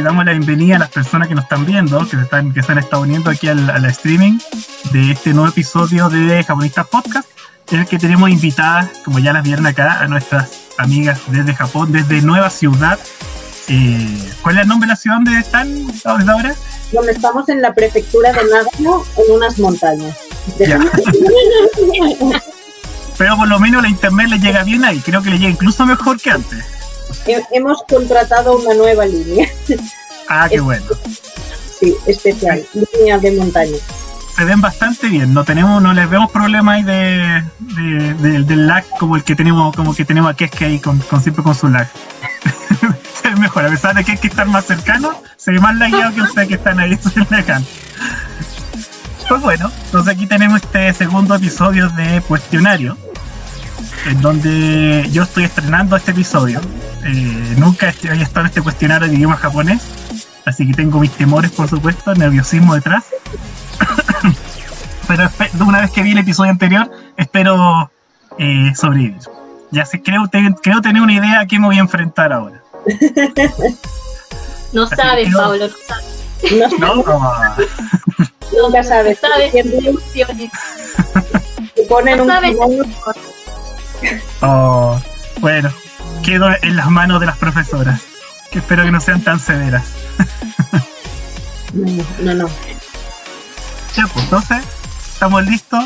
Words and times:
le 0.00 0.04
damos 0.04 0.24
la 0.24 0.32
bienvenida 0.32 0.76
a 0.76 0.78
las 0.78 0.88
personas 0.88 1.28
que 1.28 1.34
nos 1.34 1.44
están 1.44 1.66
viendo, 1.66 1.98
que 2.06 2.16
se, 2.16 2.22
están, 2.22 2.54
que 2.54 2.62
se 2.62 2.72
han 2.72 2.78
estado 2.78 3.02
uniendo 3.02 3.28
aquí 3.28 3.48
al, 3.48 3.68
al 3.68 3.84
streaming 3.84 4.38
de 4.92 5.10
este 5.12 5.34
nuevo 5.34 5.50
episodio 5.50 6.08
de 6.08 6.42
Japonistas 6.42 6.86
Podcast, 6.86 7.28
en 7.70 7.80
el 7.80 7.86
que 7.86 7.98
tenemos 7.98 8.30
invitadas, 8.30 8.88
como 9.04 9.18
ya 9.18 9.34
las 9.34 9.42
vieron 9.42 9.66
acá, 9.66 10.00
a 10.00 10.06
nuestras 10.06 10.52
amigas 10.78 11.20
desde 11.26 11.54
Japón, 11.54 11.92
desde 11.92 12.22
Nueva 12.22 12.48
Ciudad. 12.48 12.98
Eh, 13.68 14.32
¿Cuál 14.40 14.56
es 14.56 14.62
el 14.62 14.68
nombre 14.68 14.86
de 14.86 14.92
la 14.92 14.96
ciudad 14.96 15.16
donde 15.16 15.38
están 15.38 15.86
desde 15.86 16.08
ahora? 16.08 16.54
Donde 16.92 17.12
estamos 17.12 17.46
en 17.50 17.60
la 17.60 17.74
prefectura 17.74 18.32
de 18.32 18.42
Nagano, 18.44 19.04
en 19.18 19.34
unas 19.34 19.58
montañas. 19.58 20.16
Ya. 20.58 20.80
Pero 23.18 23.36
por 23.36 23.48
lo 23.48 23.60
menos 23.60 23.82
la 23.82 23.90
internet 23.90 24.28
le 24.30 24.38
llega 24.38 24.64
bien 24.64 24.82
ahí, 24.82 24.98
creo 25.00 25.20
que 25.20 25.28
le 25.28 25.38
llega 25.38 25.50
incluso 25.50 25.84
mejor 25.84 26.18
que 26.18 26.30
antes. 26.30 26.79
He- 27.26 27.42
Hemos 27.52 27.82
contratado 27.88 28.56
una 28.58 28.74
nueva 28.74 29.06
línea. 29.06 29.48
Ah, 30.28 30.48
qué 30.48 30.60
bueno. 30.60 30.84
Sí, 31.78 31.94
especial, 32.06 32.64
línea 32.74 33.18
de 33.18 33.32
montaña. 33.32 33.76
se 34.36 34.44
ven 34.44 34.60
bastante 34.60 35.08
bien, 35.08 35.32
no 35.34 35.44
tenemos, 35.44 35.82
no 35.82 35.92
les 35.92 36.08
vemos 36.08 36.30
problemas 36.30 36.76
ahí 36.76 36.82
de, 36.82 37.42
de- 37.58 38.14
de- 38.14 38.42
del 38.44 38.66
lag 38.66 38.84
como 38.98 39.16
el 39.16 39.24
que 39.24 39.34
tenemos, 39.34 39.74
como 39.74 39.94
que 39.94 40.04
tenemos 40.04 40.30
aquí 40.30 40.44
es 40.44 40.50
que 40.50 40.64
ahí 40.66 40.78
con, 40.78 40.98
con- 40.98 41.22
siempre 41.22 41.42
con 41.42 41.54
su 41.54 41.68
lag. 41.68 41.88
se 43.22 43.28
ve 43.30 43.36
mejor, 43.36 43.64
a 43.66 43.68
pesar 43.70 43.94
de 43.94 44.04
que 44.04 44.12
hay 44.12 44.18
que 44.18 44.28
estar 44.28 44.46
más 44.46 44.64
cercano, 44.66 45.20
se 45.36 45.50
ve 45.52 45.58
más 45.60 45.74
lagueado 45.76 46.14
que 46.14 46.22
ustedes 46.22 46.48
que 46.48 46.54
están 46.54 46.78
ahí 46.80 46.98
lejano. 47.30 47.64
Pues 49.28 49.40
bueno, 49.42 49.70
entonces 49.86 50.14
aquí 50.14 50.26
tenemos 50.26 50.60
este 50.62 50.92
segundo 50.92 51.34
episodio 51.36 51.88
de 51.90 52.20
cuestionario, 52.26 52.96
en 54.06 54.20
donde 54.20 55.08
yo 55.12 55.22
estoy 55.24 55.44
estrenando 55.44 55.96
este 55.96 56.10
episodio. 56.12 56.60
Eh, 57.04 57.54
nunca 57.58 57.92
había 58.08 58.22
estado 58.24 58.40
en 58.40 58.46
este 58.46 58.62
cuestionario 58.62 59.08
de 59.08 59.14
idioma 59.14 59.36
japonés, 59.36 59.80
así 60.44 60.66
que 60.66 60.74
tengo 60.74 61.00
mis 61.00 61.10
temores, 61.12 61.50
por 61.50 61.68
supuesto, 61.68 62.14
nerviosismo 62.14 62.74
detrás 62.74 63.04
pero 65.08 65.28
una 65.66 65.80
vez 65.80 65.90
que 65.90 66.02
vi 66.02 66.12
el 66.12 66.18
episodio 66.18 66.50
anterior, 66.50 66.90
espero 67.16 67.90
eh, 68.38 68.72
sobrevivir. 68.76 69.18
Ya 69.72 69.84
sé, 69.86 70.02
creo, 70.02 70.26
te- 70.28 70.54
creo 70.62 70.80
tener 70.80 71.00
una 71.02 71.12
idea 71.12 71.40
a 71.40 71.46
qué 71.46 71.58
me 71.58 71.66
voy 71.66 71.76
a 71.78 71.80
enfrentar 71.80 72.32
ahora. 72.32 72.62
No 74.72 74.84
Así 74.84 74.94
sabes, 74.94 75.28
que- 75.28 75.34
Pablo, 75.34 75.66
no 75.66 75.74
sabes. 75.88 76.78
No, 76.78 76.94
¿No? 76.94 77.04
Nunca 78.62 78.82
sabes. 78.84 79.18
Sabes. 79.18 79.50
Te 81.74 81.82
ponen 81.88 82.18
No 82.18 82.26
sabes. 82.26 82.56
Oh, 84.42 85.00
bueno, 85.40 85.70
quedo 86.22 86.48
en 86.62 86.76
las 86.76 86.90
manos 86.90 87.20
de 87.20 87.26
las 87.26 87.36
profesoras, 87.36 88.00
que 88.50 88.58
espero 88.58 88.84
que 88.84 88.90
no 88.90 89.00
sean 89.00 89.22
tan 89.22 89.40
severas. 89.40 89.84
No, 91.72 92.04
no, 92.20 92.34
no. 92.34 92.48
Ya, 93.96 94.06
pues 94.06 94.24
entonces, 94.24 94.64
estamos 95.12 95.44
listos. 95.44 95.84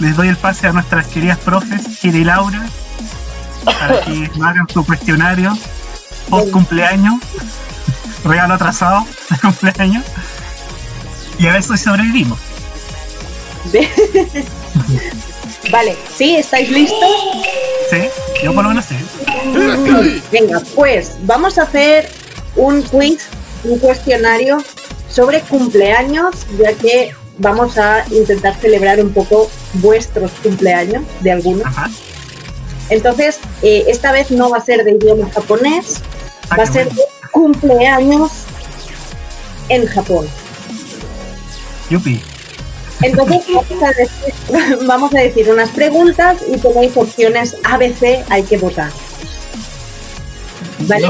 Les 0.00 0.16
doy 0.16 0.28
el 0.28 0.36
pase 0.36 0.66
a 0.66 0.72
nuestras 0.72 1.06
queridas 1.06 1.38
profes, 1.38 1.98
Kira 2.00 2.18
y 2.18 2.24
Laura, 2.24 2.66
para 3.64 4.00
que 4.00 4.30
hagan 4.42 4.68
su 4.68 4.84
cuestionario 4.84 5.56
post 6.28 6.50
cumpleaños, 6.50 7.14
regalo 8.24 8.54
atrasado 8.54 9.06
de 9.30 9.38
cumpleaños, 9.42 10.04
y 11.38 11.46
a 11.46 11.52
ver 11.52 11.62
si 11.62 11.76
sobrevivimos. 11.76 12.38
Vale, 15.70 15.96
¿sí? 16.16 16.36
¿Estáis 16.36 16.70
listos? 16.70 17.10
¿Sí? 17.90 17.98
Yo 18.42 18.54
por 18.54 18.64
lo 18.64 18.70
menos 18.70 18.84
sí. 18.84 18.96
Venga, 20.30 20.60
pues 20.74 21.16
vamos 21.22 21.58
a 21.58 21.62
hacer 21.62 22.08
un 22.56 22.82
quiz, 22.82 23.22
un 23.64 23.78
cuestionario 23.78 24.58
sobre 25.08 25.40
cumpleaños, 25.40 26.34
ya 26.58 26.72
que 26.74 27.14
vamos 27.38 27.78
a 27.78 28.04
intentar 28.10 28.54
celebrar 28.60 29.00
un 29.00 29.12
poco 29.12 29.50
vuestros 29.74 30.30
cumpleaños 30.42 31.02
de 31.20 31.32
algunos. 31.32 31.66
Ajá. 31.66 31.90
Entonces, 32.90 33.38
eh, 33.62 33.84
esta 33.88 34.12
vez 34.12 34.30
no 34.30 34.50
va 34.50 34.58
a 34.58 34.64
ser 34.64 34.84
de 34.84 34.92
idioma 34.92 35.30
japonés, 35.34 36.00
Ah, 36.50 36.56
va 36.58 36.64
a 36.64 36.66
ser 36.66 36.84
bueno. 36.86 37.00
de 37.00 37.28
cumpleaños 37.30 38.30
en 39.70 39.86
Japón. 39.86 40.26
Yupi. 41.88 42.20
Entonces 43.02 43.42
vamos 43.48 43.82
a, 43.82 43.88
decir, 43.92 44.78
vamos 44.86 45.14
a 45.14 45.18
decir 45.18 45.50
unas 45.50 45.68
preguntas 45.70 46.38
y 46.48 46.56
tenéis 46.58 46.92
opciones 46.96 47.56
ABC, 47.64 48.24
hay 48.30 48.42
que 48.44 48.56
votar. 48.58 48.90
Vale. 50.80 51.08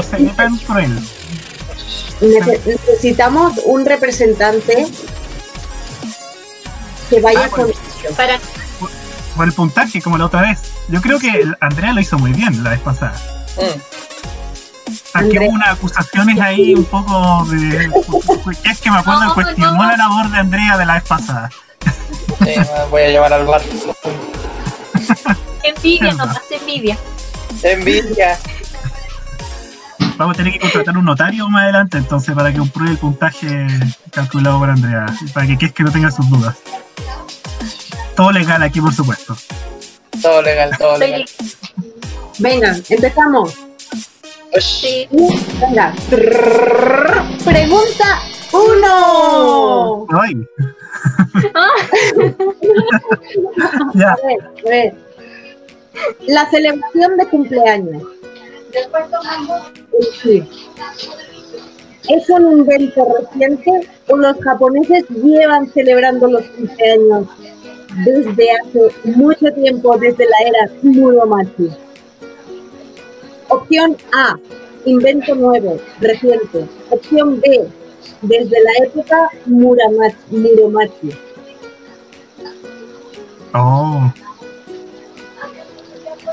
Necesitamos 2.21 3.53
un 3.65 3.85
representante 3.85 4.87
que 7.09 7.19
vaya 7.21 7.45
Ah, 7.45 7.49
con 7.49 7.65
bueno. 7.65 7.79
Para 8.15 8.39
Por 9.35 9.45
el 9.45 9.53
puntaje, 9.53 10.01
como 10.01 10.17
la 10.17 10.25
otra 10.25 10.41
vez. 10.41 10.59
Yo 10.89 11.01
creo 11.01 11.19
que 11.19 11.43
Andrea 11.59 11.93
lo 11.93 11.99
hizo 12.01 12.17
muy 12.17 12.31
bien 12.31 12.63
la 12.63 12.71
vez 12.71 12.79
pasada. 12.79 13.15
Aquí 13.57 13.75
Andrea. 15.13 15.41
hubo 15.47 15.55
unas 15.55 15.69
acusaciones 15.69 16.39
ahí 16.39 16.73
un 16.75 16.85
poco 16.85 17.45
de. 17.49 17.89
es 18.63 18.81
que 18.81 18.91
me 18.91 18.97
acuerdo 18.97 19.23
No, 19.23 19.35
que 19.35 19.43
cuestionó 19.43 19.73
no. 19.75 19.83
la 19.91 19.97
labor 19.97 20.29
de 20.31 20.37
Andrea 20.37 20.77
de 20.77 20.85
la 20.85 20.93
vez 20.95 21.03
pasada. 21.03 21.49
Sí, 22.43 22.53
me 22.59 22.85
voy 22.89 23.01
a 23.03 23.07
llevar 23.09 23.33
al 23.33 23.45
bar. 23.45 23.61
envidia, 25.63 26.13
no 26.13 26.25
pasa 26.25 26.41
envidia. 26.51 26.97
Envidia. 27.63 28.37
Vamos 30.17 30.35
a 30.35 30.37
tener 30.37 30.53
que 30.53 30.59
contratar 30.59 30.97
un 30.97 31.05
notario 31.05 31.49
más 31.49 31.63
adelante, 31.63 31.97
entonces, 31.97 32.33
para 32.35 32.51
que 32.51 32.59
compruebe 32.59 32.91
el 32.91 32.97
puntaje 32.97 33.67
calculado 34.11 34.59
por 34.59 34.69
Andrea. 34.69 35.05
Para 35.33 35.47
que, 35.47 35.57
que 35.57 35.65
es 35.65 35.73
que 35.73 35.83
no 35.83 35.91
tenga 35.91 36.11
sus 36.11 36.29
dudas. 36.29 36.55
Todo 38.15 38.31
legal 38.31 38.63
aquí, 38.63 38.79
por 38.79 38.93
supuesto. 38.93 39.35
Todo 40.21 40.41
legal, 40.41 40.71
todo 40.77 40.97
legal. 40.97 41.25
Venga, 42.39 42.75
empezamos. 42.89 43.55
Sí. 44.57 45.07
Venga. 45.59 45.93
Pregunta 47.43 48.21
1. 48.53 50.07
La 56.27 56.49
celebración 56.49 57.17
de 57.17 57.27
cumpleaños. 57.29 58.03
¿Es 62.07 62.29
un 62.29 62.51
invento 62.59 63.07
reciente 63.19 63.71
los 64.09 64.37
japoneses 64.39 65.05
llevan 65.09 65.67
celebrando 65.71 66.27
los 66.27 66.43
cumpleaños 66.43 67.27
desde 68.05 68.51
hace 68.51 68.79
mucho 69.05 69.51
tiempo, 69.53 69.97
desde 69.97 70.25
la 70.25 70.37
era 70.47 70.71
Muromachi? 70.83 71.69
Opción 73.47 73.95
A, 74.13 74.35
invento 74.85 75.35
nuevo, 75.35 75.79
reciente. 75.99 76.67
Opción 76.89 77.39
B, 77.39 77.67
desde 78.21 78.55
la 78.63 78.85
época 78.85 79.29
Muromachi. 79.45 81.11
Oh. 83.53 84.11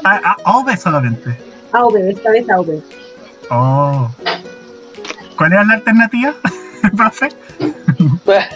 Ah, 0.05 0.21
ah, 0.25 0.37
OV 0.45 0.77
solamente. 0.77 1.39
AV, 1.73 1.97
esta 2.09 2.31
vez 2.31 2.51
AV. 2.51 2.83
Oh. 3.51 4.11
¿Cuál 5.37 5.53
era 5.53 5.65
la 5.65 5.75
alternativa, 5.75 6.35
profe? 6.97 7.29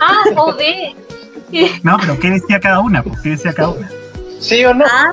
ah, 0.00 0.24
o 0.36 0.54
B. 0.54 0.94
No, 1.82 1.96
pero 1.98 2.18
¿qué 2.18 2.30
decía 2.30 2.60
cada 2.60 2.80
una? 2.80 3.02
¿Qué 3.22 3.30
decía 3.30 3.52
cada 3.52 3.70
una? 3.70 3.88
¿Sí 4.40 4.64
o 4.64 4.74
no? 4.74 4.84
Ah. 4.86 5.12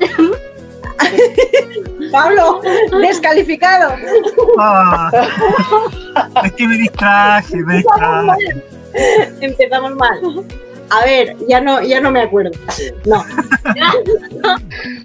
Pablo, 2.12 2.60
descalificado. 3.00 3.94
Ah. 4.58 5.10
es 6.44 6.52
que 6.52 6.66
me 6.66 6.76
distraje, 6.78 7.56
me 7.56 7.76
Empezamos 7.76 8.24
mal. 8.26 8.36
distraje. 8.38 8.64
Empezamos 9.46 9.96
mal. 9.96 10.20
A 10.90 11.04
ver, 11.04 11.36
ya 11.48 11.60
no, 11.60 11.80
ya 11.82 12.00
no 12.00 12.10
me 12.10 12.20
acuerdo. 12.22 12.50
No. 13.06 13.24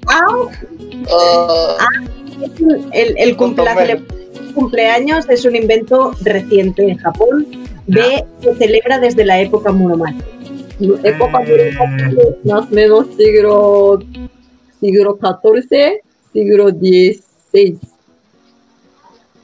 A, 0.08 0.20
es 2.44 2.60
un- 2.60 2.90
el, 2.92 3.16
el 3.18 3.38
cumpleaños 4.56 5.30
es 5.30 5.46
un 5.46 5.56
invento 5.56 6.12
reciente 6.22 6.88
en 6.90 6.98
Japón. 6.98 7.46
B 7.88 8.26
se 8.42 8.56
celebra 8.56 8.98
desde 9.00 9.26
la 9.26 9.40
época 9.40 9.72
Muromachi. 9.72 10.18
Época 11.04 11.42
Eh. 11.46 11.72
Muromachi, 11.78 12.16
más 12.46 12.62
o 12.64 12.68
menos 12.72 13.06
siglo, 13.16 14.00
siglo 14.86 15.18
XIV, 15.20 16.02
siglo 16.34 16.70
XVI. 16.70 17.80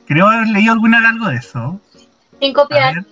Creo 0.06 0.28
haber 0.28 0.48
leído 0.50 0.74
alguna 0.74 1.00
algo 1.10 1.28
de 1.30 1.36
eso. 1.38 1.80
Sin 2.40 2.54
copiar. 2.54 3.06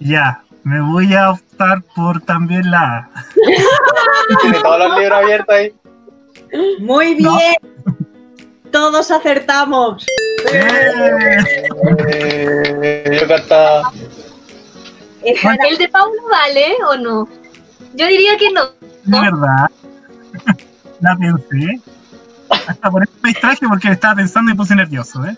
Ya, 0.00 0.42
me 0.62 0.80
voy 0.80 1.14
a 1.14 1.30
optar 1.30 1.82
por 1.96 2.20
también 2.20 2.70
la 2.70 2.80
A. 2.98 3.10
tiene 4.42 4.60
todos 4.60 4.78
los 4.88 4.98
libros 4.98 5.18
abiertos 5.18 5.54
ahí. 5.54 5.74
Muy 6.80 7.14
No. 7.20 7.36
bien. 7.36 7.56
Todos 8.70 9.10
acertamos. 9.10 10.06
¡Eh! 10.52 11.36
Eh, 12.08 13.18
yo 13.20 13.26
era- 15.42 15.68
¿El 15.68 15.78
de 15.78 15.88
Paulo 15.88 16.20
vale 16.30 16.66
o 16.90 16.96
no? 16.96 17.28
Yo 17.94 18.06
diría 18.06 18.36
que 18.36 18.50
no. 18.52 18.66
De 19.04 19.20
verdad. 19.20 19.68
La 21.00 21.16
pensé. 21.16 21.80
Hasta 22.66 22.90
por 22.90 23.02
eso 23.02 23.12
me 23.22 23.28
distraje 23.30 23.66
porque 23.68 23.88
estaba 23.88 24.16
pensando 24.16 24.50
y 24.50 24.54
me 24.54 24.56
puse 24.56 24.74
nervioso, 24.74 25.24
¿eh? 25.24 25.36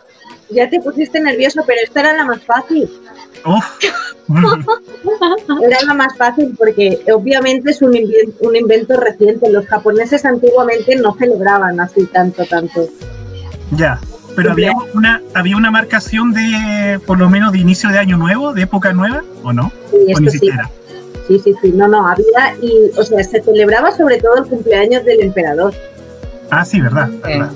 ya 0.51 0.69
te 0.69 0.81
pusiste 0.81 1.21
nervioso, 1.21 1.63
pero 1.67 1.79
esta 1.83 2.01
era 2.01 2.13
la 2.15 2.25
más 2.25 2.43
fácil. 2.45 2.89
Uf. 3.45 3.65
Era 5.63 5.79
la 5.87 5.95
más 5.95 6.17
fácil 6.17 6.55
porque 6.57 7.01
obviamente 7.13 7.71
es 7.71 7.83
un 7.83 7.97
invento, 7.97 8.49
un 8.49 8.55
invento 8.55 8.97
reciente. 8.97 9.51
Los 9.51 9.67
japoneses 9.67 10.25
antiguamente 10.25 10.95
no 10.97 11.15
celebraban 11.15 11.81
así 11.81 12.07
tanto, 12.07 12.45
tanto. 12.45 12.89
ya. 13.73 13.99
Pero 14.37 14.53
había 14.53 14.73
una, 14.95 15.21
había 15.35 15.57
una 15.57 15.73
marcación 15.73 16.33
de, 16.33 17.01
por 17.05 17.19
lo 17.19 17.29
menos, 17.29 17.51
de 17.51 17.59
inicio 17.59 17.91
de 17.91 17.99
año 17.99 18.17
nuevo, 18.17 18.53
de 18.55 18.63
época 18.63 18.93
nueva, 18.93 19.25
¿o 19.43 19.53
no? 19.53 19.73
Sí, 19.91 19.97
O 20.15 20.21
ni 20.21 20.29
esto 20.29 20.39
sí. 20.39 20.51
Sí, 21.31 21.39
sí, 21.39 21.55
sí. 21.63 21.73
No, 21.73 21.87
no, 21.87 22.09
había 22.09 22.57
y, 22.61 22.91
o 22.99 23.05
sea, 23.05 23.23
se 23.23 23.41
celebraba 23.41 23.93
sobre 23.93 24.19
todo 24.19 24.39
el 24.39 24.47
cumpleaños 24.47 25.05
del 25.05 25.21
emperador. 25.21 25.73
Ah, 26.51 26.65
sí, 26.65 26.81
verdad. 26.81 27.09
verdad. 27.23 27.53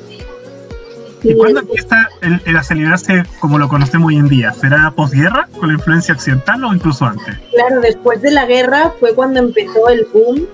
¿Y 1.24 1.34
cuándo 1.34 1.58
empieza 1.58 2.08
el, 2.20 2.40
el 2.44 2.56
a 2.56 2.62
celebrarse 2.62 3.24
como 3.40 3.58
lo 3.58 3.68
conocemos 3.68 4.08
hoy 4.10 4.16
en 4.18 4.28
día? 4.28 4.52
¿Será 4.52 4.92
posguerra, 4.94 5.48
con 5.58 5.70
la 5.70 5.74
influencia 5.74 6.14
occidental 6.14 6.62
o 6.62 6.72
incluso 6.72 7.04
antes? 7.04 7.36
Claro, 7.52 7.80
después 7.80 8.22
de 8.22 8.30
la 8.30 8.46
guerra 8.46 8.92
fue 9.00 9.12
cuando 9.12 9.40
empezó 9.40 9.88
el 9.88 10.06
boom, 10.12 10.46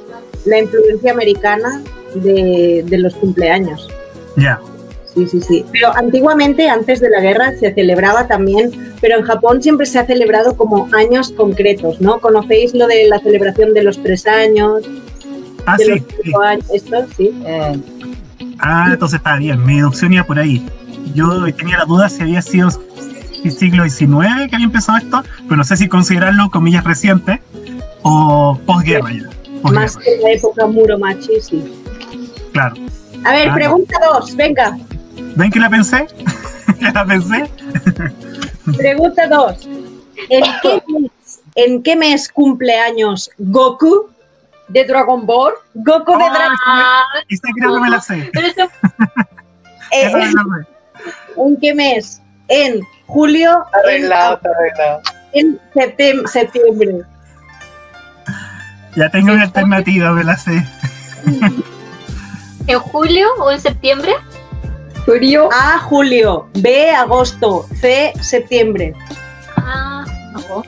la 0.47 0.61
influencia 0.61 1.13
americana 1.13 1.83
de, 2.15 2.83
de 2.87 2.99
los 2.99 3.15
cumpleaños. 3.17 3.87
Ya. 4.37 4.59
Sí, 5.15 5.27
sí, 5.27 5.41
sí. 5.41 5.65
Pero 5.73 5.95
antiguamente, 5.97 6.69
antes 6.69 7.01
de 7.01 7.11
la 7.11 7.21
guerra, 7.21 7.53
se 7.59 7.73
celebraba 7.75 8.29
también, 8.29 8.71
pero 9.01 9.19
en 9.19 9.25
Japón 9.25 9.61
siempre 9.63 9.87
se 9.87 9.99
ha 9.99 10.07
celebrado 10.07 10.57
como 10.57 10.89
años 10.93 11.33
concretos, 11.33 12.01
¿no? 12.01 12.21
¿Conocéis 12.21 12.75
lo 12.75 12.87
de 12.87 13.09
la 13.09 13.19
celebración 13.19 13.75
de 13.75 13.83
los 13.83 14.01
tres 14.03 14.27
años, 14.27 14.83
Ah, 15.67 15.77
de 15.77 15.85
sí. 15.85 15.91
los 15.91 15.99
sí. 16.01 16.07
cinco 16.23 16.41
años? 16.43 16.65
Esto, 16.73 16.97
sí. 17.17 17.31
Mm. 17.31 17.83
Ah, 18.61 18.89
entonces 18.93 19.19
está 19.19 19.37
bien. 19.37 19.65
Mi 19.67 19.77
deducción 19.77 20.13
iba 20.13 20.25
por 20.25 20.39
ahí. 20.39 20.65
Yo 21.15 21.53
tenía 21.55 21.79
la 21.79 21.85
duda 21.87 22.09
si 22.09 22.23
había 22.23 22.41
sido 22.41 22.69
el 23.45 23.51
siglo 23.53 23.83
XIX 23.89 24.49
que 24.49 24.55
había 24.57 24.67
empezado 24.67 24.99
esto, 24.99 25.23
pero 25.45 25.57
no 25.57 25.65
sé 25.65 25.77
si 25.77 25.89
considerarlo 25.89 26.51
comillas 26.51 26.85
reciente 26.85 27.41
o 28.03 28.59
posguerra 28.65 29.11
ya. 29.13 29.71
Más 29.73 29.97
que 29.97 30.19
la 30.23 30.31
época 30.33 30.67
Muromachi, 30.67 31.41
sí. 31.41 31.65
claro. 32.53 32.75
A 33.25 33.33
ver, 33.33 33.49
Ah, 33.51 33.55
pregunta 33.55 33.99
dos, 34.13 34.35
venga. 34.37 34.79
¿Ven 35.37 35.51
que 35.51 35.61
la 35.61 35.71
pensé? 35.71 36.07
¿Ya 36.81 36.93
la 36.93 37.05
pensé? 37.05 37.51
Pregunta 38.77 39.27
dos. 39.29 39.67
¿En 40.29 40.43
qué 40.63 40.83
mes, 40.89 41.41
en 41.55 41.83
qué 41.83 41.97
mes 41.97 42.29
cumpleaños 42.29 43.31
Goku 43.39 44.11
de 44.69 44.85
Dragon 44.85 45.25
Ball? 45.27 45.55
Goku 45.75 46.13
de 46.13 46.25
Dragon 46.25 46.57
Ah, 46.67 47.05
Esa 47.29 47.49
creo 47.57 47.75
que 47.75 47.81
me 47.81 47.91
la 47.91 48.01
sé. 48.01 48.31
pero 48.33 48.47
eso 48.47 48.69
Esa 49.91 50.17
me 50.19 50.25
eh, 50.25 50.33
la 50.35 50.65
sé. 50.65 50.69
¿En 51.37 51.57
qué 51.61 51.75
mes? 51.75 52.21
En 52.49 52.81
julio, 53.07 53.65
en, 53.73 53.79
Arreglado, 53.81 54.35
está 54.37 54.49
arreglado. 54.51 55.01
en 55.33 55.59
septem- 55.75 56.27
septiembre. 56.27 56.97
Ya 58.97 59.09
tengo 59.11 59.33
una 59.33 59.45
alternativa, 59.45 60.11
me 60.13 60.25
la 60.25 60.37
sé. 60.37 60.67
en 62.67 62.79
julio 62.81 63.29
o 63.39 63.51
en 63.53 63.61
septiembre. 63.61 64.13
Julio. 65.07 65.49
A, 65.53 65.79
julio. 65.79 66.49
B, 66.55 66.91
agosto. 66.91 67.67
C, 67.81 68.13
septiembre. 68.21 68.95
Ah, 69.57 70.05
no. 70.33 70.63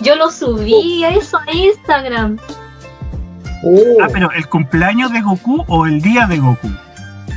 Yo 0.00 0.14
lo 0.16 0.30
subí 0.30 1.04
a 1.04 1.10
eso 1.10 1.38
a 1.38 1.52
Instagram. 1.52 2.38
Uh, 3.62 4.00
Ah, 4.02 4.06
pero 4.12 4.30
¿el 4.32 4.48
cumpleaños 4.48 5.12
de 5.12 5.20
Goku 5.20 5.64
o 5.68 5.86
el 5.86 6.00
día 6.00 6.26
de 6.26 6.38
Goku? 6.38 6.68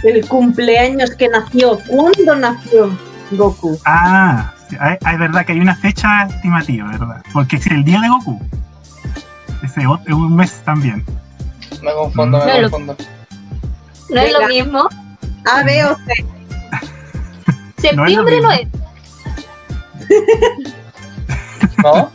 el 0.03 0.27
cumpleaños 0.27 1.11
que 1.11 1.27
nació. 1.29 1.77
¿Cuándo 1.87 2.35
nació 2.35 2.89
Goku? 3.31 3.77
Ah, 3.85 4.51
hay 5.03 5.17
verdad 5.17 5.45
que 5.45 5.51
hay 5.51 5.59
una 5.59 5.75
fecha 5.75 6.23
estimativa, 6.23 6.87
¿verdad? 6.89 7.21
Porque 7.33 7.57
es 7.57 7.67
el 7.67 7.83
día 7.83 7.99
de 8.01 8.09
Goku. 8.09 8.39
Ese 9.63 9.81
es 9.81 10.13
un 10.13 10.35
mes 10.35 10.59
también. 10.65 11.03
Me 11.83 11.93
confundo, 11.93 12.39
me 12.39 12.45
No, 12.53 12.61
lo- 12.61 12.71
confundo. 12.71 12.95
No 14.09 14.21
es 14.21 14.33
lo 14.33 14.47
mismo. 14.47 14.89
A, 15.45 15.63
B 15.63 15.83
o 15.85 15.95
C. 15.95 16.25
Septiembre 17.77 18.41
no 18.41 18.51
es. 18.51 18.67
¿No? 21.83 22.11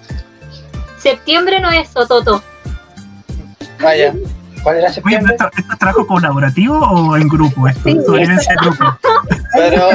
Septiembre 0.99 1.61
no 1.61 1.70
es, 1.70 1.94
Ototo. 1.96 2.43
Vaya. 3.81 4.14
¿Cuál 4.62 4.76
era 4.78 4.88
Oye, 4.88 4.94
¿pero 5.02 5.11
septiembre? 5.11 5.34
esto, 5.34 5.50
esto 5.56 5.73
es 5.73 5.78
trabajo 5.78 6.06
colaborativo 6.06 6.78
o 6.78 7.17
en 7.17 7.28
grupo? 7.28 7.69
Esto 7.69 7.82
Sí, 7.84 7.96
es 7.99 8.05
sobrevivencia 8.05 8.52
de 8.55 8.67
grupo. 8.67 8.99
Pero. 9.55 9.90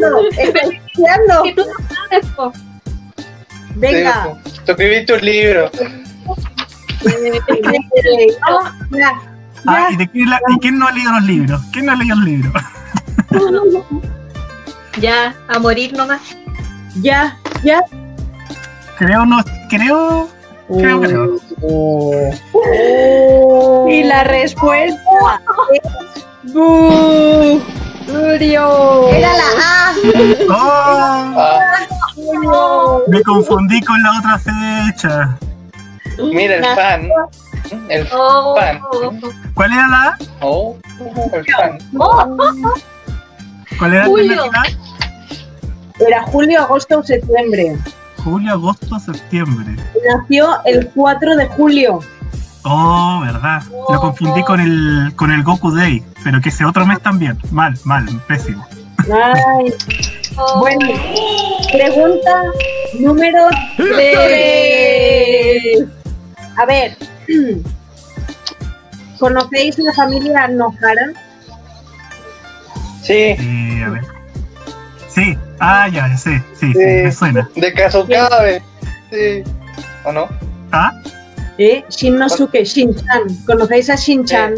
No, 0.00 0.20
estoy 0.30 0.80
estudiando. 0.86 1.42
Que 1.44 1.52
tú 1.54 1.62
no 1.66 1.94
sabes, 1.94 2.26
po. 2.34 2.52
Venga. 3.76 4.34
sí, 4.44 4.60
tú 4.64 4.72
escribiste 4.72 5.12
un 5.14 5.20
libro. 5.24 5.70
Ah, 8.42 8.72
ya, 8.90 9.12
Ah. 9.66 9.88
¿y, 9.92 9.96
de 9.96 10.08
quién, 10.08 10.28
la- 10.30 10.40
y 10.54 10.58
quién 10.58 10.78
no 10.78 10.86
ha 10.88 10.92
leído 10.92 11.12
los 11.12 11.22
libros? 11.22 11.60
¿Quién 11.72 11.86
no 11.86 11.92
ha 11.92 11.96
leído 11.96 12.16
los 12.16 12.24
libros? 12.24 12.52
Ya, 15.00 15.34
a 15.48 15.58
morir 15.58 15.94
nomás. 15.94 16.20
Ya, 17.00 17.38
ya. 17.64 17.80
Creo, 18.98 19.24
no, 19.24 19.42
creo, 19.70 20.28
creo, 20.68 21.00
creo. 21.00 21.38
Y 23.88 24.02
la 24.04 24.22
respuesta 24.24 25.00
es 25.72 26.52
Bu. 26.52 27.58
Era 28.06 29.32
la 29.32 29.48
A. 29.64 29.94
¡Oh! 30.50 31.34
Ah, 31.40 32.98
Me 33.08 33.22
confundí 33.22 33.80
con 33.80 34.02
la 34.02 34.18
otra 34.18 34.38
fecha. 34.38 35.38
mira 36.18 36.56
el 36.56 36.64
fan. 36.76 37.08
El 37.88 38.06
Oh, 38.12 38.56
fan. 38.58 38.80
¿Cuál 39.54 39.72
era 39.72 39.88
la 39.88 40.02
A? 40.08 40.18
Oh, 40.40 40.76
el 41.32 41.44
fan. 41.54 41.78
oh, 41.98 42.36
¿Cuál 43.78 43.94
era 43.94 44.02
la 44.04 44.08
Julio. 44.08 44.42
alternativa? 44.44 44.78
Era 46.06 46.22
julio, 46.24 46.60
agosto 46.62 46.98
o 46.98 47.02
septiembre. 47.02 47.76
Julio, 48.24 48.52
agosto, 48.52 48.98
septiembre. 48.98 49.76
Nació 50.14 50.62
el 50.64 50.88
4 50.90 51.36
de 51.36 51.46
julio. 51.48 52.00
Oh, 52.64 53.20
verdad. 53.22 53.62
Lo 53.90 54.00
confundí 54.00 54.42
con 54.44 54.60
el, 54.60 55.12
con 55.16 55.32
el 55.32 55.42
Goku 55.42 55.72
Day, 55.74 56.02
pero 56.22 56.40
que 56.40 56.50
ese 56.50 56.64
otro 56.64 56.86
mes 56.86 57.00
también. 57.02 57.36
Mal, 57.50 57.74
mal, 57.84 58.06
pésimo. 58.28 58.64
Ay, 59.12 59.74
oh. 60.36 60.60
bueno. 60.60 60.86
Pregunta 61.72 62.42
número 63.00 63.48
3. 63.76 65.84
A 66.56 66.64
ver. 66.66 66.96
¿Conocéis 69.18 69.78
la 69.78 69.92
familia 69.92 70.48
Nohara? 70.48 71.12
Sí, 73.02 73.12
Eh, 73.38 73.82
a 73.84 73.90
ver. 73.90 74.02
Sí, 75.08 75.36
ah, 75.60 75.88
ya, 75.88 76.16
sí, 76.16 76.30
sí, 76.54 76.66
sí, 76.66 76.72
Sí. 76.72 76.78
me 76.78 77.12
suena. 77.12 77.48
de 77.54 77.72
Kazukabe. 77.74 78.62
Sí. 79.10 79.42
¿O 80.04 80.12
no? 80.12 80.28
Ah, 80.72 80.92
¿Eh? 81.58 81.84
Shinnosuke, 81.90 82.64
Shin-chan. 82.64 83.22
¿Conocéis 83.46 83.90
a 83.90 83.94
Shin-chan? 83.96 84.54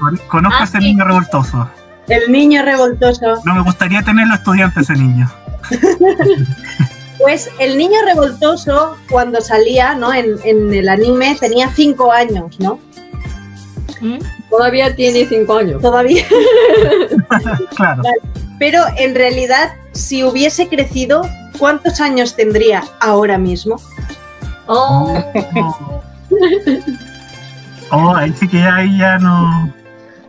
con- 0.00 0.16
conozco 0.28 0.56
Ah, 0.58 0.62
a 0.62 0.64
ese 0.64 0.78
sí. 0.78 0.84
niño 0.84 1.04
revoltoso. 1.04 1.68
El 2.08 2.32
niño 2.32 2.64
revoltoso. 2.64 3.36
No 3.44 3.54
me 3.54 3.60
gustaría 3.62 4.02
tenerlo 4.02 4.34
estudiante 4.34 4.80
ese 4.80 4.94
niño. 4.94 5.30
Pues 7.18 7.50
el 7.58 7.76
niño 7.76 7.98
revoltoso, 8.04 8.96
cuando 9.10 9.40
salía 9.40 9.94
¿no? 9.94 10.14
en, 10.14 10.36
en 10.44 10.72
el 10.72 10.88
anime, 10.88 11.36
tenía 11.40 11.68
5 11.74 12.12
años, 12.12 12.58
¿no? 12.60 12.78
¿Mm? 14.00 14.18
Todavía 14.50 14.94
tiene 14.94 15.26
cinco 15.26 15.58
años. 15.58 15.82
Todavía. 15.82 16.24
Claro. 17.76 18.02
Pero 18.58 18.82
en 18.96 19.14
realidad, 19.14 19.72
si 19.92 20.24
hubiese 20.24 20.68
crecido, 20.68 21.22
¿cuántos 21.58 22.00
años 22.00 22.34
tendría 22.34 22.82
ahora 23.00 23.38
mismo? 23.38 23.80
Oh, 24.66 25.22
Oh, 25.54 26.02
oh 27.90 28.14
ahí 28.16 28.32
sí 28.32 28.48
que 28.48 28.60
ahí 28.60 28.98
ya 28.98 29.18
no. 29.18 29.72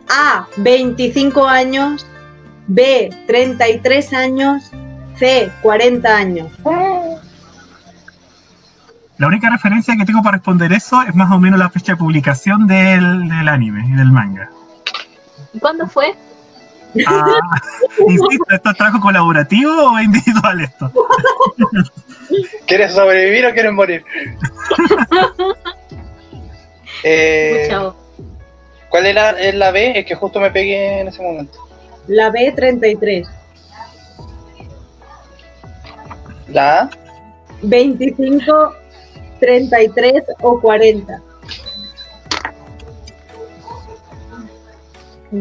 A, 0.08 0.46
25 0.58 1.44
años. 1.44 2.06
B, 2.68 3.10
33 3.26 4.12
años. 4.12 4.70
C, 5.20 5.52
40 5.60 6.16
años. 6.16 6.48
La 9.18 9.26
única 9.26 9.50
referencia 9.50 9.94
que 9.98 10.06
tengo 10.06 10.22
para 10.22 10.38
responder 10.38 10.72
eso 10.72 11.02
es 11.02 11.14
más 11.14 11.30
o 11.30 11.38
menos 11.38 11.58
la 11.58 11.68
fecha 11.68 11.92
de 11.92 11.98
publicación 11.98 12.66
del, 12.66 13.28
del 13.28 13.48
anime 13.48 13.84
y 13.86 13.92
del 13.92 14.10
manga. 14.10 14.50
¿y 15.52 15.58
¿Cuándo 15.58 15.86
fue? 15.86 16.14
Ah, 17.06 17.38
insisto, 18.08 18.44
¿esto 18.48 18.70
es 18.70 18.76
trabajo 18.78 18.98
colaborativo 19.00 19.70
o 19.92 19.98
es 19.98 20.06
individual 20.06 20.60
esto? 20.62 20.90
¿Quieres 22.66 22.92
sobrevivir 22.94 23.46
o 23.46 23.52
quieres 23.52 23.72
morir? 23.72 24.04
Eh, 27.02 27.66
¿Cuál 28.90 29.06
era 29.06 29.30
es 29.30 29.54
la 29.54 29.70
B? 29.70 29.98
Es 29.98 30.04
que 30.04 30.14
justo 30.14 30.38
me 30.38 30.50
pegué 30.50 31.00
en 31.00 31.08
ese 31.08 31.22
momento. 31.22 31.58
La 32.08 32.30
B33. 32.30 33.26
La 36.52 36.80
A. 36.82 36.90
25, 37.62 38.72
33 39.40 40.22
o 40.42 40.60
40. 40.60 41.22
Mm, 45.30 45.40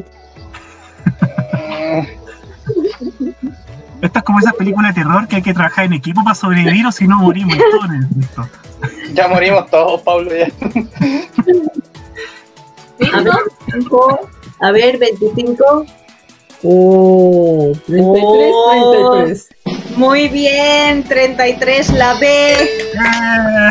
Esto 4.01 4.19
es 4.19 4.23
como 4.23 4.39
esas 4.39 4.53
películas 4.53 4.95
de 4.95 5.01
terror 5.01 5.27
que 5.27 5.37
hay 5.37 5.41
que 5.41 5.53
trabajar 5.53 5.85
en 5.85 5.93
equipo 5.93 6.23
para 6.23 6.35
sobrevivir 6.35 6.85
o 6.85 6.91
si 6.91 7.07
no 7.07 7.17
morimos 7.19 7.57
todos 7.57 7.85
en 7.85 7.95
el 7.95 8.07
susto. 8.23 8.47
Ya 9.13 9.27
morimos 9.27 9.69
todos, 9.69 10.01
Pablo. 10.03 10.29
Ya. 10.33 10.45
A 13.01 13.11
ver, 13.11 13.49
25, 13.67 14.19
a 14.61 14.71
ver, 14.71 14.97
25. 14.99 15.85
Oh, 16.63 17.71
33, 17.87 18.51
Oh. 18.53 18.81
33. 19.21 19.49
Muy 19.99 20.29
bien, 20.29 21.03
33, 21.03 21.89
la 21.91 22.13
B. 22.19 22.53
Eh, 22.53 23.69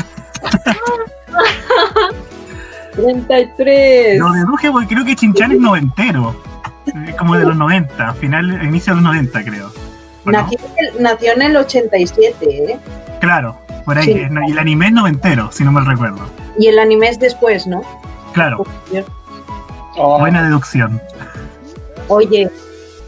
33. 2.95 4.19
Lo 4.19 4.33
deduje 4.33 4.71
porque 4.71 4.89
creo 4.89 5.05
que 5.07 5.17
Chinchan 5.17 5.53
es 5.53 5.59
noventero. 5.61 6.37
Es 7.07 7.15
como 7.17 7.35
de 7.37 7.45
los 7.47 7.57
90, 7.57 8.13
final, 8.15 8.63
inicio 8.63 8.93
de 8.95 9.01
los 9.01 9.05
90 9.05 9.43
creo. 9.43 9.73
Nació, 10.27 10.59
en 10.77 10.85
el- 10.97 11.03
nació 11.03 11.33
en 11.33 11.43
el 11.43 11.57
87, 11.57 12.37
¿eh? 12.73 12.79
Claro, 13.21 13.59
por 13.87 13.97
ahí. 13.97 14.05
Sí. 14.05 14.13
Y 14.49 14.51
el 14.53 14.59
anime 14.59 14.87
es 14.89 14.93
noventero, 14.93 15.51
si 15.51 15.65
no 15.65 15.73
mal 15.73 15.87
recuerdo. 15.87 16.29
Y 16.59 16.67
el 16.67 16.79
anime 16.79 17.09
es 17.09 17.19
después, 17.19 17.67
¿no? 17.67 17.83
Claro, 18.35 18.65
Oh, 19.97 20.19
buena 20.19 20.43
deducción. 20.45 21.01
Oye, 22.09 22.51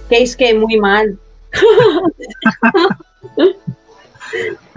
que 0.09 0.23
es 0.23 0.35
que 0.37 0.55
muy 0.55 0.79
mal. 0.81 1.19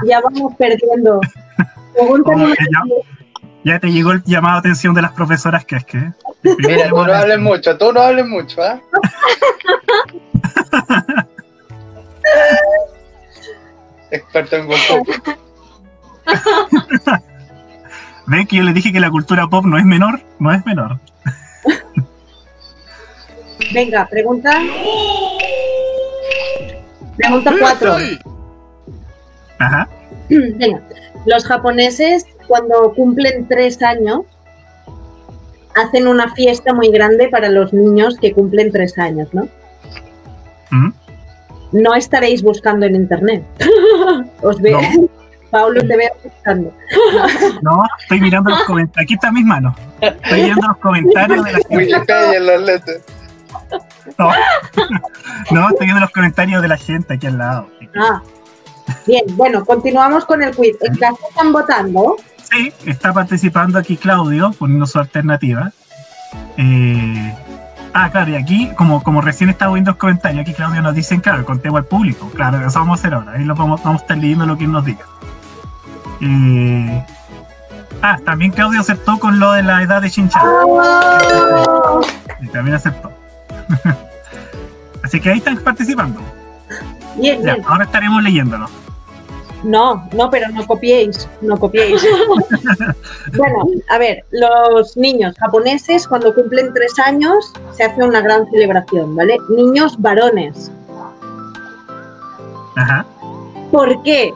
ya 0.05 0.21
vamos 0.21 0.53
perdiendo. 0.57 1.19
Ya. 1.21 1.29
Ya 3.63 3.79
te 3.79 3.91
llegó 3.91 4.11
el 4.11 4.23
llamado 4.25 4.57
a 4.57 4.59
atención 4.59 4.93
de 4.93 5.01
las 5.01 5.13
profesoras 5.13 5.65
que 5.65 5.77
es 5.77 5.85
que. 5.85 6.11
Mira, 6.43 6.89
tú 6.89 6.95
no 6.95 7.13
hables 7.13 7.39
mucho, 7.39 7.75
tú 7.77 7.93
no 7.93 8.01
hables 8.01 8.27
mucho, 8.27 8.61
¿ah? 8.61 8.81
Experto 14.11 14.57
en 14.57 14.67
Goku. 14.67 15.07
¿Ven 18.27 18.47
que 18.47 18.57
yo 18.57 18.63
les 18.63 18.73
dije 18.73 18.91
que 18.91 18.99
la 18.99 19.09
cultura 19.09 19.47
pop 19.47 19.63
no 19.65 19.77
es 19.77 19.85
menor? 19.85 20.21
No 20.39 20.51
es 20.51 20.65
menor. 20.65 20.99
Venga, 23.73 24.05
pregunta. 24.07 24.61
Pregunta 27.17 27.53
4. 27.59 27.97
Ajá. 29.59 29.87
Venga, 30.29 30.81
los 31.25 31.45
japoneses 31.45 32.25
cuando 32.47 32.93
cumplen 32.93 33.47
tres 33.47 33.81
años 33.81 34.21
hacen 35.75 36.07
una 36.07 36.33
fiesta 36.33 36.73
muy 36.73 36.89
grande 36.89 37.29
para 37.29 37.49
los 37.49 37.73
niños 37.73 38.17
que 38.19 38.33
cumplen 38.33 38.71
tres 38.71 38.97
años, 38.97 39.33
¿no? 39.33 39.47
¿Mm? 40.71 40.91
No 41.71 41.95
estaréis 41.95 42.43
buscando 42.43 42.85
en 42.85 42.95
internet. 42.95 43.43
Os 44.41 44.61
veo. 44.61 44.79
No. 44.81 45.09
Paulo, 45.53 45.81
te 45.81 45.95
veo 45.95 46.09
buscando. 46.23 46.73
No, 47.61 47.83
estoy 47.99 48.19
mirando 48.19 48.49
los 48.49 48.63
comentarios. 48.63 49.05
Aquí 49.05 49.13
están 49.13 49.35
mis 49.35 49.45
manos. 49.45 49.75
Estoy 50.01 50.45
viendo 50.45 50.67
los 50.67 50.77
comentarios 50.77 51.45
de 51.45 51.51
la 51.51 51.57
gente. 51.59 51.77
Wikipedia 51.77 52.37
en 52.37 52.45
los 52.47 52.61
letras. 52.63 53.01
No, 54.17 54.31
no 55.51 55.69
estoy 55.69 55.85
viendo 55.85 55.99
los 56.01 56.11
comentarios 56.11 56.61
de 56.61 56.67
la 56.67 56.77
gente 56.77 57.13
aquí 57.13 57.27
al 57.27 57.37
lado. 57.37 57.69
Ah, 57.95 58.21
bien, 59.05 59.25
bueno, 59.31 59.65
continuamos 59.65 60.25
con 60.25 60.43
el 60.43 60.55
quiz. 60.55 60.75
En 60.81 60.95
casa 60.95 61.17
están 61.29 61.51
votando. 61.51 62.15
Sí, 62.43 62.71
está 62.85 63.13
participando 63.13 63.79
aquí 63.79 63.97
Claudio, 63.97 64.51
poniendo 64.57 64.85
su 64.85 64.99
alternativa. 64.99 65.71
Eh, 66.57 67.35
ah, 67.93 68.09
claro, 68.11 68.31
y 68.31 68.35
aquí, 68.35 68.71
como, 68.75 69.01
como 69.03 69.21
recién 69.21 69.49
estaba 69.49 69.73
viendo 69.73 69.91
los 69.91 69.97
comentarios, 69.97 70.41
aquí 70.41 70.53
Claudio 70.53 70.81
nos 70.81 70.95
dicen, 70.95 71.21
claro, 71.21 71.45
contemos 71.45 71.79
al 71.79 71.85
público. 71.85 72.29
Claro, 72.35 72.65
eso 72.65 72.79
vamos 72.79 72.99
a 72.99 73.01
hacer 73.01 73.13
ahora. 73.13 73.33
Ahí 73.33 73.43
lo 73.43 73.55
vamos, 73.55 73.81
vamos 73.83 74.01
a 74.01 74.03
estar 74.03 74.17
leyendo 74.17 74.45
lo 74.45 74.57
que 74.57 74.67
nos 74.67 74.85
diga. 74.85 75.05
Eh, 76.21 77.05
ah, 78.01 78.19
también 78.23 78.51
Claudio 78.51 78.81
aceptó 78.81 79.19
con 79.19 79.39
lo 79.39 79.53
de 79.53 79.63
la 79.63 79.81
edad 79.81 80.01
de 80.01 80.09
Shinchan. 80.09 80.41
Y 82.41 82.47
también 82.47 82.75
aceptó. 82.75 83.11
Así 85.03 85.19
que 85.19 85.31
ahí 85.31 85.37
están 85.39 85.57
participando. 85.57 86.21
Bien, 87.17 87.41
Ya, 87.43 87.53
bien. 87.55 87.65
ahora 87.67 87.83
estaremos 87.85 88.23
leyéndolo. 88.23 88.67
No, 89.63 90.07
no, 90.13 90.29
pero 90.29 90.49
no 90.49 90.65
copiéis, 90.67 91.27
no 91.41 91.57
copiéis. 91.57 92.05
bueno, 93.37 93.65
a 93.89 93.97
ver, 93.97 94.25
los 94.31 94.97
niños 94.97 95.35
japoneses 95.39 96.05
cuando 96.05 96.33
cumplen 96.35 96.73
tres 96.73 96.99
años 96.99 97.53
se 97.71 97.83
hace 97.83 98.03
una 98.03 98.19
gran 98.21 98.49
celebración, 98.51 99.15
¿vale? 99.15 99.37
Niños 99.49 99.95
varones. 100.01 100.69
Ajá. 102.75 103.05
¿Por 103.71 104.01
qué? 104.03 104.33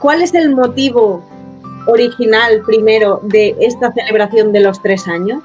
¿Cuál 0.00 0.22
es 0.22 0.32
el 0.34 0.54
motivo 0.54 1.22
original 1.86 2.62
primero 2.64 3.20
de 3.24 3.54
esta 3.60 3.92
celebración 3.92 4.52
de 4.52 4.60
los 4.60 4.80
tres 4.80 5.06
años? 5.06 5.42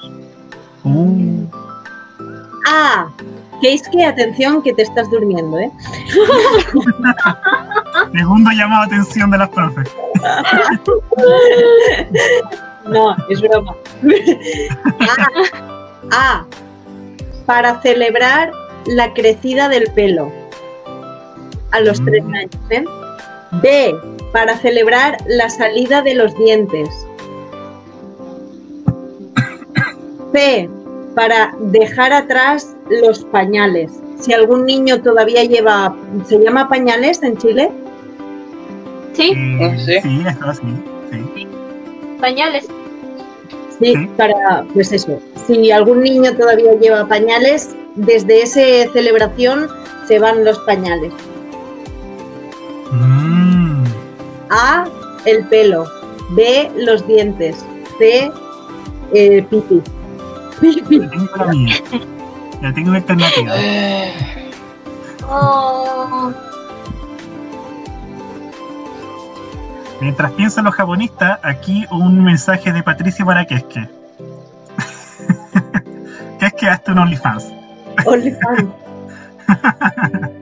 Uh, 0.84 1.46
Ah, 2.70 3.08
que 3.62 3.74
es 3.74 3.88
que 3.90 4.06
atención 4.06 4.62
que 4.62 4.74
te 4.74 4.84
estás 4.84 5.10
durmiendo, 5.10 5.58
¿eh? 5.60 5.72
segundo 8.14 8.52
llamado 8.52 8.84
a 8.84 8.86
atención 8.86 9.32
de 9.32 9.38
las 9.38 9.50
profes. 9.50 9.88
No, 12.88 13.16
es 13.30 13.42
broma. 13.42 13.76
A, 15.02 15.18
A, 16.40 16.46
para 17.46 17.82
celebrar 17.82 18.50
la 18.86 19.14
crecida 19.14 19.68
del 19.68 19.92
pelo 19.92 20.32
a 21.72 21.82
los 21.82 22.00
Mm. 22.00 22.06
tres 22.06 22.24
años. 22.24 22.52
¿eh? 22.70 22.86
B, 23.62 23.94
para 24.32 24.58
celebrar 24.58 25.18
la 25.28 25.50
salida 25.50 26.02
de 26.02 26.16
los 26.16 26.34
dientes. 26.38 26.88
C, 30.34 30.70
para 31.18 31.52
dejar 31.60 32.14
atrás 32.14 32.76
los 32.92 33.26
pañales. 33.26 33.92
Si 34.20 34.34
algún 34.34 34.66
niño 34.66 35.02
todavía 35.02 35.44
lleva, 35.46 35.96
¿se 36.28 36.38
llama 36.38 36.70
pañales 36.70 37.24
en 37.24 37.36
Chile? 37.38 37.72
Sí, 39.14 39.32
Eh, 39.36 39.76
Sí. 39.84 39.94
sí, 40.04 40.22
eso 40.30 40.54
sí. 40.54 40.68
sí. 41.34 41.48
pañales. 42.22 42.68
Sí, 43.80 43.94
Sí. 43.96 44.10
para, 44.16 44.64
pues 44.76 44.92
eso, 44.92 45.20
si 45.48 45.72
algún 45.72 46.02
niño 46.02 46.36
todavía 46.38 46.74
lleva 46.76 47.08
pañales, 47.08 47.76
desde 47.96 48.44
esa 48.44 48.92
celebración 48.94 49.68
se 50.08 50.20
van 50.20 50.46
los 50.46 50.60
pañales. 50.60 51.12
Mm, 52.92 53.84
A, 54.52 54.86
el 55.26 55.46
pelo. 55.48 55.86
B, 56.36 56.70
los 56.78 57.08
dientes. 57.08 57.66
C, 57.98 58.32
eh, 59.14 59.44
pipí. 59.50 59.82
Ya 60.62 61.10
tengo 61.10 61.36
la 61.36 61.46
mía. 61.48 61.76
Ya 62.62 62.74
tengo 62.74 62.92
mi 62.92 62.98
alternativa. 62.98 63.54
Oh, 65.30 66.32
Mientras 70.00 70.32
piensan 70.34 70.66
los 70.66 70.76
japonistas, 70.76 71.40
aquí 71.44 71.86
un 71.92 72.24
mensaje 72.24 72.72
de 72.72 72.84
Patricia 72.84 73.26
para 73.26 73.46
Keske. 73.46 73.90
Keske, 76.40 76.70
hazte 76.70 76.92
un 76.92 77.00
OnlyFans. 77.00 77.52
OnlyFans. 78.06 78.66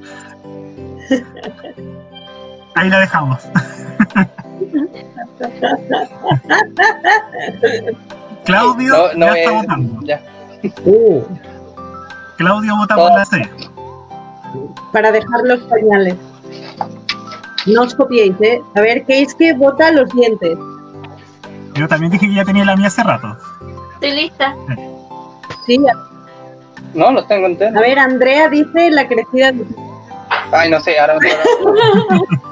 Ahí 2.76 2.90
la 2.90 3.00
dejamos. 3.00 3.40
Claudio 8.46 8.94
No, 8.94 9.14
no 9.14 9.26
ya 9.26 9.34
está 9.42 9.52
es- 9.52 9.62
votando. 9.62 10.02
Ya. 10.04 10.22
Uh, 10.86 11.24
Claudio 12.38 12.76
vota 12.78 12.96
por 12.96 13.12
la 13.16 13.26
C. 13.26 13.50
Para 14.92 15.12
dejar 15.12 15.42
los 15.44 15.60
pañales. 15.64 16.16
No 17.68 17.82
os 17.84 17.96
copiéis, 17.96 18.34
¿eh? 18.42 18.62
A 18.76 18.82
ver, 18.82 19.04
¿qué 19.06 19.22
es 19.22 19.34
que 19.36 19.54
vota 19.54 19.92
los 19.92 20.10
dientes? 20.10 20.58
Yo 21.74 21.88
también 21.88 22.12
dije 22.12 22.28
que 22.28 22.34
ya 22.36 22.46
tenía 22.46 22.64
la 22.66 22.76
mía 22.76 22.88
hace 22.88 23.04
rato. 23.04 23.36
estoy 23.96 24.12
lista. 24.12 24.56
Sí, 25.66 25.80
No, 26.94 27.12
los 27.12 27.28
tengo 27.28 27.48
enteros. 27.48 27.76
A 27.76 27.82
ver, 27.82 27.98
Andrea 28.00 28.48
dice 28.50 28.92
la 28.92 29.08
crecida 29.08 29.52
de- 29.52 29.66
Ay, 30.52 30.70
no 30.70 30.80
sé, 30.80 30.98
ahora. 31.00 31.14
ahora- 31.14 31.28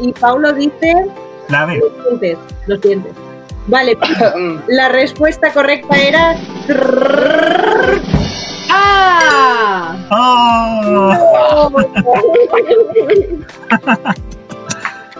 y 0.00 0.12
Paulo 0.12 0.52
dice 0.52 1.06
La 1.48 1.66
B. 1.66 1.78
los 1.78 2.04
dientes, 2.20 2.38
los 2.66 2.80
dientes. 2.80 3.12
Vale, 3.66 3.96
Mm, 4.36 4.58
la 4.68 4.88
respuesta 4.88 5.52
correcta 5.52 5.96
era 5.96 6.36
¡Ah! 8.70 9.96
¡Oh! 10.10 11.70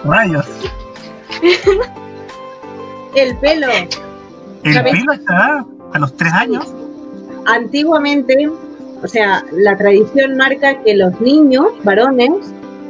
Rayos. 0.05 0.47
El 3.15 3.37
pelo. 3.39 3.67
El 4.65 4.75
¿Sabes? 4.75 4.93
pelo 4.93 5.13
está 5.13 5.65
a 5.93 5.99
los 5.99 6.17
tres 6.17 6.33
años. 6.33 6.73
Antiguamente, 7.47 8.49
o 9.03 9.09
sea, 9.09 9.45
la 9.53 9.77
tradición 9.77 10.37
marca 10.37 10.81
que 10.83 10.95
los 10.95 11.21
niños, 11.21 11.69
varones, 11.85 12.31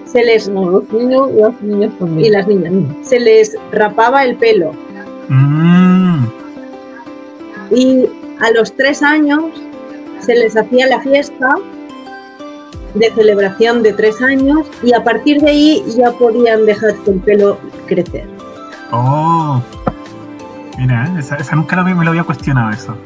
se 0.06 0.24
les 0.24 0.48
No, 0.48 0.70
los 0.70 0.92
niños, 0.92 1.30
los 1.32 1.60
niños 1.60 1.92
y 2.18 2.30
las 2.30 2.46
niñas 2.46 2.72
se 3.02 3.18
les 3.18 3.56
rapaba 3.72 4.22
el 4.24 4.36
pelo 4.36 4.72
y 7.74 8.06
a 8.40 8.50
los 8.52 8.74
tres 8.76 9.02
años 9.02 9.44
se 10.20 10.34
les 10.34 10.56
hacía 10.56 10.86
la 10.86 11.00
fiesta 11.00 11.56
de 12.94 13.10
celebración 13.12 13.82
de 13.82 13.92
tres 13.92 14.22
años 14.22 14.66
y 14.82 14.92
a 14.92 15.02
partir 15.02 15.40
de 15.40 15.50
ahí 15.50 15.84
ya 15.96 16.12
podían 16.12 16.64
dejarse 16.64 17.10
el 17.10 17.20
pelo 17.20 17.58
crecer. 17.86 18.28
Oh. 18.92 19.60
Mira, 20.78 21.10
esa, 21.18 21.36
esa 21.36 21.56
nunca 21.56 21.76
lo, 21.76 21.84
vi- 21.84 21.94
me 21.94 22.04
lo 22.04 22.10
había 22.10 22.24
cuestionado 22.24 22.70
eso. 22.70 22.96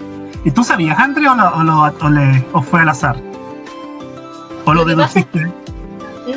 ¿Y 0.44 0.50
tú 0.50 0.62
sabías, 0.62 0.98
André, 0.98 1.28
o, 1.28 1.34
lo- 1.34 1.54
o, 1.56 1.62
lo- 1.62 1.94
o 2.00 2.10
le- 2.10 2.44
o 2.52 2.62
fue 2.62 2.80
al 2.80 2.88
azar? 2.90 3.16
¿O 4.64 4.74
lo 4.74 4.84
Lo 4.84 4.96
pasa 4.96 5.18
es 5.20 5.26
deduciste? 5.32 5.52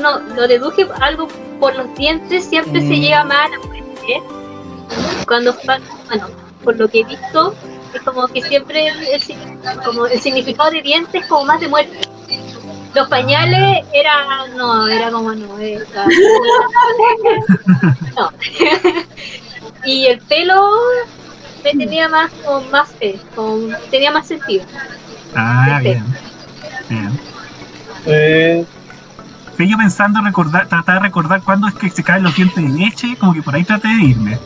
No, 0.01 0.19
lo 0.35 0.47
deduje 0.47 0.87
algo 1.01 1.27
por 1.59 1.75
los 1.75 1.93
dientes, 1.95 2.45
siempre 2.45 2.81
se 2.81 2.87
Mm. 2.87 3.01
llega 3.01 3.23
más 3.25 3.37
a 3.45 3.49
la 3.49 3.59
muerte. 3.67 4.23
Cuando, 5.27 5.53
fa- 5.53 5.79
bueno, 6.07 6.27
por 6.63 6.77
lo 6.77 6.87
que 6.87 7.01
he 7.01 7.03
visto, 7.03 7.53
es 7.93 8.01
como 8.01 8.27
que 8.27 8.41
siempre 8.41 8.87
el, 8.87 8.95
como 9.83 10.05
el 10.05 10.19
significado 10.19 10.71
de 10.71 10.81
dientes 10.81 11.21
es 11.21 11.27
como 11.27 11.45
más 11.45 11.59
de 11.59 11.67
muerte. 11.67 11.99
Los 12.93 13.07
pañales 13.07 13.85
era, 13.93 14.47
no, 14.55 14.87
era 14.87 15.11
como 15.11 15.33
no, 15.33 15.57
era, 15.59 15.79
no. 18.17 18.31
y 19.85 20.07
el 20.07 20.19
pelo 20.19 20.71
me 21.63 21.71
tenía 21.71 22.09
más, 22.09 22.29
como 22.45 22.61
más 22.69 22.89
fe, 22.99 23.19
como 23.35 23.75
tenía 23.89 24.11
más 24.11 24.27
sentido. 24.27 24.65
Ah, 25.35 25.79
bien. 25.81 26.03
Bien. 26.89 27.19
eh, 28.05 28.65
Sí, 29.57 29.69
yo 29.69 29.77
pensando 29.77 30.21
recordar, 30.21 30.67
tratar 30.67 30.95
de 30.95 31.01
recordar 31.01 31.43
cuándo 31.43 31.67
es 31.67 31.75
que 31.75 31.89
se 31.89 32.03
caen 32.03 32.23
los 32.23 32.35
dientes 32.35 32.55
de 32.55 32.67
leche, 32.67 33.15
como 33.17 33.33
que 33.33 33.43
por 33.43 33.53
ahí 33.53 33.63
traté 33.63 33.89
de 33.89 34.03
irme. 34.05 34.39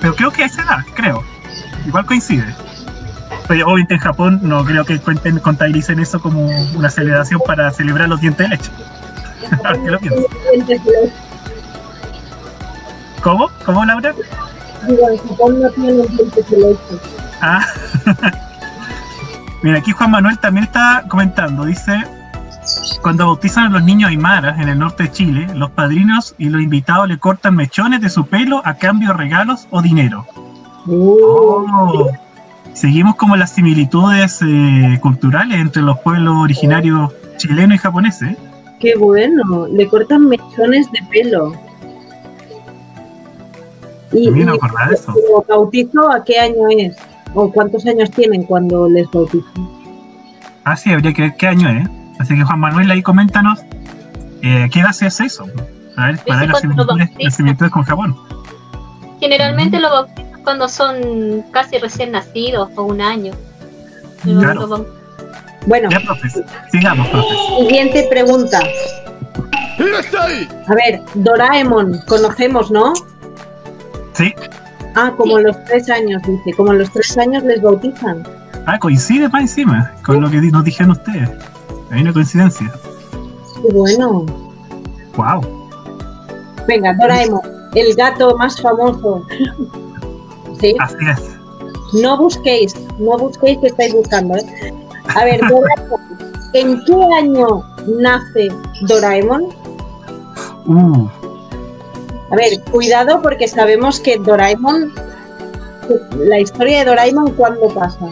Pero 0.00 0.14
creo 0.16 0.30
que 0.32 0.42
a 0.42 0.46
esa 0.46 0.62
edad, 0.62 0.84
creo. 0.94 1.22
Igual 1.86 2.04
coincide. 2.04 2.54
Pero 3.48 3.66
obviamente 3.66 3.94
en 3.94 4.00
Japón 4.00 4.40
no 4.42 4.64
creo 4.64 4.84
que 4.84 4.98
cuenten, 4.98 5.38
contabilicen 5.38 6.00
eso 6.00 6.20
como 6.20 6.46
una 6.74 6.90
celebración 6.90 7.40
para 7.46 7.70
celebrar 7.70 8.08
los 8.08 8.20
dientes 8.20 8.48
de 8.48 8.56
leche. 8.56 8.70
Ahora 9.64 9.82
que 9.82 9.90
lo 9.90 9.98
pienso. 9.98 10.26
¿Cómo? 13.22 13.48
¿Cómo, 13.64 13.84
Laura? 13.84 14.14
Digo, 14.86 15.08
en 15.10 15.18
Japón 15.28 15.60
no 15.60 15.70
tienen 15.70 16.06
dientes 16.08 16.50
de 16.50 16.58
leche. 16.58 16.80
Ah. 17.40 17.64
Mira, 19.62 19.78
aquí 19.78 19.92
Juan 19.92 20.10
Manuel 20.10 20.38
también 20.38 20.64
está 20.64 21.04
comentando. 21.08 21.64
Dice, 21.64 22.04
cuando 23.00 23.26
bautizan 23.26 23.66
a 23.66 23.68
los 23.70 23.82
niños 23.82 24.10
aymaras 24.10 24.58
en 24.58 24.68
el 24.68 24.78
norte 24.78 25.04
de 25.04 25.12
Chile, 25.12 25.46
los 25.54 25.70
padrinos 25.70 26.34
y 26.38 26.48
los 26.48 26.62
invitados 26.62 27.08
le 27.08 27.18
cortan 27.18 27.54
mechones 27.54 28.00
de 28.00 28.10
su 28.10 28.26
pelo 28.26 28.62
a 28.64 28.74
cambio 28.74 29.08
de 29.08 29.14
regalos 29.14 29.68
o 29.70 29.82
dinero. 29.82 30.26
Oh. 30.88 32.10
Seguimos 32.72 33.16
como 33.16 33.36
las 33.36 33.52
similitudes 33.52 34.40
eh, 34.42 34.98
culturales 35.00 35.58
entre 35.58 35.82
los 35.82 35.98
pueblos 36.00 36.34
originarios 36.36 37.10
chilenos 37.38 37.76
y 37.76 37.78
japoneses. 37.78 38.36
Qué 38.78 38.94
bueno, 38.96 39.66
le 39.68 39.88
cortan 39.88 40.28
mechones 40.28 40.90
de 40.92 41.00
pelo. 41.10 41.54
Y, 44.12 44.30
de 44.30 44.58
eso. 44.92 45.14
¿lo 45.30 45.44
bautizo 45.48 46.10
a 46.10 46.22
qué 46.22 46.38
año 46.38 46.68
es? 46.68 46.96
¿O 47.34 47.50
cuántos 47.50 47.86
años 47.86 48.10
tienen 48.10 48.44
cuando 48.44 48.88
les 48.88 49.10
bautizan? 49.10 49.68
Ah, 50.64 50.76
sí, 50.76 50.92
habría 50.92 51.12
que 51.12 51.22
ver 51.22 51.36
qué 51.36 51.48
año 51.48 51.68
es. 51.68 51.88
Así 52.18 52.34
que 52.34 52.44
Juan 52.44 52.60
Manuel, 52.60 52.90
ahí 52.90 53.02
coméntanos 53.02 53.60
eh, 54.42 54.68
qué 54.70 54.80
edad 54.80 54.92
se 54.92 55.06
hace 55.06 55.24
eso. 55.24 55.46
A 55.96 56.06
ver, 56.06 56.18
para 56.26 56.40
ver 56.40 56.54
similitudes, 56.56 57.10
las 57.18 57.34
similitudes 57.34 57.72
con 57.72 57.82
Japón. 57.82 58.16
Generalmente 59.20 59.80
lo 59.80 59.90
bautizan 59.90 60.35
cuando 60.46 60.68
son 60.68 61.42
casi 61.50 61.76
recién 61.78 62.12
nacidos 62.12 62.70
o 62.76 62.84
un 62.84 63.00
año. 63.00 63.32
Claro. 64.22 64.86
Bueno, 65.66 65.88
Ya, 65.90 65.98
profes. 66.06 66.40
Sigamos, 66.70 67.08
profes. 67.08 67.36
siguiente 67.58 68.06
pregunta. 68.08 68.60
A 70.68 70.74
ver, 70.76 71.02
Doraemon, 71.14 71.98
conocemos, 72.06 72.70
¿no? 72.70 72.92
Sí. 74.12 74.32
Ah, 74.94 75.12
como 75.16 75.38
Sí. 75.38 75.42
los 75.42 75.64
tres 75.64 75.90
años, 75.90 76.22
dice. 76.22 76.56
Como 76.56 76.72
los 76.74 76.92
tres 76.92 77.18
años 77.18 77.42
les 77.42 77.60
bautizan. 77.60 78.22
Ah, 78.66 78.78
coincide 78.78 79.28
más 79.28 79.42
encima 79.42 79.90
con 80.04 80.20
lo 80.20 80.30
que 80.30 80.40
nos 80.40 80.62
dijeron 80.62 80.92
ustedes. 80.92 81.28
Hay 81.90 82.02
una 82.02 82.12
coincidencia. 82.12 82.70
Qué 83.62 83.72
bueno. 83.74 84.24
Wow. 85.16 85.40
Venga, 86.68 86.94
Doraemon, 86.94 87.40
el 87.74 87.96
gato 87.96 88.36
más 88.38 88.60
famoso. 88.62 89.26
¿Sí? 90.60 90.74
Así 90.80 90.96
es. 91.10 91.36
No 92.02 92.16
busquéis, 92.18 92.74
no 92.98 93.16
busquéis 93.18 93.58
que 93.58 93.68
estáis 93.68 93.92
buscando. 93.94 94.36
¿eh? 94.36 94.74
A 95.14 95.24
ver, 95.24 95.40
Doraemon, 95.48 96.00
¿en 96.52 96.84
qué 96.84 96.94
año 97.18 97.62
nace 97.86 98.48
Doraemon? 98.82 99.44
Uh, 100.66 101.06
A 102.32 102.36
ver, 102.36 102.60
cuidado 102.72 103.22
porque 103.22 103.46
sabemos 103.46 104.00
que 104.00 104.16
Doraemon, 104.18 104.92
la 106.18 106.40
historia 106.40 106.80
de 106.80 106.84
Doraemon, 106.86 107.32
¿cuándo 107.34 107.68
pasa? 107.74 108.06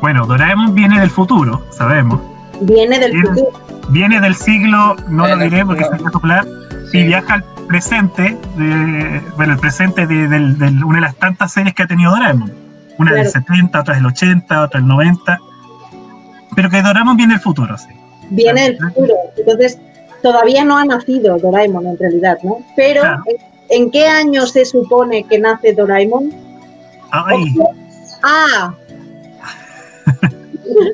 bueno, 0.00 0.26
Doraemon 0.26 0.74
viene 0.74 0.98
del 0.98 1.10
futuro, 1.10 1.60
sabemos. 1.70 2.18
Viene 2.62 2.98
del 2.98 3.12
Bien. 3.12 3.26
futuro. 3.26 3.50
Viene 3.90 4.20
del 4.20 4.34
siglo, 4.34 4.96
no 5.08 5.26
lo 5.28 5.36
diré 5.36 5.64
porque 5.64 5.84
va 5.84 5.96
a 5.96 6.10
soplar, 6.10 6.46
y 6.92 7.04
viaja 7.04 7.34
al 7.34 7.44
presente, 7.70 8.36
de, 8.56 9.22
bueno, 9.36 9.52
el 9.52 9.60
presente 9.60 10.04
de, 10.04 10.16
una 10.84 10.96
de 10.96 11.02
las 11.02 11.14
tantas 11.14 11.52
series 11.52 11.72
que 11.72 11.84
ha 11.84 11.86
tenido 11.86 12.10
Doraemon. 12.10 12.52
Una 12.98 13.12
del 13.12 13.30
Claro. 13.30 13.46
70, 13.46 13.80
otra 13.80 13.94
del 13.94 14.06
80, 14.06 14.62
otra 14.64 14.80
del 14.80 14.88
90. 14.88 15.38
Pero 16.56 16.68
que 16.68 16.82
Doraemon 16.82 17.16
viene 17.16 17.34
del 17.34 17.42
futuro, 17.42 17.78
sí. 17.78 17.86
Viene 18.30 18.62
del 18.62 18.76
futuro. 18.78 19.14
Entonces, 19.36 19.78
todavía 20.20 20.64
no 20.64 20.76
ha 20.76 20.84
nacido 20.84 21.38
Doraemon 21.38 21.86
en 21.86 21.96
realidad, 21.96 22.38
¿no? 22.42 22.58
Pero, 22.74 23.02
Claro. 23.02 23.22
¿en, 23.68 23.88
qué 23.92 24.04
año 24.04 24.46
se 24.46 24.64
supone 24.64 25.22
que 25.22 25.38
nace 25.38 25.72
Doraemon? 25.72 26.32
Ay, 27.12 27.54
Opción 27.56 27.68
A. 28.24 28.74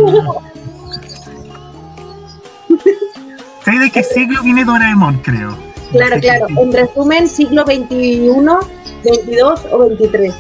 sé 3.65 3.71
de 3.71 3.91
qué 3.91 4.03
siglo 4.03 4.41
viene 4.43 4.63
Doraemon, 4.65 5.17
creo. 5.19 5.55
Claro, 5.91 6.15
Sí, 6.15 6.21
claro. 6.21 6.47
sí. 6.47 6.55
En 6.59 6.73
resumen, 6.73 7.27
siglo 7.27 7.63
XXI, 7.65 8.29
22 9.03 9.61
o 9.71 9.77
23. 9.87 10.33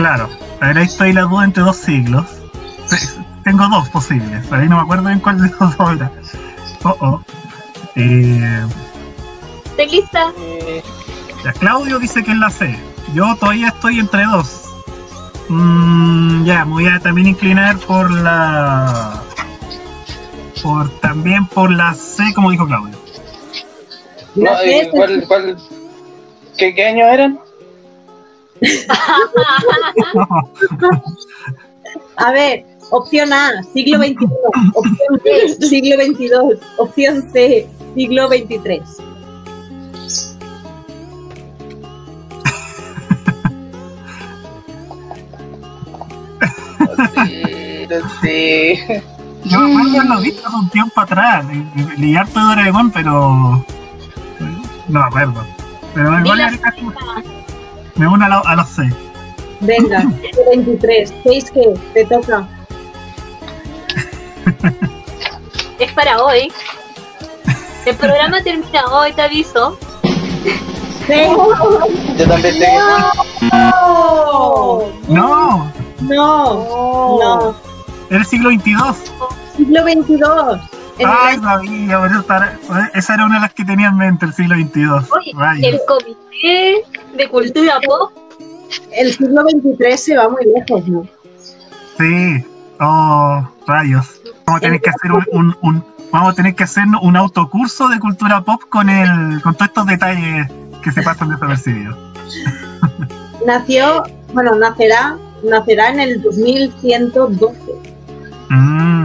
Claro, 0.00 0.30
ahora 0.62 0.80
estoy 0.80 1.12
la 1.12 1.22
duda 1.22 1.44
entre 1.44 1.62
dos 1.62 1.76
siglos. 1.76 2.24
Te- 2.88 2.96
Tengo 3.44 3.68
dos 3.68 3.86
posibles, 3.90 4.50
ahí 4.50 4.66
no 4.66 4.76
me 4.76 4.82
acuerdo 4.82 5.10
en 5.10 5.20
cuál 5.20 5.42
de 5.42 5.50
los 5.60 5.76
dos 5.76 5.92
era. 5.92 6.10
Oh, 6.84 6.96
oh. 7.00 7.22
Eh, 7.96 8.66
¿Estoy 9.66 9.88
lista? 9.90 10.32
eh, 10.38 10.82
ya, 11.44 11.52
Claudio 11.52 11.98
dice 11.98 12.22
que 12.24 12.30
es 12.32 12.38
la 12.38 12.48
C. 12.48 12.78
Yo 13.12 13.34
todavía 13.36 13.68
estoy 13.68 13.98
entre 14.00 14.24
dos. 14.24 14.64
Mm, 15.50 16.44
ya, 16.44 16.64
me 16.64 16.72
voy 16.72 16.86
a 16.88 16.98
también 16.98 17.26
inclinar 17.26 17.76
por 17.80 18.10
la 18.10 19.22
por, 20.62 20.88
también 21.00 21.44
por 21.46 21.70
la 21.70 21.92
C, 21.92 22.32
como 22.34 22.50
dijo 22.50 22.66
Claudio. 22.66 22.96
La 24.34 24.52
No, 24.52 24.58
eh, 24.60 24.78
es 24.78 24.84
el- 24.86 24.90
¿cuál, 24.92 25.24
cuál, 25.28 25.56
qué, 26.56 26.74
¿Qué 26.74 26.86
años 26.86 27.06
eran? 27.12 27.38
A 32.16 32.32
ver, 32.32 32.64
opción 32.90 33.32
A, 33.32 33.62
siglo 33.72 33.98
XXI. 33.98 34.26
Opción 34.74 35.20
B, 35.24 35.56
siglo 35.66 35.96
XXII. 35.96 36.30
Opción 36.78 37.30
C, 37.32 37.66
siglo 37.94 38.28
XXIII. 38.28 38.82
Sí, 47.24 47.86
sí. 48.22 48.74
Yo 49.44 49.58
me 49.60 49.72
acuerdo 49.72 49.96
haberlo 50.00 50.20
visto 50.20 50.46
hace 50.46 50.56
un 50.56 50.68
tiempo 50.70 51.00
atrás, 51.00 51.44
harto 52.18 52.38
de 52.40 52.44
Doraemon, 52.46 52.90
pero 52.90 53.64
no 54.88 55.00
me 55.00 55.06
acuerdo. 55.06 55.44
Pero 55.94 56.18
igual 56.20 56.40
era 56.40 56.58
casi- 56.58 56.82
me 58.00 58.08
uno 58.08 58.24
a, 58.24 58.28
lo- 58.28 58.46
a 58.46 58.56
los 58.56 58.68
C. 58.70 58.82
Venga, 59.60 60.00
siglo 60.00 60.76
XXIII. 60.78 61.22
¿Veis 61.24 61.50
que 61.50 61.74
te 61.92 62.04
toca? 62.06 62.48
es 65.78 65.92
para 65.92 66.22
hoy. 66.24 66.50
El 67.86 67.96
programa 67.96 68.40
termina 68.42 68.84
hoy, 68.90 69.12
te 69.12 69.22
aviso. 69.22 69.78
Yo 71.08 72.26
también 72.28 72.58
tengo. 72.58 73.10
¡No! 73.52 74.82
No, 75.08 75.72
No, 76.00 77.18
no. 77.20 77.54
era 78.08 78.18
el 78.20 78.26
siglo 78.26 78.50
XXII. 78.50 78.74
Siglo 79.56 79.82
XXII. 79.82 80.79
En 81.00 81.08
Ay, 81.08 81.38
sabía, 81.38 81.98
por 81.98 82.10
eso 82.10 82.20
estaba- 82.20 82.52
esa 82.94 83.14
era 83.14 83.24
una 83.26 83.36
de 83.36 83.40
las 83.42 83.54
que 83.54 83.64
tenía 83.64 83.88
en 83.88 83.96
mente, 83.96 84.26
el 84.26 84.34
siglo 84.34 84.54
XXII. 84.56 84.84
Oye, 84.90 85.68
el 85.68 85.80
comité 85.86 86.84
de 87.16 87.28
cultura 87.28 87.78
pop. 87.86 88.12
el 88.92 89.12
siglo 89.12 89.42
XXIII 89.42 89.96
se 89.98 90.16
va 90.16 90.28
muy 90.28 90.44
lejos, 90.44 90.86
¿no? 90.88 91.02
Sí, 91.98 92.44
oh, 92.80 93.48
rayos. 93.66 94.20
Vamos 94.46 94.58
a 94.58 94.60
tener 94.60 94.80
que 94.80 94.90
hacer 94.90 95.12
un, 95.12 95.24
un- 95.32 95.56
un- 95.62 95.84
vamos 96.12 96.32
a 96.32 96.36
tener 96.36 96.54
que 96.54 96.64
hacer 96.64 96.84
un 97.02 97.16
autocurso 97.16 97.88
de 97.88 97.98
cultura 97.98 98.40
pop 98.42 98.60
con 98.68 98.88
el, 98.90 99.40
con 99.42 99.54
todos 99.54 99.68
estos 99.68 99.86
detalles 99.86 100.48
que 100.82 100.92
se 100.92 101.02
pasan 101.02 101.30
desapercibidos. 101.30 101.96
Nació, 103.46 104.02
bueno, 104.34 104.54
nacerá, 104.56 105.16
nacerá 105.42 105.88
en 105.90 106.00
el 106.00 106.22
2112. 106.22 107.56
Mm, 108.50 108.99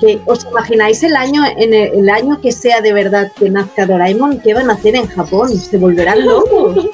Que, 0.00 0.20
¿Os 0.24 0.46
imagináis 0.46 1.02
el 1.02 1.14
año, 1.14 1.44
en 1.44 1.74
el, 1.74 1.98
el 1.98 2.08
año 2.08 2.40
que 2.40 2.52
sea 2.52 2.80
de 2.80 2.92
verdad 2.92 3.30
que 3.36 3.50
nazca 3.50 3.84
Doraemon? 3.84 4.40
¿Qué 4.40 4.54
van 4.54 4.70
a 4.70 4.74
hacer 4.74 4.96
en 4.96 5.06
Japón? 5.08 5.50
¿Se 5.50 5.76
volverán 5.76 6.24
locos? 6.26 6.86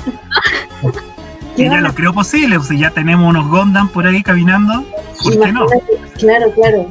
y 1.56 1.64
ya 1.64 1.80
lo 1.80 1.94
creo 1.94 2.12
posible, 2.12 2.56
pues 2.56 2.68
si 2.68 2.78
ya 2.78 2.90
tenemos 2.90 3.28
unos 3.28 3.48
Gondam 3.48 3.88
por 3.88 4.06
ahí 4.06 4.22
caminando, 4.22 4.84
¿por 5.22 5.40
qué 5.40 5.52
no? 5.52 5.66
Claro, 6.18 6.50
claro. 6.52 6.86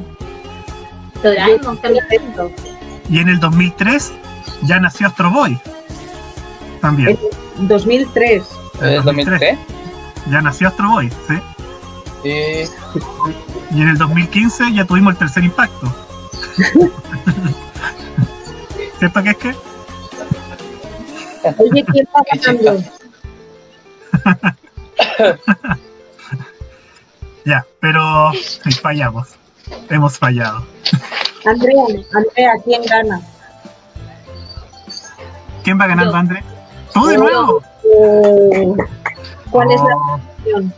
Doraemon 1.22 1.76
caminando. 1.76 2.50
Y 3.08 3.18
en 3.18 3.28
el 3.28 3.38
2003 3.38 4.12
ya 4.62 4.80
nació 4.80 5.08
Astro 5.08 5.30
Boy. 5.30 5.58
También, 6.80 7.18
2003. 7.58 8.42
¿Es 8.82 9.04
2003? 9.04 9.58
ya 10.30 10.40
nació 10.40 10.68
Astro 10.68 10.88
Boy, 10.90 11.10
¿sí? 11.28 11.34
Sí. 12.22 12.70
Y 13.74 13.82
en 13.82 13.88
el 13.88 13.98
2015 13.98 14.72
ya 14.72 14.84
tuvimos 14.84 15.12
el 15.14 15.18
tercer 15.18 15.44
impacto. 15.44 16.05
¿Cierto 18.98 19.22
que 19.22 19.30
es 19.30 19.36
que? 19.36 19.54
Oye, 21.58 21.84
¿quién 21.84 22.06
va 22.14 22.22
Qué 22.30 22.38
ganando? 22.38 22.82
Ya, 27.44 27.64
pero 27.78 28.32
fallamos. 28.82 29.28
Hemos 29.88 30.18
fallado. 30.18 30.66
Andrea, 31.44 31.84
Andrea, 32.12 32.52
¿quién 32.64 32.82
gana? 32.82 33.20
¿Quién 35.62 35.78
va 35.80 35.86
ganando. 35.86 36.16
André? 36.16 36.42
¡Tú 36.92 37.06
de 37.06 37.18
nuevo! 37.18 37.62
Eh, 37.84 38.74
¿Cuál 39.50 39.70
es 39.70 39.80
la 39.80 39.96
Oh, 39.96 40.14
opción? 40.14 40.74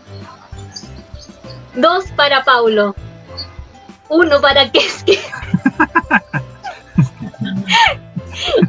Dos 1.75 2.05
para 2.17 2.45
Paulo. 2.45 2.95
Uno 4.11 4.41
para 4.41 4.71
Keske. 4.73 5.19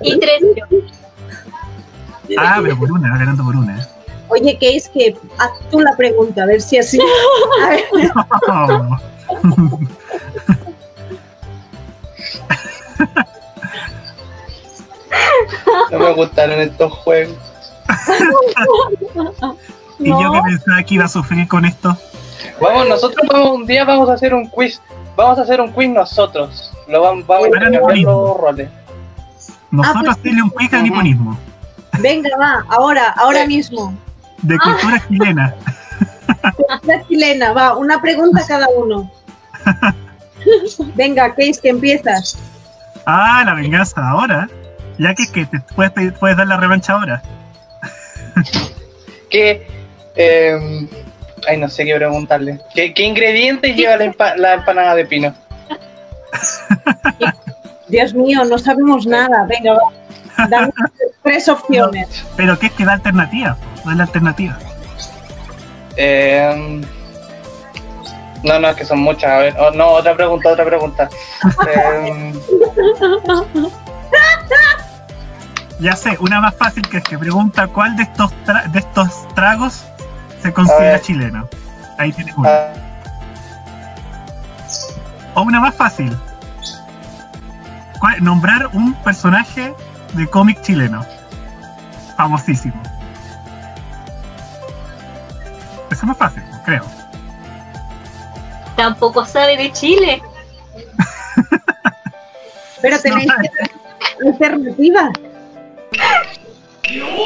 Y 0.02 0.20
tres 0.20 0.42
yo. 0.56 0.66
Ah, 2.38 2.60
pero 2.62 2.78
por 2.78 2.92
una, 2.92 3.12
va 3.12 3.18
ganando 3.18 3.44
por 3.44 3.56
una. 3.56 3.78
¿eh? 3.78 3.86
Oye, 4.30 4.58
¿qué 4.60 4.76
es 4.76 4.90
que 4.90 5.16
haz 5.38 5.52
tú 5.72 5.80
la 5.80 5.96
pregunta, 5.96 6.44
a 6.44 6.46
ver 6.46 6.62
si 6.62 6.78
así. 6.78 7.00
A 7.64 7.70
ver. 7.70 7.84
No 15.92 16.00
me 16.00 16.14
gustaron 16.14 16.60
estos 16.60 16.92
juegos. 16.94 17.38
Y 20.00 20.10
yo 20.10 20.32
que 20.32 20.42
pensaba 20.46 20.84
que 20.84 20.94
iba 20.96 21.06
a 21.06 21.10
sufrir 21.10 21.48
con 21.48 21.66
esto. 21.66 21.98
Vamos, 22.62 22.88
nosotros 22.88 23.28
vamos 23.32 23.52
un 23.52 23.66
día 23.66 23.84
vamos 23.86 24.10
a 24.10 24.14
hacer 24.14 24.34
un 24.34 24.48
quiz. 24.48 24.82
Vamos 25.20 25.38
a 25.38 25.42
hacer 25.42 25.60
un 25.60 25.70
quiz 25.74 25.90
nosotros. 25.90 26.72
Lo 26.88 27.02
vamos, 27.02 27.28
vamos 27.28 27.48
a 27.54 27.70
los 27.70 28.38
roles. 28.38 28.70
Nosotros 29.70 30.04
pues- 30.06 30.18
hacerle 30.18 30.42
un 30.44 30.50
quiz 30.50 30.72
de 30.72 30.82
niponismo, 30.82 31.38
venga, 32.00 32.30
va, 32.40 32.64
ahora, 32.70 33.14
ahora 33.18 33.46
mismo. 33.46 33.94
de 34.44 34.58
cultura 34.58 35.04
chilena. 35.10 35.54
La 36.84 37.06
chilena, 37.06 37.52
va, 37.52 37.76
una 37.76 38.02
pregunta 38.02 38.42
cada 38.48 38.68
uno. 38.70 39.12
Venga, 40.96 41.36
¿qué 41.36 41.50
es 41.50 41.60
que 41.60 41.68
empiezas? 41.68 42.38
Ah, 43.06 43.44
la 43.46 43.56
venganza 43.56 44.00
ahora. 44.10 44.48
Ya 44.98 45.14
que 45.16 45.24
es 45.24 45.32
que 45.32 45.46
te 45.46 45.60
puedes, 45.76 45.92
pedir- 45.92 46.14
puedes 46.14 46.38
dar 46.38 46.48
la 46.48 46.56
revancha 46.56 46.94
ahora. 46.94 47.22
¿Qué, 49.30 49.68
eh, 50.16 50.88
ay, 51.48 51.58
no 51.58 51.70
sé 51.70 51.86
qué 51.86 51.96
preguntarle. 51.96 52.60
¿Qué, 52.74 52.94
qué 52.94 53.04
ingredientes 53.04 53.76
lleva 53.76 53.98
la, 53.98 54.06
empa- 54.06 54.36
la 54.36 54.54
empanada 54.56 54.96
de 54.96 55.06
pino? 55.06 55.34
Dios 57.88 58.14
mío, 58.14 58.44
no 58.46 58.58
sabemos 58.58 59.06
nada. 59.06 59.46
Venga, 59.48 59.74
va. 59.74 60.48
Dame 60.48 60.72
tres 61.24 61.50
opciones. 61.50 62.26
Pero 62.38 62.58
que 62.58 62.68
es 62.68 62.72
que 62.74 62.86
da 62.86 62.94
alternativa. 62.94 63.58
Da 63.86 63.96
la 63.96 64.04
alternativa. 64.04 64.58
Eh, 65.98 66.82
no, 68.44 68.60
no, 68.60 68.70
es 68.70 68.76
que 68.76 68.86
son 68.86 69.00
muchas. 69.00 69.30
A 69.32 69.38
ver, 69.40 69.56
oh, 69.60 69.72
no, 69.72 69.88
otra 69.88 70.16
pregunta, 70.16 70.50
otra 70.50 70.66
pregunta. 70.66 71.10
Eh, 71.68 72.34
Ya 75.80 75.96
sé, 75.96 76.18
una 76.20 76.42
más 76.42 76.56
fácil 76.56 76.88
que 76.90 76.98
es 76.98 77.04
que 77.04 77.18
pregunta 77.18 77.68
cuál 77.68 77.96
de 77.96 78.04
estos 78.04 78.32
tra- 78.46 78.66
de 78.70 78.80
estos 78.80 79.28
tragos 79.34 79.86
se 80.42 80.54
considera 80.54 81.00
chileno. 81.02 81.48
Ahí 81.98 82.12
tienes 82.14 82.36
una. 82.38 82.50
O 85.36 85.42
una 85.42 85.60
más 85.60 85.76
fácil. 85.76 86.16
¿Cuál- 88.00 88.24
Nombrar 88.24 88.68
un 88.74 88.94
personaje 89.04 89.74
de 90.14 90.28
cómic 90.28 90.62
chileno. 90.62 91.06
Famosísimo. 92.18 92.82
Eso 95.92 96.02
es 96.02 96.04
más 96.04 96.18
fácil, 96.18 96.44
creo. 96.66 96.84
Tampoco 98.76 99.26
sabe 99.26 99.58
de 99.58 99.72
Chile. 99.74 100.22
Pero 102.82 103.00
tenéis 103.00 103.28
No, 103.28 104.30
alternativas. 104.30 105.10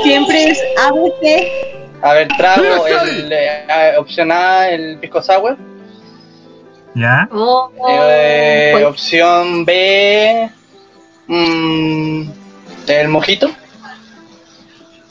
Siempre 0.04 0.49
es 0.52 0.60
ABC. 0.82 1.83
A 2.04 2.13
ver, 2.13 2.28
trago, 2.38 2.86
el, 3.08 3.32
eh, 3.32 3.96
opción 3.98 4.32
A, 4.32 4.68
el 4.68 4.98
pisco 5.00 5.22
sour. 5.22 5.58
¿Ya? 6.94 7.28
Oh, 7.32 7.72
Eh, 7.89 8.70
pues, 8.74 8.86
opción 8.86 9.66
B, 9.66 10.50
mm, 11.28 12.24
el 12.88 13.08
mojito. 13.08 13.50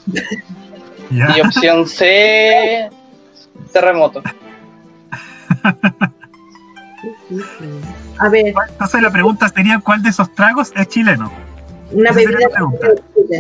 ¿Ya? 1.11 1.35
Y 1.37 1.41
opción 1.41 1.89
C, 1.89 2.91
terremoto. 3.73 4.23
A 8.19 8.29
ver, 8.29 8.55
Entonces 8.69 9.03
la 9.03 9.11
pregunta 9.11 9.49
sería 9.49 9.81
¿cuál 9.81 10.03
de 10.03 10.11
esos 10.11 10.33
tragos 10.35 10.73
es 10.77 10.89
chileno? 10.89 11.33
Una 11.93 12.11
Esa 12.11 12.19
bebida. 12.21 12.49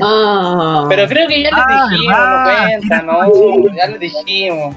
Ah, 0.02 0.86
Pero 0.88 1.08
creo 1.08 1.28
que 1.28 1.42
ya 1.42 1.50
les 1.50 1.58
Ah, 1.58 1.88
dijimos, 1.90 2.16
¿verdad? 2.16 3.02
no 3.04 3.18
cuenta, 3.18 3.68
¿no? 3.68 3.74
Ya 3.76 3.86
les 3.88 4.00
dijimos. 4.00 4.76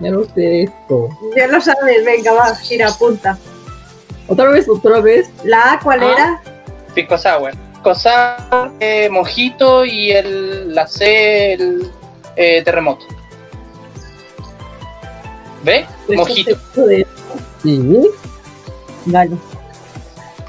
ya 0.00 0.10
no 0.10 0.24
sé 0.34 0.62
esto. 0.64 1.08
Ya 1.36 1.46
lo 1.48 1.60
sabes, 1.60 2.04
venga, 2.04 2.32
va, 2.32 2.54
gira, 2.56 2.90
punta. 2.98 3.38
Otra 4.28 4.50
vez, 4.50 4.68
otra 4.68 5.00
vez. 5.00 5.30
¿La 5.44 5.72
A 5.74 5.80
cuál 5.80 6.02
Ah. 6.02 6.12
era? 6.12 6.42
Pisco 6.94 7.16
sour. 7.18 7.52
Pisco 7.72 7.94
sour, 7.94 8.72
eh, 8.80 9.08
mojito 9.10 9.84
y 9.84 10.10
el, 10.12 10.74
la 10.74 10.86
C, 10.86 11.52
el 11.54 11.90
eh, 12.36 12.62
terremoto. 12.64 13.04
¿Ve? 15.62 15.86
Mojito. 16.14 16.56
Sí. 17.62 17.86
Vale. 19.06 19.36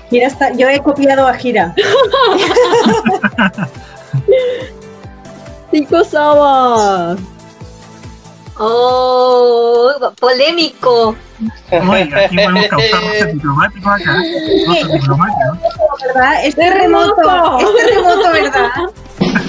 Gira 0.09 0.27
está. 0.27 0.51
Yo 0.53 0.67
he 0.69 0.79
copiado 0.81 1.27
a 1.27 1.33
Gira. 1.33 1.73
Cinco. 5.71 5.97
Oh, 8.59 9.91
polémico. 10.19 11.15
Oiga, 11.71 12.25
aquí 12.25 12.35
causar 12.67 13.03
acá. 13.91 14.13
Roces 14.67 14.91
diplomáticos. 14.93 15.59
¿Verdad? 16.07 16.45
Es 16.45 16.55
terremoto. 16.55 17.15
¡Terremoto! 17.15 17.59
Es 17.59 17.75
terremoto, 17.75 18.31
¿verdad? 18.31 18.71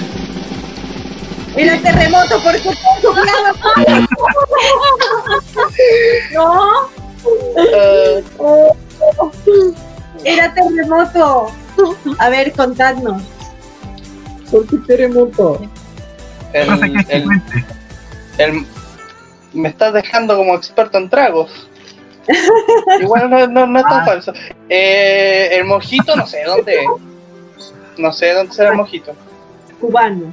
Era 1.56 1.78
terremoto 1.80 2.40
porque 2.42 2.68
he 2.68 3.02
copiado. 3.02 3.54
No, 6.34 6.88
Eh, 7.56 8.22
era 10.24 10.52
terremoto. 10.54 11.50
A 12.18 12.28
ver, 12.28 12.52
contadnos. 12.52 13.22
¿Por 14.50 14.66
qué 14.66 14.76
terremoto? 14.86 15.60
el, 16.52 17.28
el- 18.38 18.66
me 19.52 19.68
estás 19.68 19.92
dejando 19.92 20.36
como 20.36 20.54
experto 20.54 20.98
en 20.98 21.08
tragos. 21.08 21.68
Igual 23.00 23.30
no, 23.30 23.46
no, 23.46 23.66
no 23.66 23.78
es 23.78 23.84
tan 23.86 24.00
Ah. 24.02 24.04
falso. 24.04 24.32
Eh, 24.68 25.48
el 25.52 25.64
mojito, 25.64 26.14
no 26.16 26.26
sé 26.26 26.44
dónde 26.44 26.74
es. 26.74 27.72
No 27.98 28.12
sé 28.12 28.32
dónde 28.34 28.52
será 28.54 28.70
el 28.70 28.76
mojito. 28.76 29.14
Cubano. 29.80 30.32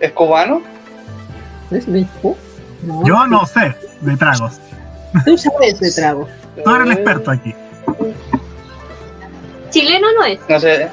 ¿Es 0.00 0.12
cubano? 0.12 0.62
¿Es 1.70 1.86
México? 1.88 2.36
No, 2.82 3.04
Yo 3.06 3.26
no 3.26 3.44
sé 3.46 3.74
de 4.00 4.16
tragos. 4.16 4.58
Tú 5.24 5.36
sabes 5.36 5.78
de 5.80 5.90
trago. 5.92 6.26
Tú 6.64 6.70
eres 6.74 6.86
el 6.86 6.92
experto 6.92 7.30
aquí. 7.30 7.54
Chileno 9.70 10.12
no 10.12 10.24
es. 10.24 10.38
No 10.48 10.58
sé. 10.60 10.88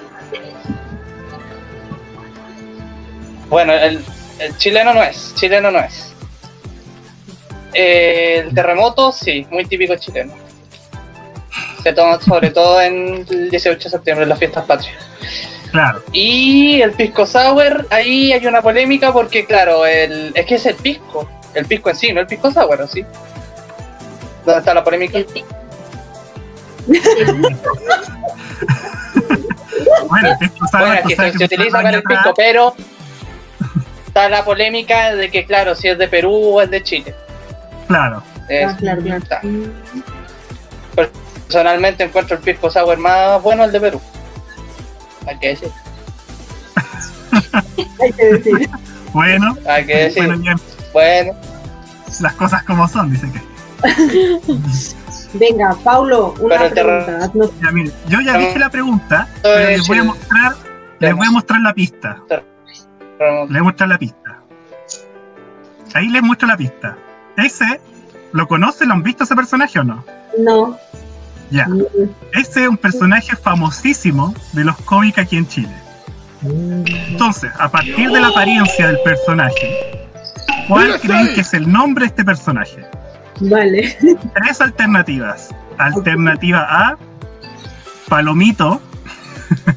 Bueno, 3.50 3.74
el, 3.74 4.04
el 4.40 4.58
chileno 4.58 4.94
no 4.94 5.04
es. 5.04 5.34
Chileno 5.36 5.72
no 5.72 5.80
es. 5.80 6.12
Eh, 7.74 8.44
el 8.48 8.54
terremoto, 8.56 9.12
sí, 9.12 9.46
muy 9.50 9.66
típico 9.66 9.96
chileno. 9.96 10.34
Se 11.84 11.94
toma 11.94 12.20
sobre 12.20 12.50
todo 12.50 12.82
en 12.82 13.26
el 13.30 13.50
18 13.50 13.84
de 13.84 13.90
septiembre, 13.90 14.24
en 14.24 14.30
las 14.30 14.40
fiestas 14.40 14.66
patrias. 14.66 14.96
Claro. 15.72 16.02
Y 16.14 16.82
el 16.82 16.92
pisco 16.94 17.26
sour, 17.26 17.86
ahí 17.92 18.32
hay 18.34 18.46
una 18.48 18.62
polémica 18.62 19.12
porque, 19.14 19.46
claro, 19.46 19.86
el, 19.86 20.32
es 20.34 20.46
que 20.46 20.56
es 20.56 20.66
el 20.66 20.76
pisco. 20.76 21.30
El 21.54 21.66
pisco 21.66 21.90
en 21.90 21.96
sí, 21.96 22.12
no 22.12 22.22
el 22.22 22.28
pisco 22.28 22.50
sour, 22.52 22.82
¿o 22.82 22.88
sí? 22.88 23.06
¿Dónde 24.46 24.60
está 24.60 24.74
la 24.74 24.84
polémica? 24.84 25.18
El 25.18 25.26
pi- 25.26 25.44
Bueno, 30.10 30.30
esto 30.40 30.68
sabe, 30.72 30.86
Bueno, 30.86 31.08
que 31.08 31.16
sabes 31.16 31.34
se, 31.34 31.38
se 31.40 31.48
que 31.48 31.56
utiliza 31.56 31.82
para 31.82 31.98
el 31.98 32.04
pisco, 32.04 32.34
pero 32.36 32.76
está 34.08 34.30
la 34.30 34.46
polémica 34.46 35.14
de 35.16 35.30
que, 35.30 35.46
claro, 35.46 35.76
si 35.76 35.88
es 35.90 35.98
de 35.98 36.08
Perú 36.08 36.32
o 36.56 36.62
es 36.62 36.70
de 36.70 36.82
Chile. 36.84 37.14
Claro. 37.88 38.24
Es- 38.48 38.68
Ah, 38.72 38.78
claro, 38.78 39.02
claro. 39.02 39.22
está. 39.24 39.42
Personalmente 41.48 42.04
encuentro 42.04 42.38
el 42.38 42.44
pisco 42.44 42.70
sour 42.70 42.98
más 42.98 43.42
bueno 43.42 43.64
el 43.66 43.72
de 43.72 43.80
Perú. 43.82 44.02
Hay 45.28 45.38
que 45.40 45.48
decir. 45.50 45.70
Hay 48.02 48.14
que 48.14 48.26
decir. 48.26 48.70
Bueno, 49.12 49.58
Hay 49.68 49.86
que 49.86 49.96
decir. 49.98 50.24
bueno, 50.26 50.38
bien, 50.42 50.58
Bueno, 50.94 51.34
las 52.22 52.34
cosas 52.34 52.64
como 52.64 52.88
son, 52.88 53.12
dice 53.12 53.28
que. 53.32 53.42
Venga, 55.40 55.76
Paulo, 55.84 56.34
una 56.40 56.58
Pero 56.58 56.74
pregunta. 56.74 57.32
Ya, 57.62 57.72
yo 58.08 58.22
ya 58.22 58.38
dije 58.38 58.60
la 58.60 58.70
pregunta, 58.70 59.28
pero 59.42 59.70
les 59.70 59.88
voy 59.88 59.98
a 59.98 60.04
mostrar, 60.04 60.54
les 61.00 61.16
voy 61.16 61.28
a 61.28 61.32
mostrar 61.32 61.62
la 61.62 61.74
pista. 61.74 62.22
Les 62.30 63.48
voy 63.50 63.58
a 63.58 63.64
mostrar 63.64 63.90
la 63.90 63.98
pista. 63.98 64.40
Ahí 65.96 66.10
les 66.10 66.22
muestro 66.22 66.48
la 66.48 66.58
pista. 66.58 66.98
Ese, 67.38 67.80
¿lo 68.34 68.46
conocen? 68.48 68.90
¿Lo 68.90 68.96
han 68.96 69.04
visto 69.04 69.24
ese 69.24 69.34
personaje 69.34 69.80
o 69.80 69.84
no? 69.86 70.04
No. 70.38 70.78
Ya. 71.52 71.68
Ese 72.34 72.64
es 72.64 72.68
un 72.68 72.76
personaje 72.76 73.34
famosísimo 73.38 74.34
de 74.52 74.66
los 74.66 74.76
cómics 74.82 75.18
aquí 75.20 75.38
en 75.38 75.48
Chile. 75.48 75.76
Entonces, 76.44 77.50
a 77.58 77.70
partir 77.70 78.12
de 78.12 78.20
la 78.20 78.28
apariencia 78.28 78.88
del 78.88 79.00
personaje, 79.00 80.08
¿cuál 80.68 81.00
creen 81.00 81.34
que 81.34 81.42
es 81.42 81.54
el 81.54 81.72
nombre 81.72 82.04
de 82.04 82.08
este 82.10 82.26
personaje? 82.26 82.86
Vale. 83.42 83.98
Tres 84.36 84.62
alternativas. 84.62 85.50
Alternativa 85.78 86.60
A, 86.70 86.98
Palomito. 88.08 88.82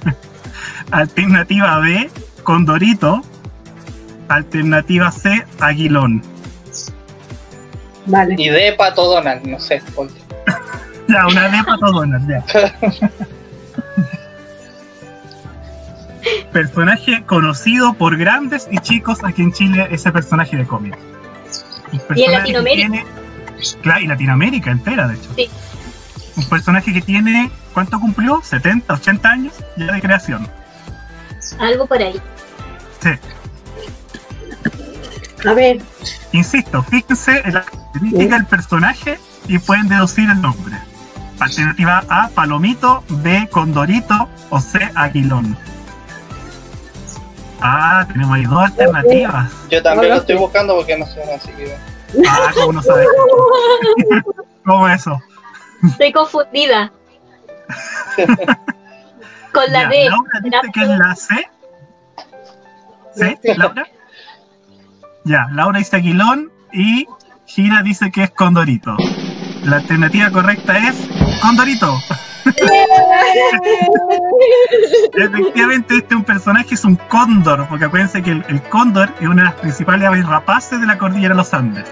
Alternativa 0.90 1.78
B, 1.80 2.10
Condorito. 2.44 3.22
Alternativa 4.28 5.10
C, 5.10 5.44
Aguilón. 5.60 6.22
Vale. 8.06 8.34
y 8.38 8.48
de 8.48 8.72
Pato 8.72 9.04
Donald, 9.04 9.44
no 9.46 9.58
sé. 9.60 9.82
porque- 9.94 10.14
Ya, 11.08 11.26
una 11.26 11.48
D 11.48 11.64
para 11.64 11.78
todos, 11.78 12.06
ya. 12.28 12.44
Personaje 16.52 17.22
conocido 17.24 17.94
por 17.94 18.16
grandes 18.18 18.68
y 18.70 18.78
chicos 18.78 19.18
aquí 19.24 19.42
en 19.42 19.52
Chile, 19.52 19.88
ese 19.90 20.12
personaje 20.12 20.56
de 20.56 20.66
cómic. 20.66 20.96
Personaje 21.90 22.24
que 22.24 22.30
Latinoamérica. 22.30 23.04
Claro, 23.82 24.00
y 24.00 24.06
Latinoamérica 24.06 24.70
entera, 24.70 25.08
de 25.08 25.14
hecho. 25.16 25.30
Sí. 25.34 25.50
Un 26.36 26.48
personaje 26.48 26.92
que 26.92 27.00
tiene, 27.00 27.50
¿cuánto 27.74 27.98
cumplió? 27.98 28.40
¿70, 28.40 28.84
80 28.88 29.28
años 29.28 29.54
ya 29.76 29.92
de 29.92 30.00
creación? 30.00 30.48
Algo 31.58 31.86
por 31.86 32.00
ahí. 32.00 32.20
Sí. 33.00 33.10
A 35.46 35.54
ver, 35.54 35.80
Insisto, 36.32 36.82
fíjense 36.82 37.40
en 37.44 37.54
la 37.54 37.62
característica 37.62 38.36
del 38.36 38.46
personaje 38.46 39.18
y 39.46 39.58
pueden 39.58 39.88
deducir 39.88 40.28
el 40.28 40.40
nombre. 40.40 40.76
Alternativa 41.40 42.04
A, 42.08 42.28
Palomito, 42.28 43.04
B, 43.08 43.48
Condorito 43.50 44.28
o 44.50 44.60
C, 44.60 44.78
Aguilón. 44.94 45.56
Ah, 47.60 48.06
tenemos 48.12 48.36
ahí 48.36 48.44
dos 48.44 48.62
alternativas. 48.64 49.50
Yo 49.70 49.82
también 49.82 50.10
lo 50.10 50.20
estoy 50.20 50.36
buscando 50.36 50.76
porque 50.76 50.96
no 50.98 51.06
sé, 51.06 51.22
así 51.32 51.50
que. 51.52 51.76
Ah, 52.28 52.50
¿cómo 52.54 52.72
no 52.72 52.82
sabes? 52.82 53.06
¿Cómo 54.64 54.88
eso? 54.88 55.20
Estoy 55.84 56.12
confundida. 56.12 56.92
Con 59.52 59.72
la 59.72 59.82
Ya, 59.82 59.88
D. 59.88 60.10
Laura 60.10 60.40
dice 60.42 60.72
que 60.72 60.82
es 60.82 60.88
la 60.88 61.14
C. 61.14 61.48
¿Sí? 63.14 63.54
¿Laura? 63.56 63.86
Ya, 65.24 65.48
Laura 65.52 65.78
dice 65.78 65.96
Aguilón 65.96 66.50
y 66.72 67.06
Gira 67.46 67.82
dice 67.82 68.10
que 68.10 68.24
es 68.24 68.30
Condorito. 68.30 68.96
La 69.64 69.76
alternativa 69.76 70.30
correcta 70.30 70.78
es 70.78 71.08
Condorito. 71.42 71.98
Efectivamente, 75.16 75.96
este 75.96 76.14
es 76.14 76.18
un 76.18 76.24
personaje, 76.24 76.74
es 76.74 76.84
un 76.84 76.96
cóndor, 76.96 77.66
porque 77.68 77.86
acuérdense 77.86 78.22
que 78.22 78.30
el, 78.30 78.44
el 78.48 78.62
cóndor 78.62 79.12
es 79.20 79.26
una 79.26 79.42
de 79.42 79.48
las 79.48 79.54
principales 79.54 80.06
aves 80.08 80.26
rapaces 80.26 80.80
de 80.80 80.86
la 80.86 80.98
cordillera 80.98 81.34
de 81.34 81.38
los 81.38 81.52
Andes. 81.54 81.86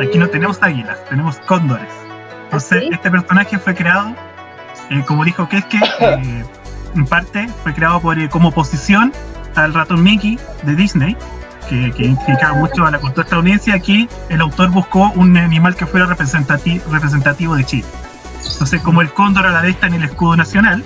Aquí 0.00 0.18
no 0.18 0.28
tenemos 0.28 0.58
águilas, 0.62 0.98
tenemos 1.08 1.38
cóndores. 1.46 1.88
Entonces, 2.44 2.78
¿Ah, 2.78 2.80
sí? 2.80 2.88
este 2.92 3.10
personaje 3.10 3.58
fue 3.58 3.74
creado, 3.74 4.14
eh, 4.90 5.02
como 5.06 5.24
dijo 5.24 5.48
que 5.48 5.58
es 5.58 5.64
que, 5.66 5.78
eh, 5.78 6.44
en 6.94 7.06
parte, 7.06 7.48
fue 7.62 7.74
creado 7.74 8.00
por, 8.00 8.18
eh, 8.18 8.28
como 8.28 8.48
oposición 8.48 9.12
al 9.54 9.74
ratón 9.74 10.02
Mickey 10.02 10.38
de 10.62 10.74
Disney, 10.74 11.16
que, 11.68 11.92
que 11.92 12.04
identificaba 12.04 12.54
mucho 12.54 12.84
a 12.84 12.90
la 12.90 12.98
cultura 12.98 13.24
estadounidense. 13.24 13.72
Aquí 13.72 14.08
el 14.28 14.40
autor 14.40 14.70
buscó 14.70 15.10
un 15.14 15.36
animal 15.36 15.76
que 15.76 15.86
fuera 15.86 16.06
representati- 16.06 16.82
representativo 16.90 17.54
de 17.54 17.64
Chile. 17.64 17.86
Entonces, 18.50 18.80
como 18.82 19.00
el 19.02 19.12
cóndor 19.12 19.46
a 19.46 19.50
la 19.52 19.62
vez 19.62 19.74
está 19.74 19.86
en 19.88 19.94
el 19.94 20.04
escudo 20.04 20.36
nacional, 20.36 20.84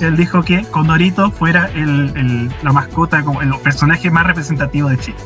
él 0.00 0.16
dijo 0.16 0.42
que 0.42 0.62
Condorito 0.70 1.30
fuera 1.30 1.68
el, 1.74 2.12
el- 2.16 2.50
la 2.62 2.72
mascota, 2.72 3.22
como 3.22 3.42
el 3.42 3.50
personaje 3.58 4.10
más 4.10 4.26
representativo 4.26 4.88
de 4.88 4.98
Chile. 4.98 5.16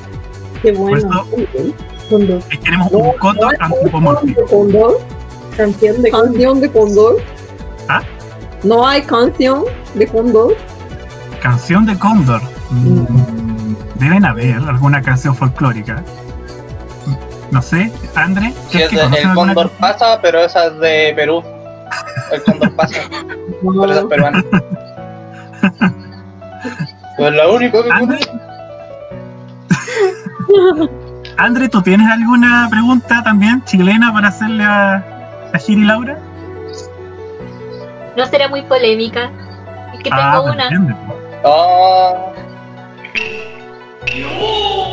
qué 0.62 0.73
Por 0.73 0.90
bueno. 0.90 0.99
eso 0.99 1.29
Condor. 2.09 2.42
eh, 2.51 2.59
tenemos 2.62 2.90
un 2.92 3.12
cóndor 3.18 3.57
antropomórfico. 3.61 4.47
Condor. 4.47 5.01
Canción 5.57 6.01
de 6.03 6.11
Canción 6.11 6.61
de 6.61 6.71
Condor. 6.71 7.16
¿Ah? 7.88 8.03
No 8.62 8.87
hay 8.87 9.03
canción 9.03 9.64
de 9.95 10.07
Condor. 10.07 10.57
Canción 11.42 11.85
de 11.85 11.99
cóndor. 11.99 12.40
Mm, 12.71 13.75
Deben 13.97 14.25
haber 14.25 14.57
alguna 14.57 15.03
canción 15.03 15.35
folclórica. 15.37 16.03
No 17.51 17.61
sé, 17.61 17.92
André, 18.14 18.53
¿crees 18.71 18.90
es 18.92 18.99
que 19.11 19.18
el 19.23 19.35
cóndor 19.35 19.71
pasa, 19.73 20.18
pero 20.23 20.40
esa 20.40 20.66
es 20.68 20.79
de 20.79 21.12
Perú. 21.14 21.42
El 22.33 22.42
cóndor 22.44 22.74
pasa, 22.76 23.00
pero 23.11 23.85
eso 23.85 23.94
es 23.94 24.02
No, 24.02 24.09
peruano. 24.09 24.38
Es 27.18 27.33
lo 27.33 27.55
único 27.55 27.85
que 27.85 27.90
André, 27.90 28.18
André, 31.38 31.68
¿tú 31.68 31.83
tienes 31.83 32.11
alguna 32.11 32.68
pregunta 32.70 33.22
también 33.22 33.62
chilena 33.64 34.12
para 34.12 34.28
hacerle 34.28 34.64
a, 34.64 35.05
a 35.52 35.59
Giri 35.59 35.85
Laura? 35.85 36.18
No 38.16 38.26
será 38.26 38.48
muy 38.48 38.62
polémica. 38.62 39.31
Es 39.94 39.98
que 40.02 40.11
tengo 40.11 40.20
Ah, 40.22 40.40
una. 40.40 40.62
entiende. 40.64 40.94
Oh, 41.44 42.33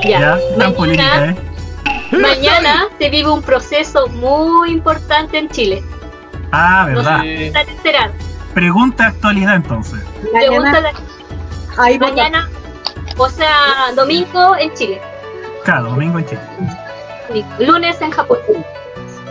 Ya. 0.03 0.37
Ya, 0.57 0.69
política, 0.75 1.03
Mañana, 1.03 1.31
¿eh? 1.31 2.17
mañana 2.17 2.83
se 2.97 3.09
vive 3.09 3.29
un 3.29 3.41
proceso 3.41 4.07
muy 4.07 4.71
importante 4.71 5.37
en 5.37 5.49
Chile. 5.49 5.83
Ah, 6.51 6.85
verdad. 6.87 7.21
sí. 7.21 7.51
Pregunta 8.53 9.07
actualidad 9.07 9.55
entonces. 9.55 9.99
Pregunta 10.31 10.71
Mañana 10.71 10.81
de 10.81 10.91
votación. 11.97 11.99
mañana, 11.99 12.49
o 13.17 13.29
sea, 13.29 13.91
domingo 13.95 14.55
en 14.57 14.73
Chile, 14.73 15.01
Cada 15.63 15.81
domingo 15.81 16.19
en 16.19 16.25
Chile. 16.25 16.41
lunes 17.59 18.01
en 18.01 18.11
Japón. 18.11 18.39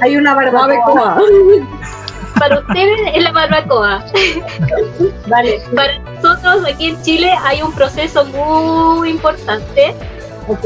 Hay 0.00 0.16
una 0.16 0.34
barbacoa. 0.34 1.16
Para 2.38 2.60
ustedes 2.60 3.00
es 3.14 3.22
la 3.24 3.32
barbacoa. 3.32 4.04
Vale, 5.26 5.60
Para 5.74 5.98
nosotros 5.98 6.64
aquí 6.72 6.90
en 6.90 7.02
Chile 7.02 7.32
hay 7.44 7.62
un 7.62 7.72
proceso 7.72 8.24
muy 8.26 9.10
importante 9.10 9.92
ok. 10.46 10.64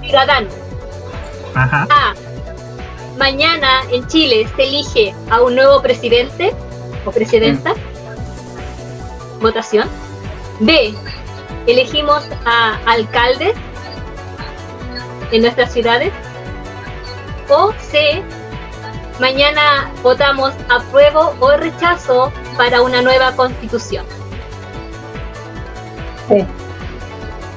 ciudadano. 0.00 0.46
Ajá. 1.54 1.86
A. 1.90 2.14
Mañana 3.22 3.82
en 3.92 4.04
Chile 4.08 4.48
se 4.56 4.64
elige 4.64 5.14
a 5.30 5.40
un 5.42 5.54
nuevo 5.54 5.80
presidente 5.80 6.52
o 7.04 7.12
presidenta. 7.12 7.72
Votación. 9.40 9.88
B. 10.58 10.92
Elegimos 11.68 12.28
a 12.44 12.80
alcaldes 12.84 13.54
en 15.30 15.42
nuestras 15.42 15.72
ciudades. 15.72 16.12
O 17.48 17.72
C. 17.78 18.24
Mañana 19.20 19.88
votamos 20.02 20.52
apruebo 20.68 21.36
o 21.38 21.56
rechazo 21.56 22.32
para 22.56 22.82
una 22.82 23.02
nueva 23.02 23.36
constitución. 23.36 24.04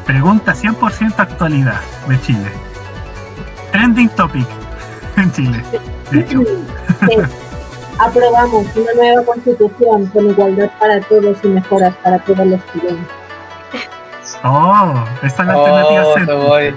Pregunta 0.06 0.54
100% 0.54 1.15
actualidad 1.17 1.82
de 2.08 2.21
Chile. 2.21 2.51
Trending 3.71 4.10
topic 4.10 4.64
en 5.21 5.32
Chile. 5.32 5.63
De 6.12 6.19
hecho. 6.19 6.41
Sí. 6.43 7.17
Aprobamos 7.97 8.65
una 8.75 8.93
nueva 8.93 9.23
constitución 9.25 10.08
con 10.08 10.30
igualdad 10.30 10.69
para 10.80 10.99
todos 11.01 11.38
y 11.43 11.47
mejoras 11.47 11.93
para 12.04 12.19
todos 12.19 12.45
los 12.45 12.60
chilenos. 12.73 13.08
Oh, 14.43 14.93
esa 15.23 15.41
es 15.41 15.47
la 15.47 15.54
alternativa 15.54 16.04
Oh, 16.34 16.47
voy. 16.47 16.75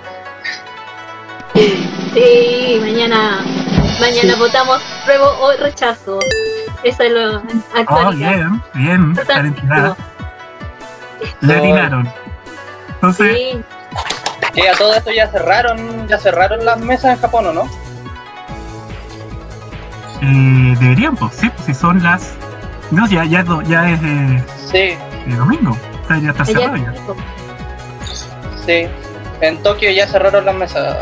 Sí, 2.14 2.78
mañana, 2.80 3.44
mañana 4.00 4.36
votamos 4.38 4.80
apruebo 5.02 5.26
o 5.40 5.52
rechazo. 5.60 6.18
Eso 6.84 7.02
es 7.02 7.10
lo 7.12 7.38
Oh, 7.38 7.42
actualidad. 7.76 8.30
bien, 8.30 8.62
bien, 8.74 9.14
talentada. 9.26 9.96
Le 11.40 11.54
Oh. 11.54 11.58
atinaron. 11.58 12.08
Entonces, 12.94 13.36
Sí, 13.36 13.62
Que 14.54 14.68
a 14.70 14.72
todo 14.74 14.94
esto 14.94 15.10
ya 15.12 15.28
cerraron, 15.28 16.08
ya 16.08 16.18
cerraron 16.18 16.64
las 16.64 16.78
mesas 16.80 17.14
en 17.16 17.20
Japón, 17.20 17.46
¿o 17.48 17.52
no? 17.52 17.68
Eh, 20.22 20.76
deberían, 20.80 21.16
pues, 21.16 21.34
sí, 21.36 21.48
pues, 21.50 21.66
si 21.66 21.74
son 21.74 22.02
las. 22.02 22.32
No, 22.90 23.06
ya, 23.06 23.24
ya, 23.24 23.44
ya 23.66 23.90
es 23.90 24.00
de, 24.02 24.42
Sí, 24.70 25.34
domingo. 25.36 25.76
O 26.04 26.08
sea, 26.08 26.18
ya 26.18 26.30
está 26.30 26.44
cerrado 26.44 26.76
ya. 26.76 26.94
sí. 28.66 28.86
En 29.40 29.62
Tokio 29.62 29.90
ya 29.92 30.06
cerraron 30.06 30.44
las 30.46 30.54
mesas. 30.54 30.96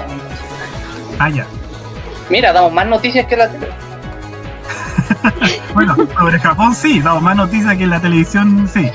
Ah, 1.19 1.29
ya. 1.31 1.47
Mira, 2.29 2.53
damos 2.53 2.73
más 2.73 2.87
noticias 2.87 3.27
que 3.27 3.37
la 3.37 3.49
tele. 3.49 3.69
Bueno, 5.75 5.95
sobre 6.19 6.39
Japón 6.41 6.75
sí, 6.75 7.01
damos 7.01 7.23
más 7.23 7.37
noticias 7.37 7.77
que 7.77 7.85
en 7.85 7.91
la 7.91 8.01
televisión 8.01 8.67
sí. 8.73 8.91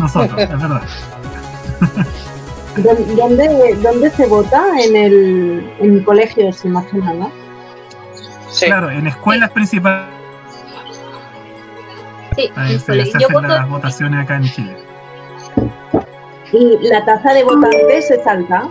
Nosotros, 0.00 0.40
es 0.40 0.48
verdad. 0.48 0.82
¿Dó- 2.76 2.94
¿Dónde, 3.16 3.76
dónde 3.82 4.10
se 4.10 4.26
vota? 4.26 4.62
En 4.84 4.96
el 4.96 5.72
en 5.80 6.02
colegios, 6.04 6.64
imagino, 6.64 7.12
¿no? 7.14 7.30
Sí. 8.54 8.66
Claro, 8.66 8.88
en 8.90 9.06
escuelas 9.08 9.50
principales 9.50 10.06
sí, 12.36 12.50
ahí 12.56 12.78
se, 12.78 12.96
Yo 12.96 13.02
hacen 13.16 13.32
voto 13.32 13.48
las 13.48 13.68
votaciones 13.68 14.24
acá 14.24 14.36
en 14.36 14.44
Chile. 14.44 14.76
Y 16.52 16.88
la 16.88 17.04
tasa 17.04 17.32
de 17.32 17.42
votantes 17.44 18.10
es 18.10 18.26
alta. 18.26 18.62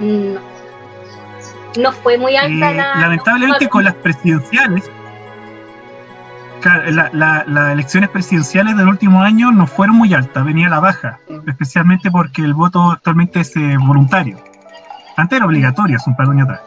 no. 0.00 0.40
No 1.78 1.92
fue 1.92 2.16
muy 2.16 2.34
alta 2.36 2.70
Eh, 2.70 2.74
la. 2.74 2.94
lamentablemente 2.96 3.64
no- 3.66 3.70
con 3.70 3.84
las 3.84 3.92
presidenciales, 3.96 4.90
claro, 6.62 6.90
la- 6.90 7.10
la- 7.12 7.44
las 7.46 7.72
elecciones 7.74 8.08
presidenciales 8.08 8.78
del 8.78 8.88
último 8.88 9.20
año 9.20 9.52
no 9.52 9.66
fueron 9.66 9.96
muy 9.96 10.14
altas, 10.14 10.42
venía 10.42 10.68
a 10.68 10.70
la 10.70 10.80
baja, 10.80 11.18
Mm. 11.28 11.46
especialmente 11.50 12.10
porque 12.10 12.40
el 12.40 12.54
voto 12.54 12.92
actualmente 12.92 13.40
es 13.40 13.54
eh, 13.56 13.76
voluntario. 13.78 14.38
Antes 15.18 15.36
era 15.36 15.44
obligatorio, 15.44 15.96
hace 15.98 16.08
un 16.08 16.16
par 16.16 16.28
de 16.28 16.32
años 16.32 16.48
atrás, 16.48 16.60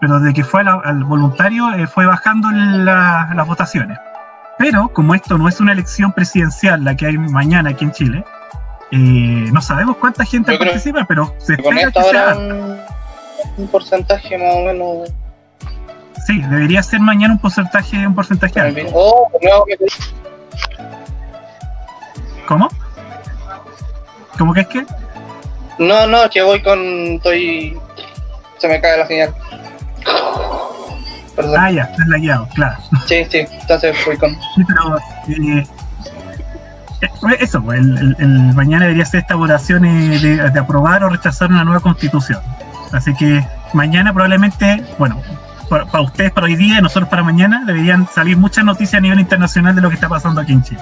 pero 0.00 0.18
desde 0.20 0.34
que 0.34 0.44
fue 0.44 0.64
la- 0.64 0.80
al 0.84 1.04
voluntario 1.04 1.72
eh, 1.74 1.86
fue 1.86 2.06
bajando 2.06 2.50
la- 2.50 3.30
las 3.34 3.46
votaciones. 3.46 3.98
Pero 4.58 4.88
como 4.88 5.14
esto 5.14 5.36
no 5.36 5.48
es 5.48 5.60
una 5.60 5.72
elección 5.72 6.12
presidencial 6.12 6.82
la 6.82 6.96
que 6.96 7.06
hay 7.06 7.18
mañana 7.18 7.70
aquí 7.70 7.84
en 7.84 7.92
Chile, 7.92 8.24
eh, 8.90 8.96
no 9.52 9.60
sabemos 9.60 9.96
cuánta 9.98 10.24
gente 10.24 10.52
Yo 10.52 10.58
participa, 10.58 11.04
pero 11.06 11.34
se 11.38 11.54
espera 11.54 11.90
que 11.92 12.02
sea 12.02 12.36
un, 12.36 12.78
un 13.58 13.68
porcentaje 13.68 14.38
más 14.38 14.54
o 14.54 14.60
menos. 14.64 15.12
Sí, 16.26 16.40
debería 16.42 16.82
ser 16.82 17.00
mañana 17.00 17.34
un 17.34 17.40
porcentaje, 17.40 18.06
un 18.06 18.14
porcentaje 18.14 18.58
alto. 18.60 18.80
Oh, 18.94 19.28
no, 19.42 19.64
¿Cómo? 22.48 22.68
¿Cómo 24.38 24.54
que 24.54 24.60
es 24.60 24.66
que? 24.68 24.86
no, 25.78 26.06
no, 26.06 26.28
que 26.30 26.42
voy 26.42 26.62
con. 26.62 26.78
Estoy. 27.16 27.78
Se 28.58 28.68
me 28.68 28.80
cae 28.80 28.98
la 28.98 29.06
señal. 29.06 29.34
Perdón. 31.34 31.54
Ah, 31.58 31.70
ya, 31.70 31.82
es 31.98 32.06
lagueado, 32.08 32.48
claro. 32.54 32.76
Sí, 33.06 33.24
sí, 33.30 33.44
entonces 33.60 33.94
voy 34.06 34.16
con. 34.16 34.30
Sí, 34.54 34.64
pero 34.66 34.96
eh, 35.28 35.66
eh, 37.02 37.36
eso, 37.40 37.62
pues, 37.62 37.78
el, 37.78 37.98
el- 37.98 38.16
el 38.18 38.54
mañana 38.54 38.84
debería 38.86 39.04
ser 39.04 39.20
esta 39.20 39.34
votación 39.34 39.84
eh, 39.84 40.18
de, 40.18 40.50
de 40.50 40.58
aprobar 40.58 41.04
o 41.04 41.10
rechazar 41.10 41.50
una 41.50 41.62
nueva 41.64 41.80
constitución. 41.80 42.40
Así 42.92 43.12
que 43.14 43.44
mañana 43.74 44.12
probablemente, 44.14 44.82
bueno, 44.98 45.20
para, 45.68 45.84
para 45.84 46.04
ustedes 46.04 46.32
para 46.32 46.46
hoy 46.46 46.56
día 46.56 46.78
y 46.78 46.82
nosotros 46.82 47.08
para 47.10 47.22
mañana 47.22 47.64
deberían 47.66 48.08
salir 48.08 48.36
muchas 48.38 48.64
noticias 48.64 48.94
a 48.94 49.00
nivel 49.02 49.20
internacional 49.20 49.74
de 49.74 49.82
lo 49.82 49.88
que 49.90 49.96
está 49.96 50.08
pasando 50.08 50.40
aquí 50.40 50.52
en 50.52 50.62
Chile. 50.62 50.80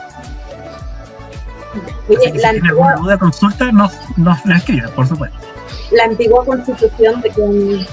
Oye, 2.09 2.19
si 2.27 2.33
tienen 2.33 2.67
alguna 2.67 2.95
duda, 2.97 3.19
consulta, 3.19 3.73
nos, 3.73 3.93
nos 4.17 4.45
la 4.45 4.57
escriban, 4.59 4.91
por 4.93 5.09
supuesto. 5.09 5.37
la 5.91 6.05
antigua 6.05 6.45
constitución 6.45 7.21
de 7.23 7.31
que 7.31 7.87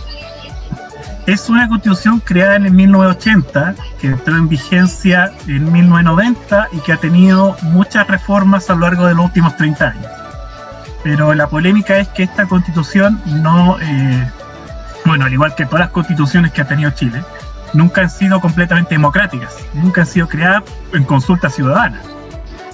Es 1.28 1.50
una 1.50 1.68
constitución 1.70 2.20
creada 2.20 2.56
en 2.56 2.66
el 2.66 2.72
1980, 2.74 3.76
que 4.00 4.08
entró 4.08 4.38
en 4.38 4.50
vigencia 4.50 5.32
en 5.48 5.72
1990 5.72 6.68
y 6.72 6.80
que 6.80 6.94
ha 6.94 6.98
tenido 6.98 7.56
muchas 7.62 8.08
reformas 8.08 8.70
a 8.70 8.74
lo 8.74 8.82
largo 8.82 9.06
de 9.06 9.14
los 9.14 9.26
últimos 9.26 9.56
30 9.56 9.88
años. 9.88 10.06
Pero 11.04 11.34
la 11.34 11.48
polémica 11.48 11.98
es 11.98 12.08
que 12.10 12.24
esta 12.24 12.48
constitución 12.48 13.22
no, 13.28 13.78
eh, 13.80 14.30
bueno, 15.06 15.26
al 15.26 15.34
igual 15.34 15.54
que 15.56 15.66
todas 15.66 15.82
las 15.82 15.90
constituciones 15.90 16.52
que 16.52 16.62
ha 16.62 16.68
tenido 16.68 16.92
Chile, 16.92 17.24
nunca 17.74 18.02
han 18.02 18.10
sido 18.10 18.40
completamente 18.42 18.96
democráticas, 18.96 19.56
nunca 19.74 20.02
han 20.02 20.08
sido 20.08 20.28
creadas 20.28 20.64
en 20.94 21.04
consulta 21.04 21.50
ciudadana. 21.50 22.02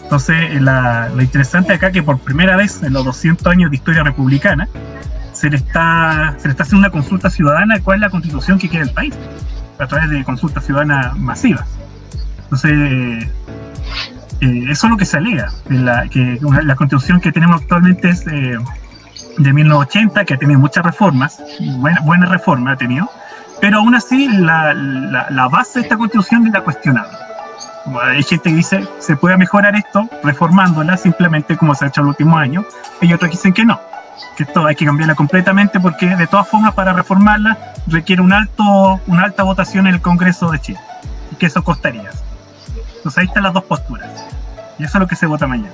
Entonces, 0.04 0.36
eh, 0.52 0.60
la- 0.62 1.10
lo 1.14 1.22
interesante 1.22 1.74
acá 1.74 1.88
es 1.88 1.94
que 1.94 2.04
por 2.04 2.18
primera 2.20 2.56
vez 2.56 2.82
en 2.82 2.94
los 2.94 3.04
200 3.04 3.46
años 3.48 3.70
de 3.72 3.76
historia 3.76 4.04
republicana, 4.04 4.68
se 5.38 5.50
le 5.50 5.58
está 5.58 6.34
se 6.40 6.48
le 6.48 6.52
está 6.52 6.64
haciendo 6.64 6.88
una 6.88 6.92
consulta 6.92 7.30
ciudadana 7.30 7.76
de 7.76 7.82
cuál 7.82 7.98
es 7.98 8.02
la 8.02 8.10
constitución 8.10 8.58
que 8.58 8.68
quiere 8.70 8.86
el 8.86 8.92
país 8.92 9.14
a 9.78 9.86
través 9.86 10.10
de 10.10 10.24
consultas 10.24 10.66
ciudadanas 10.66 11.16
masivas. 11.18 11.68
Entonces 12.44 12.72
eh, 14.42 14.66
eso 14.70 14.88
es 14.88 14.92
lo 14.92 14.98
que 14.98 15.06
se 15.06 15.18
alega 15.18 15.52
la, 15.70 16.08
que 16.10 16.40
una- 16.42 16.62
la 16.62 16.76
constitución 16.76 17.20
que 17.20 17.32
tenemos 17.32 17.62
actualmente 17.62 18.10
es 18.10 18.26
eh, 18.28 18.58
de 19.38 19.54
1980 19.54 20.26
que 20.26 20.34
ha 20.34 20.38
tenido 20.38 20.60
muchas 20.60 20.84
reformas 20.86 21.40
buenas 21.78 22.04
buenas 22.06 22.30
reformas 22.30 22.74
ha 22.74 22.78
tenido 22.78 23.10
pero 23.62 23.78
aún 23.80 23.96
así 23.96 24.28
la, 24.28 24.74
la, 24.74 25.28
la 25.30 25.48
base 25.48 25.80
de 25.80 25.84
esta 25.84 25.98
constitución 25.98 26.46
es 26.46 26.54
la 26.54 26.62
cuestionable. 26.62 27.12
Hay 28.04 28.22
gente 28.22 28.50
que 28.52 28.56
dice 28.56 28.88
se 29.00 29.16
puede 29.18 29.36
mejorar 29.38 29.76
esto 29.76 30.08
reformándola 30.24 30.96
simplemente 30.98 31.58
como 31.58 31.74
se 31.74 31.86
ha 31.86 31.88
hecho 31.88 32.02
en 32.02 32.08
los 32.08 32.14
últimos 32.14 32.40
años 32.40 32.66
y 33.02 33.12
otros 33.14 33.32
dicen 33.32 33.54
que 33.54 33.66
no 33.66 33.80
que 34.38 34.44
esto 34.44 34.66
hay 34.66 34.76
que 34.76 34.86
cambiarla 34.86 35.16
completamente 35.16 35.80
porque 35.80 36.16
de 36.16 36.28
todas 36.28 36.48
formas 36.48 36.76
para 36.76 36.94
reformarla 36.94 37.58
requiere 37.88 38.22
un 38.22 38.32
alto, 38.32 39.02
una 39.08 39.24
alta 39.24 39.42
votación 39.42 39.88
en 39.88 39.96
el 39.96 40.02
Congreso 40.02 40.52
de 40.52 40.60
Chile 40.60 40.80
y 41.32 41.36
que 41.36 41.48
eso 41.48 41.64
costaría. 41.64 42.12
Entonces 42.98 43.18
ahí 43.18 43.26
están 43.26 43.44
las 43.44 43.54
dos 43.54 43.64
posturas. 43.64 44.10
Y 44.78 44.84
eso 44.84 44.98
es 44.98 45.02
lo 45.02 45.08
que 45.08 45.16
se 45.16 45.26
vota 45.26 45.48
mañana. 45.48 45.74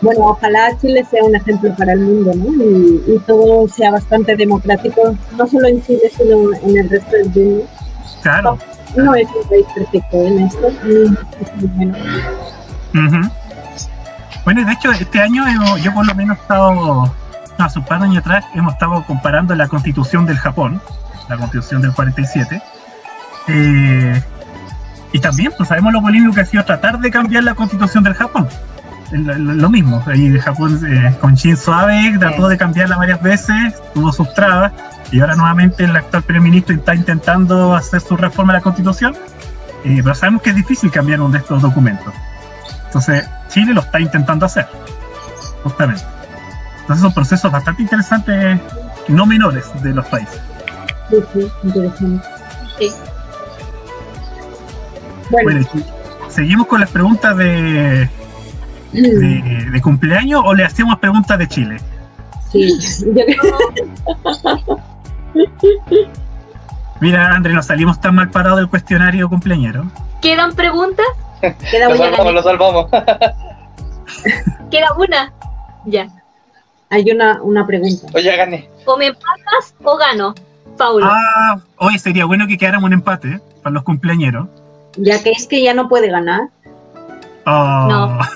Bueno, 0.00 0.20
ojalá 0.28 0.74
Chile 0.80 1.04
sea 1.10 1.22
un 1.22 1.36
ejemplo 1.36 1.74
para 1.76 1.92
el 1.92 2.00
mundo, 2.00 2.32
¿no? 2.34 2.64
Y, 2.64 3.02
y 3.06 3.18
todo 3.26 3.68
sea 3.68 3.90
bastante 3.90 4.34
democrático, 4.34 5.14
no 5.36 5.46
solo 5.46 5.68
en 5.68 5.84
Chile, 5.84 6.10
sino 6.16 6.54
en 6.54 6.78
el 6.78 6.88
resto 6.88 7.16
del 7.16 7.28
mundo. 7.28 7.66
Claro. 8.22 8.58
No 8.96 9.14
es 9.14 9.28
un 9.28 9.46
país 9.46 9.66
perfecto 9.74 10.16
en 10.16 10.40
esto. 10.40 10.68
ni 10.84 11.10
muchísimo 11.10 11.76
menos. 11.76 11.98
Ujú. 12.94 13.39
Bueno, 14.44 14.64
de 14.64 14.72
hecho, 14.72 14.90
este 14.92 15.20
año 15.20 15.46
hemos- 15.46 15.80
yo 15.82 15.92
por 15.92 16.06
lo 16.06 16.14
menos 16.14 16.38
he 16.38 16.40
estado, 16.40 17.14
no, 17.58 17.64
hace 17.64 17.78
un 17.78 17.84
par 17.84 17.98
de 18.00 18.06
años 18.06 18.18
atrás, 18.18 18.44
hemos 18.54 18.72
estado 18.72 19.04
comparando 19.04 19.54
la 19.54 19.68
constitución 19.68 20.26
del 20.26 20.38
Japón, 20.38 20.80
la 21.28 21.36
constitución 21.36 21.82
del 21.82 21.92
47, 21.92 22.62
eh, 23.48 24.22
y 25.12 25.18
también 25.20 25.52
pues, 25.56 25.68
sabemos 25.68 25.92
lo 25.92 26.00
polémico 26.00 26.34
que 26.34 26.40
ha 26.40 26.46
sido 26.46 26.64
tratar 26.64 26.98
de 26.98 27.10
cambiar 27.10 27.44
la 27.44 27.54
constitución 27.54 28.02
del 28.04 28.14
Japón. 28.14 28.48
El- 29.12 29.28
el- 29.28 29.58
Lo 29.58 29.68
mismo, 29.68 30.02
ahí 30.06 30.28
de 30.28 30.40
Japón 30.40 30.80
eh, 30.86 31.14
con 31.20 31.34
Shinzo 31.34 31.74
Abe 31.74 32.16
trató 32.18 32.48
de 32.48 32.56
cambiarla 32.56 32.96
varias 32.96 33.20
veces, 33.20 33.74
tuvo 33.92 34.12
sus 34.12 34.32
trabas, 34.34 34.72
y 35.10 35.20
ahora 35.20 35.34
nuevamente 35.34 35.84
el 35.84 35.96
actual 35.96 36.22
primer 36.22 36.42
ministro 36.42 36.76
está 36.76 36.94
intentando 36.94 37.74
hacer 37.74 38.00
su 38.00 38.16
reforma 38.16 38.52
a 38.52 38.56
la 38.56 38.62
constitución, 38.62 39.14
eh, 39.84 40.00
pero 40.02 40.14
sabemos 40.14 40.42
que 40.42 40.50
es 40.50 40.56
difícil 40.56 40.90
cambiar 40.92 41.20
uno 41.20 41.30
de 41.30 41.38
estos 41.38 41.60
documentos. 41.60 42.14
Entonces, 42.90 43.28
Chile 43.48 43.72
lo 43.72 43.80
está 43.82 44.00
intentando 44.00 44.46
hacer, 44.46 44.66
justamente. 45.62 46.02
Entonces, 46.80 47.02
son 47.02 47.14
procesos 47.14 47.52
bastante 47.52 47.82
interesantes, 47.82 48.60
no 49.06 49.26
menores, 49.26 49.70
de 49.82 49.94
los 49.94 50.04
países. 50.06 50.40
Sí, 51.08 51.16
sí, 51.32 51.48
interesante. 51.62 52.28
Sí. 52.78 52.90
Bueno, 55.30 55.64
¿seguimos 56.28 56.66
con 56.66 56.80
las 56.80 56.90
preguntas 56.90 57.36
de, 57.36 58.10
de, 58.92 59.68
de 59.70 59.80
cumpleaños 59.82 60.42
o 60.44 60.52
le 60.54 60.64
hacemos 60.64 60.98
preguntas 60.98 61.38
de 61.38 61.46
Chile? 61.48 61.76
sí, 62.50 62.76
yo 63.14 63.24
creo- 63.24 64.80
Mira, 67.00 67.34
André, 67.34 67.54
nos 67.54 67.66
salimos 67.66 68.00
tan 68.00 68.16
mal 68.16 68.28
parados 68.30 68.58
del 68.58 68.68
cuestionario 68.68 69.28
cumpleañero. 69.28 69.84
¿Quedan 70.20 70.54
preguntas? 70.54 71.06
Queda 71.70 71.88
Lo 71.88 71.96
salvamos, 71.96 72.34
lo 72.34 72.42
salvamos. 72.42 72.86
¿Queda 74.70 74.92
una? 74.96 75.32
Ya. 75.86 76.08
hay 76.90 77.10
una, 77.10 77.40
una 77.42 77.66
pregunta. 77.66 78.06
Oye, 78.14 78.36
gané. 78.36 78.68
O 78.84 78.96
me 78.96 79.06
empatas 79.06 79.74
o 79.82 79.96
gano. 79.96 80.34
Paulo. 80.76 81.06
Ah, 81.08 81.58
hoy 81.78 81.98
sería 81.98 82.24
bueno 82.24 82.46
que 82.46 82.56
quedáramos 82.56 82.86
un 82.88 82.94
empate 82.94 83.28
¿eh? 83.28 83.40
para 83.62 83.74
los 83.74 83.82
cumpleañeros. 83.82 84.48
Ya 84.96 85.22
que 85.22 85.30
es 85.30 85.46
que 85.46 85.62
ya 85.62 85.74
no 85.74 85.88
puede 85.88 86.08
ganar. 86.10 86.48
Oh. 87.46 87.86
No. 87.88 88.18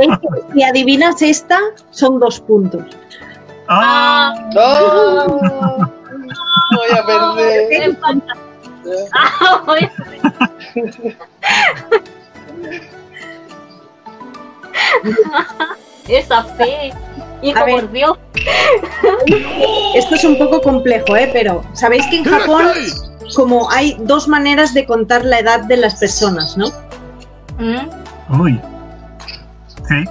Es 0.00 0.08
que 0.20 0.28
si 0.54 0.62
adivinas 0.62 1.20
esta, 1.20 1.58
son 1.90 2.18
dos 2.18 2.40
puntos. 2.40 2.82
Ah. 3.68 4.32
¡No! 4.54 5.26
Voy 6.76 6.90
a 6.98 7.02
No, 7.02 7.34
me 7.34 7.42
perder. 7.42 7.82
empatas. 7.82 8.38
Ah, 9.12 9.62
voy 9.66 9.80
a- 9.80 9.92
Esa 16.08 16.44
fe. 16.44 16.92
Hijo, 17.42 17.58
A 17.58 17.64
ver. 17.64 17.74
por 17.74 17.92
Dios. 17.92 18.18
Esto 19.94 20.14
es 20.14 20.24
un 20.24 20.38
poco 20.38 20.60
complejo, 20.60 21.16
¿eh? 21.16 21.30
Pero 21.32 21.64
sabéis 21.72 22.06
que 22.06 22.18
en 22.18 22.24
Japón, 22.24 22.66
como 23.34 23.70
hay 23.70 23.96
dos 24.00 24.28
maneras 24.28 24.74
de 24.74 24.86
contar 24.86 25.24
la 25.24 25.40
edad 25.40 25.60
de 25.64 25.76
las 25.76 25.96
personas, 25.96 26.56
¿no? 26.56 26.68
¿Mm? 27.58 28.40
Uy. 28.40 28.60
Sí. 29.88 30.04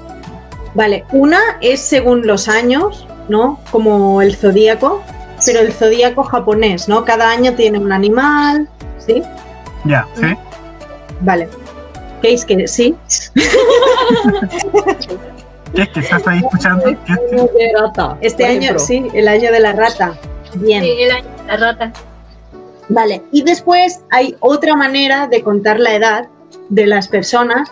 Vale, 0.74 1.06
una 1.12 1.40
es 1.62 1.82
según 1.82 2.26
los 2.28 2.48
años, 2.48 3.08
¿no? 3.30 3.60
Como 3.72 4.22
el 4.22 4.36
zodíaco, 4.36 5.02
pero 5.46 5.60
el 5.60 5.74
zodíaco 5.74 6.24
japonés, 6.24 6.88
¿no? 6.88 7.04
Cada 7.06 7.30
año 7.30 7.54
tiene 7.56 7.80
un 7.80 7.92
animal, 7.92 8.70
¿sí? 9.06 9.24
Ya, 9.86 10.08
sí. 10.16 10.28
Vale. 11.22 11.50
¿Veis 12.22 12.46
que 12.46 12.68
sí? 12.68 12.96
¿Qué 15.76 15.82
es 15.84 15.90
que 15.90 16.00
estás 16.02 16.28
ahí 16.28 16.40
escuchando? 16.40 16.86
¿Qué 16.86 17.14
es 17.14 17.20
que- 17.30 17.36
de 17.36 17.74
rata. 17.80 18.18
Este 18.22 18.46
año, 18.46 18.78
sí, 18.78 19.08
el 19.14 19.28
año 19.28 19.52
de 19.52 19.60
la 19.60 19.74
rata. 19.74 20.14
Bien. 20.56 20.84
Sí, 20.84 20.92
el 21.00 21.12
año 21.12 21.30
de 21.38 21.48
la 21.48 21.58
rata. 21.58 21.94
Vale, 22.90 23.22
y 23.32 23.42
después 23.44 24.02
hay 24.10 24.36
otra 24.42 24.76
manera 24.76 25.28
de 25.28 25.42
contar 25.42 25.80
la 25.80 25.96
edad 25.96 26.28
de 26.68 26.86
las 26.88 27.08
personas, 27.08 27.72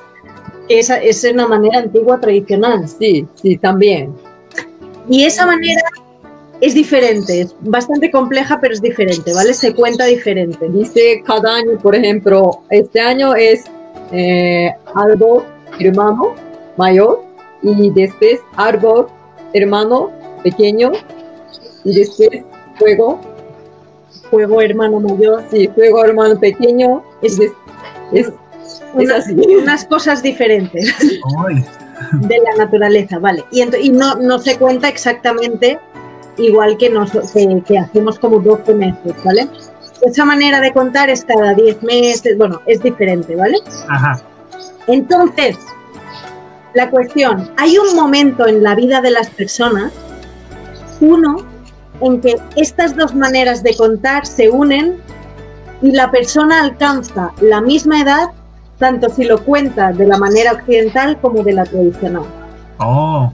que 0.68 0.80
esa 0.80 0.98
es 0.98 1.24
una 1.26 1.46
manera 1.48 1.80
antigua 1.80 2.20
tradicional. 2.20 2.88
Sí, 2.88 3.28
sí, 3.36 3.58
también. 3.58 4.16
Y 5.10 5.26
esa 5.26 5.46
manera 5.46 5.82
es 6.62 6.74
diferente, 6.74 7.42
es 7.42 7.56
bastante 7.62 8.10
compleja, 8.12 8.60
pero 8.62 8.74
es 8.74 8.82
diferente, 8.82 9.34
¿vale? 9.34 9.54
Se 9.54 9.74
cuenta 9.74 10.06
diferente. 10.06 10.70
Dice 10.70 11.22
cada 11.26 11.56
año, 11.56 11.78
por 11.82 11.96
ejemplo, 11.96 12.62
este 12.70 13.02
año 13.02 13.36
es 13.36 13.66
eh, 14.12 14.74
árbol 14.96 15.44
hermano 15.80 16.34
mayor 16.78 17.24
y 17.62 17.90
después 17.92 18.40
árbol 18.56 19.08
hermano 19.54 20.10
pequeño 20.44 20.92
y 21.84 21.94
después 21.96 22.30
fuego, 22.78 23.20
Juego 24.30 24.62
hermano 24.62 25.00
mayor. 25.00 25.44
sí, 25.52 25.68
fuego 25.70 26.04
hermano 26.06 26.40
pequeño. 26.40 27.04
Es- 27.22 27.40
Es, 28.12 28.32
es, 28.98 29.12
así. 29.12 29.34
unas 29.62 29.86
cosas 29.86 30.24
diferentes 30.24 30.94
de 32.14 32.36
la 32.40 32.64
naturaleza, 32.66 33.20
¿vale? 33.20 33.44
Y, 33.52 33.62
y 33.78 33.90
no, 33.90 34.16
no 34.16 34.40
se 34.40 34.58
cuenta 34.58 34.88
exactamente 34.88 35.80
igual 36.38 36.78
que, 36.78 36.90
nos, 36.90 37.12
que, 37.12 37.62
que 37.68 37.78
hacemos 37.78 38.18
como 38.18 38.40
12 38.40 38.74
meses, 38.74 39.14
¿vale? 39.24 39.48
Esa 40.02 40.26
manera 40.26 40.62
de 40.62 40.72
contar 40.72 41.10
es 41.10 41.26
cada 41.26 41.54
10 41.54 41.84
meses, 41.84 42.38
bueno, 42.38 42.62
es 42.66 42.82
diferente, 42.82 43.36
¿vale? 43.36 43.58
Ajá. 43.90 44.22
Entonces, 44.88 45.58
la 46.74 46.90
cuestión, 46.90 47.50
hay 47.58 47.78
un 47.78 47.96
momento 47.96 48.48
en 48.48 48.64
la 48.64 48.76
vida 48.76 49.02
de 49.02 49.12
las 49.12 49.30
personas, 49.30 49.92
uno, 51.02 51.46
en 52.02 52.22
que 52.22 52.38
estas 52.56 52.96
dos 52.96 53.14
maneras 53.14 53.64
de 53.64 53.76
contar 53.76 54.26
se 54.26 54.50
unen 54.50 54.98
y 55.82 55.92
la 55.92 56.12
persona 56.12 56.62
alcanza 56.62 57.32
la 57.42 57.62
misma 57.62 58.02
edad, 58.02 58.30
tanto 58.78 59.10
si 59.10 59.26
lo 59.26 59.44
cuenta 59.44 59.92
de 59.92 60.08
la 60.08 60.18
manera 60.18 60.54
occidental 60.54 61.20
como 61.20 61.44
de 61.44 61.54
la 61.54 61.66
tradicional. 61.66 62.24
Oh. 62.80 63.34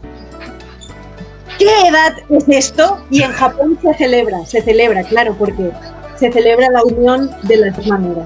¿Qué 1.60 1.88
edad 1.88 2.14
es 2.30 2.46
esto? 2.48 3.06
Y 3.10 3.22
en 3.22 3.32
Japón 3.32 3.78
se 3.82 3.94
celebra, 3.94 4.46
se 4.46 4.62
celebra, 4.62 5.04
claro, 5.04 5.36
porque 5.38 5.72
se 6.18 6.32
celebra 6.32 6.70
la 6.70 6.84
unión 6.84 7.30
de 7.44 7.58
las 7.58 7.86
maneras. 7.88 8.26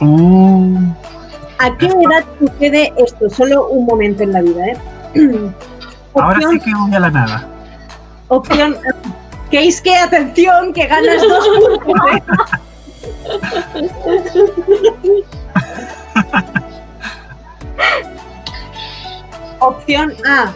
Uh. 0.00 0.78
¿A 1.58 1.76
qué 1.76 1.86
edad 1.86 2.24
sucede 2.38 2.92
esto? 2.96 3.28
Solo 3.28 3.68
un 3.68 3.84
momento 3.84 4.22
en 4.22 4.32
la 4.32 4.40
vida, 4.40 4.66
¿eh? 4.66 4.78
Ahora 6.14 6.40
sí 6.50 6.58
que 6.60 6.72
voy 6.74 6.94
a 6.94 7.00
la 7.00 7.10
nada. 7.10 7.46
Opción. 8.28 8.78
Keis, 9.50 9.80
que 9.80 9.94
atención, 9.96 10.72
que 10.72 10.86
ganas 10.86 11.20
dos 11.22 11.48
puntos. 11.48 11.94
¿eh? 12.14 12.22
Opción 19.60 20.14
A. 20.26 20.52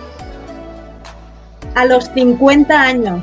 A 1.75 1.85
los 1.85 2.05
50 2.15 2.81
años. 2.81 3.23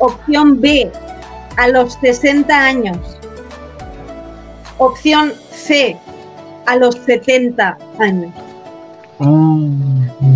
Opción 0.00 0.60
B. 0.60 0.90
A 1.56 1.68
los 1.68 1.94
60 1.94 2.54
años. 2.54 2.98
Opción 4.78 5.32
C. 5.50 5.96
A 6.66 6.76
los 6.76 6.94
70 7.06 7.78
años. 7.98 8.32
Uh. 9.18 9.68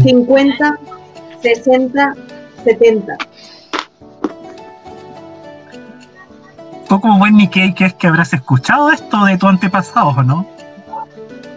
50, 0.02 0.78
60, 1.42 2.14
70. 2.64 3.16
Tú 6.88 7.00
como 7.00 7.18
buen 7.18 7.36
Nikkei, 7.36 7.74
¿qué 7.74 7.86
es 7.86 7.94
que 7.94 8.06
habrás 8.06 8.34
escuchado 8.34 8.90
esto 8.90 9.24
de 9.24 9.38
tu 9.38 9.46
antepasado 9.46 10.08
o 10.10 10.22
no? 10.22 10.46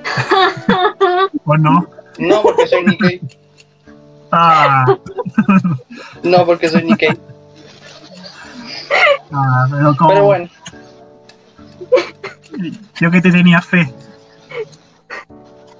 ¿O 1.45 1.57
no? 1.57 1.87
No, 2.17 2.41
porque 2.41 2.67
soy 2.67 2.85
Nikkei. 2.85 3.21
Ah, 4.31 4.85
No, 6.23 6.45
porque 6.45 6.69
soy 6.69 6.83
Nikkei. 6.83 7.17
Ah, 9.31 9.67
pero 9.69 9.95
como 9.95 10.09
Pero 10.09 10.25
bueno, 10.25 10.49
yo 12.99 13.11
que 13.11 13.21
te 13.21 13.31
tenía 13.31 13.61
fe. 13.61 13.93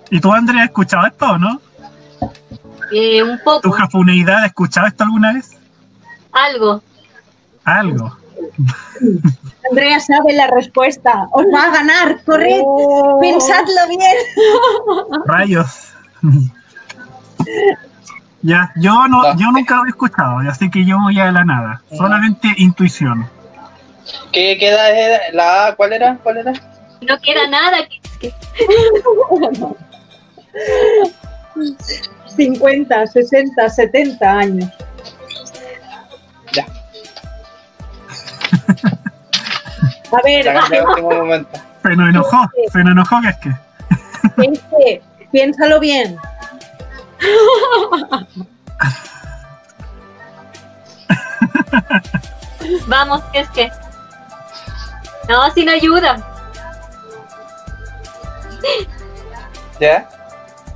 ¿Y 0.09 0.19
tú, 0.21 0.31
Andrea, 0.31 0.63
has 0.63 0.69
escuchado 0.69 1.07
esto 1.07 1.25
o 1.31 1.37
no? 1.37 1.61
Eh, 2.91 3.21
un 3.21 3.37
¿Tu 3.37 3.43
poco, 3.43 3.71
japoneidad 3.71 4.39
has 4.43 4.45
escuchado 4.47 4.87
esto 4.87 5.03
alguna 5.03 5.33
vez? 5.33 5.51
algo. 6.31 6.81
Algo. 7.65 8.15
Andrea 9.69 9.99
sabe 9.99 10.33
la 10.33 10.47
respuesta. 10.47 11.27
Os 11.31 11.45
va 11.53 11.63
a 11.65 11.71
ganar. 11.71 12.23
Corred. 12.23 12.61
Oh. 12.63 13.19
Pensadlo 13.19 13.87
bien. 13.89 14.17
Rayos. 15.25 15.93
Ya, 18.47 18.71
yo 18.77 19.09
no, 19.09 19.35
yo 19.35 19.51
nunca 19.51 19.75
lo 19.75 19.85
he 19.87 19.89
escuchado, 19.89 20.37
así 20.49 20.71
que 20.71 20.85
yo 20.85 20.97
voy 20.99 21.19
a 21.19 21.33
la 21.33 21.43
nada. 21.43 21.81
Solamente 21.91 22.47
intuición. 22.55 23.29
¿Qué 24.31 24.57
queda? 24.57 24.89
era? 24.89 25.19
¿La 25.33 25.67
A 25.67 25.75
cuál 25.75 25.91
era? 25.91 26.15
¿Cuál 26.23 26.37
era? 26.37 26.53
No 27.01 27.19
queda 27.19 27.45
nada. 27.49 27.79
Que, 28.21 28.29
que- 28.29 28.33
50, 32.37 33.07
60, 33.07 33.69
70 33.69 34.31
años. 34.31 34.71
Ya. 36.53 36.65
A 40.13 40.21
ver. 40.23 40.45
Se 41.83 41.95
nos 41.97 42.09
enojó, 42.09 42.49
se 42.71 42.79
nos 42.79 42.91
enojó 42.93 43.21
que 43.21 43.27
es 43.27 43.37
que. 43.39 43.51
gente, 44.41 45.01
piénsalo 45.33 45.81
bien. 45.81 46.17
vamos, 52.88 53.22
que 53.32 53.39
es 53.39 53.49
que. 53.51 53.72
No, 55.30 55.49
si 55.53 55.63
no 55.65 55.72
ayuda. 55.72 56.18
¿Ya? 59.80 60.07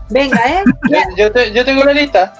Venga, 0.09 0.37
¿eh? 0.47 0.63
Yo, 0.65 0.73
Ya, 0.89 1.03
yo, 1.17 1.31
te- 1.31 1.51
yo 1.53 1.65
tengo 1.65 1.83
la 1.83 1.93
lista. 1.93 2.33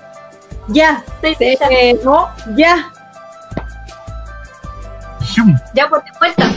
ya, 0.68 1.04
Estoy 1.22 1.36
Sí, 1.36 1.58
eh, 1.70 2.00
no, 2.04 2.30
ya. 2.56 2.92
¡Shum! 5.22 5.58
Ya 5.74 5.88
por 5.88 6.04
de 6.04 6.12
vuelta. 6.20 6.46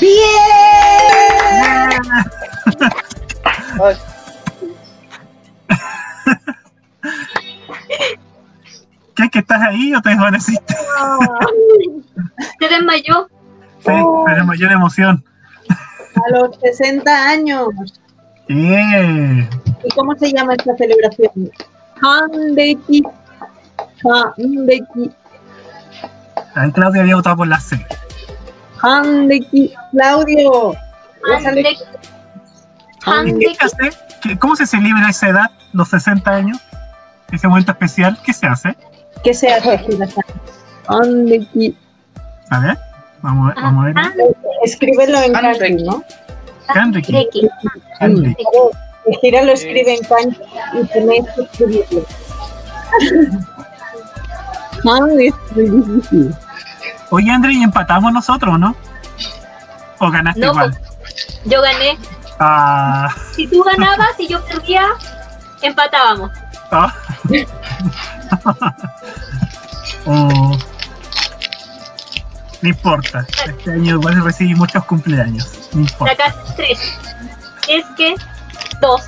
¡Bien! 0.00 0.16
¿Qué? 9.14 9.28
¿Que 9.30 9.38
estás 9.40 9.60
ahí 9.62 9.94
o 9.94 10.00
te 10.02 10.10
desvaneciste? 10.10 10.74
Se 12.60 12.68
desmayó. 12.68 13.28
Sí, 13.86 13.92
se 14.26 14.34
desmayó 14.34 14.66
de 14.68 14.74
emoción. 14.74 15.24
A 16.16 16.30
los 16.30 16.56
60 16.60 17.28
años. 17.28 17.68
¿Y 18.48 19.46
cómo 19.94 20.16
se 20.16 20.32
llama 20.32 20.54
esta 20.54 20.74
celebración? 20.76 21.50
Handeki. 22.02 23.04
Handeki. 24.02 25.12
Ahí 26.56 26.72
Claudia 26.72 27.02
había 27.02 27.14
votado 27.14 27.36
por 27.36 27.46
la 27.46 27.60
C. 27.60 27.86
Handeki. 28.82 29.72
Claudio. 29.92 30.74
¿Qué- 34.22 34.38
¿Cómo 34.38 34.56
se 34.56 34.66
celebra 34.66 35.08
esa 35.10 35.28
edad, 35.28 35.50
los 35.72 35.88
60 35.88 36.28
años? 36.30 36.58
Ese 37.32 37.48
momento 37.48 37.72
especial, 37.72 38.18
¿qué 38.24 38.32
se 38.32 38.46
hace? 38.46 38.76
¿Qué 39.24 39.34
se 39.34 39.48
hace? 39.52 39.80
Handeki. 40.88 41.76
A 42.50 42.60
ver, 42.60 42.78
vamos, 43.22 43.50
a 43.50 43.54
ver- 43.54 43.64
vamos 43.64 43.84
a 43.84 43.86
ver. 43.86 44.36
Escríbelo 44.64 45.18
en 45.20 45.32
kanji, 45.32 45.74
¿no? 45.84 46.04
El 48.00 48.36
Gira 49.20 49.42
lo 49.42 49.52
escribe 49.52 49.94
en 49.94 50.02
kanji 50.04 50.40
y 50.74 50.84
tenéis 50.86 51.24
que 51.34 51.42
escribirlo. 51.42 52.04
Difícil. 55.54 56.34
Oye, 57.10 57.30
André, 57.30 57.52
¿y 57.54 57.62
empatamos 57.62 58.12
nosotros, 58.12 58.58
no? 58.58 58.74
¿O 59.98 60.10
ganaste 60.10 60.40
No, 60.40 60.48
igual? 60.52 60.78
Yo 61.44 61.62
gané. 61.62 61.98
Ah, 62.38 63.08
Si 63.34 63.46
tú 63.48 63.62
ganabas 63.62 64.10
y 64.18 64.28
yo 64.28 64.44
perdía, 64.44 64.84
empatábamos. 65.62 66.30
Ah. 66.70 66.94
Oh. 70.08 70.56
No 72.62 72.68
importa. 72.68 73.26
Este 73.44 73.72
año 73.72 73.96
igual 73.96 74.22
recibí 74.22 74.54
muchos 74.54 74.84
cumpleaños. 74.84 75.68
No 75.72 75.80
importa. 75.80 76.16
Sacaste 76.16 76.52
tres. 76.56 76.78
Es 77.68 77.84
que 77.96 78.14
dos. 78.80 79.02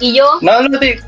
Y 0.00 0.14
yo, 0.16 0.26
No, 0.42 0.68
no 0.68 0.78
te. 0.78 1.00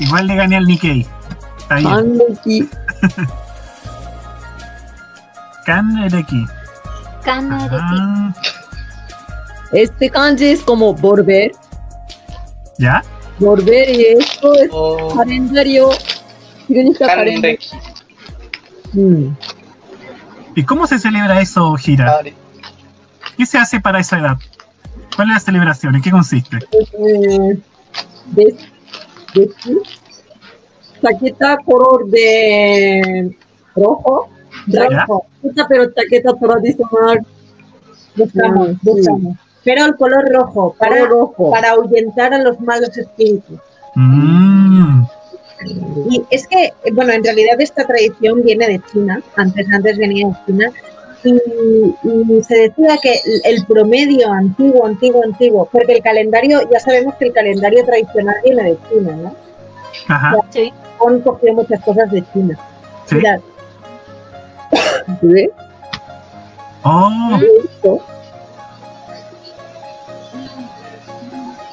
Igual 0.00 0.26
le 0.26 0.34
gané 0.34 0.56
al 0.56 0.64
Nikkei. 0.66 1.06
Está 1.58 1.76
bien. 1.76 1.92
Handeki. 1.92 2.70
Kanreki. 5.64 6.46
Kanareki. 7.24 7.76
Ah, 7.78 8.32
Este 9.72 10.10
kanji 10.10 10.46
es 10.46 10.62
como 10.62 10.92
volver. 10.92 11.52
¿Ya? 12.82 13.00
Volver 13.38 13.88
y 13.90 14.06
esto 14.18 14.54
es 14.54 14.68
O 14.72 15.14
calendario. 15.16 15.90
Calendario. 16.98 17.58
Mm. 18.92 19.26
¿Y 20.56 20.64
cómo 20.64 20.88
se 20.88 20.98
celebra 20.98 21.40
eso, 21.40 21.74
Gira? 21.76 22.20
¿Qué 23.36 23.46
se 23.46 23.56
hace 23.58 23.80
para 23.80 24.00
esa 24.00 24.18
edad? 24.18 24.36
¿Cuál 25.14 25.28
es 25.28 25.34
la 25.34 25.40
celebración? 25.40 25.94
¿En 25.94 26.02
qué 26.02 26.10
consiste? 26.10 26.58
Eh, 26.72 27.56
de, 28.32 28.56
de 29.34 29.50
chaqueta 31.00 31.58
color 31.64 32.06
de 32.08 33.36
rojo. 33.76 34.28
Chaqueta, 34.72 35.68
pero 35.68 35.92
chaqueta 35.92 36.32
tradicional. 36.34 37.26
Buscamos, 38.16 38.68
Mm, 38.70 38.76
buscamos. 38.82 39.36
Pero 39.64 39.84
el 39.84 39.96
color 39.96 40.28
rojo, 40.32 40.74
para, 40.78 40.96
Color 40.96 41.10
rojo. 41.10 41.50
para 41.50 41.70
ahuyentar 41.70 42.34
a 42.34 42.38
los 42.38 42.60
malos 42.60 42.96
espíritus. 42.96 43.58
Mm, 43.94 45.02
Y 46.10 46.24
es 46.30 46.48
que, 46.48 46.72
bueno, 46.92 47.12
en 47.12 47.22
realidad 47.22 47.60
esta 47.60 47.86
tradición 47.86 48.42
viene 48.42 48.66
de 48.66 48.80
China, 48.90 49.22
antes, 49.36 49.66
antes 49.72 49.96
venía 49.96 50.26
de 50.26 50.34
China, 50.46 50.70
y, 51.24 51.30
y 52.02 52.42
se 52.42 52.56
decía 52.56 52.98
que 53.00 53.14
el- 53.44 53.64
promedio 53.66 54.32
antiguo, 54.32 54.84
antiguo, 54.86 55.22
antiguo, 55.22 55.68
porque 55.70 55.92
el 55.92 56.02
calendario, 56.02 56.68
ya 56.68 56.80
sabemos 56.80 57.14
que 57.14 57.26
el 57.26 57.32
calendario 57.32 57.84
tradicional 57.84 58.34
viene 58.42 58.62
de 58.64 58.78
China, 58.88 59.16
¿no? 59.22 59.34
ajá. 60.08 60.36
Sí. 60.50 60.72
Han 61.06 61.20
cogido 61.20 61.54
muchas 61.54 61.80
cosas 61.84 62.10
de 62.10 62.24
China. 62.32 62.58
Sí. 63.06 63.14
Mirad, 63.16 63.40
¿Ve? 65.22 65.50
Oh. 66.82 67.38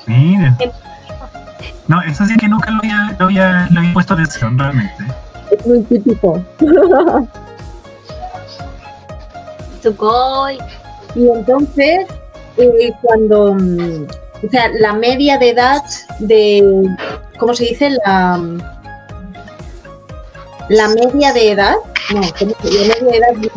Miren. 0.10 0.58
No, 1.88 2.02
eso 2.02 2.26
sí 2.26 2.36
que 2.38 2.48
nunca 2.48 2.72
lo 2.72 2.80
había, 2.80 3.16
lo 3.18 3.26
había, 3.26 3.68
lo 3.72 3.80
había 3.80 3.94
puesto 3.94 4.14
atención, 4.14 4.58
realmente. 4.58 4.94
Es 5.52 5.66
muy 5.66 5.82
típico. 5.84 6.44
Y 11.16 11.28
entonces, 11.28 12.06
eh, 12.58 12.92
cuando, 13.02 13.56
mm, 13.56 14.08
o 14.46 14.50
sea, 14.52 14.70
la 14.80 14.94
media 14.94 15.38
de 15.38 15.50
edad 15.50 15.82
de, 16.20 16.86
¿cómo 17.40 17.54
se 17.54 17.66
dice? 17.66 17.90
La, 18.06 18.38
mm, 18.38 18.62
la 20.70 20.88
media 20.90 21.34
de 21.34 21.52
edad, 21.52 21.76
no, 22.14 22.22
¿cómo 22.38 22.52
se 22.62 22.72
La 22.72 22.96
media 23.02 23.12
de 23.12 23.18
edad, 23.18 23.52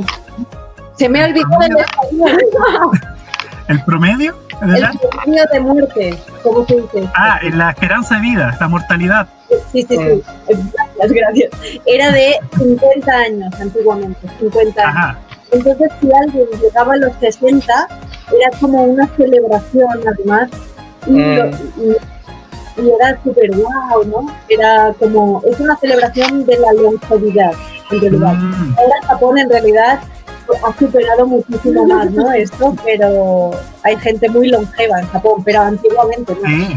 se 0.96 1.08
me 1.08 1.22
ha 1.22 1.26
olvidado 1.26 1.62
el. 1.62 1.76
¿El 3.68 3.84
promedio? 3.84 4.36
de 4.66 4.78
el 4.78 4.98
promedio 5.10 5.44
de 5.52 5.60
muerte, 5.60 6.18
¿cómo 6.42 6.66
se 6.66 6.74
dice? 6.80 7.08
Ah, 7.14 7.38
en 7.42 7.58
la 7.58 7.70
esperanza 7.70 8.14
de 8.16 8.20
vida, 8.22 8.56
la 8.60 8.68
mortalidad. 8.68 9.26
Sí, 9.72 9.82
sí, 9.82 9.96
sí, 9.96 10.22
gracias, 10.48 11.12
gracias. 11.12 11.50
Era 11.86 12.10
de 12.12 12.34
50 12.58 13.12
años 13.12 13.54
antiguamente, 13.60 14.20
50 14.40 14.80
años. 14.82 14.96
Ajá. 14.96 15.18
Entonces, 15.50 15.90
si 16.00 16.08
alguien 16.12 16.46
llegaba 16.62 16.94
a 16.94 16.96
los 16.96 17.12
60, 17.20 17.88
era 18.40 18.58
como 18.58 18.84
una 18.84 19.06
celebración, 19.16 19.88
además. 20.06 20.48
Y, 21.06 21.10
Mm. 21.12 21.36
lo- 21.36 21.46
y- 21.50 21.96
y 22.82 22.90
era 22.90 23.18
súper 23.22 23.50
guau, 23.54 24.04
¿no? 24.06 24.34
Era 24.48 24.94
como. 24.98 25.42
Es 25.46 25.60
una 25.60 25.76
celebración 25.76 26.46
de 26.46 26.58
la 26.58 26.72
longevidad, 26.72 27.52
en 27.90 28.00
realidad. 28.00 28.32
Mm, 28.32 28.74
Ahora 28.78 29.06
Japón, 29.08 29.38
en 29.38 29.50
realidad, 29.50 29.98
ha 30.64 30.78
superado 30.78 31.26
muchísimo 31.26 31.84
más, 31.86 32.10
¿no? 32.10 32.32
Esto, 32.32 32.74
pero 32.84 33.50
hay 33.82 33.96
gente 33.96 34.28
muy 34.28 34.48
longeva 34.48 35.00
en 35.00 35.08
Japón, 35.08 35.42
pero 35.44 35.60
antiguamente, 35.62 36.34
¿no? 36.34 36.48
sí. 36.48 36.76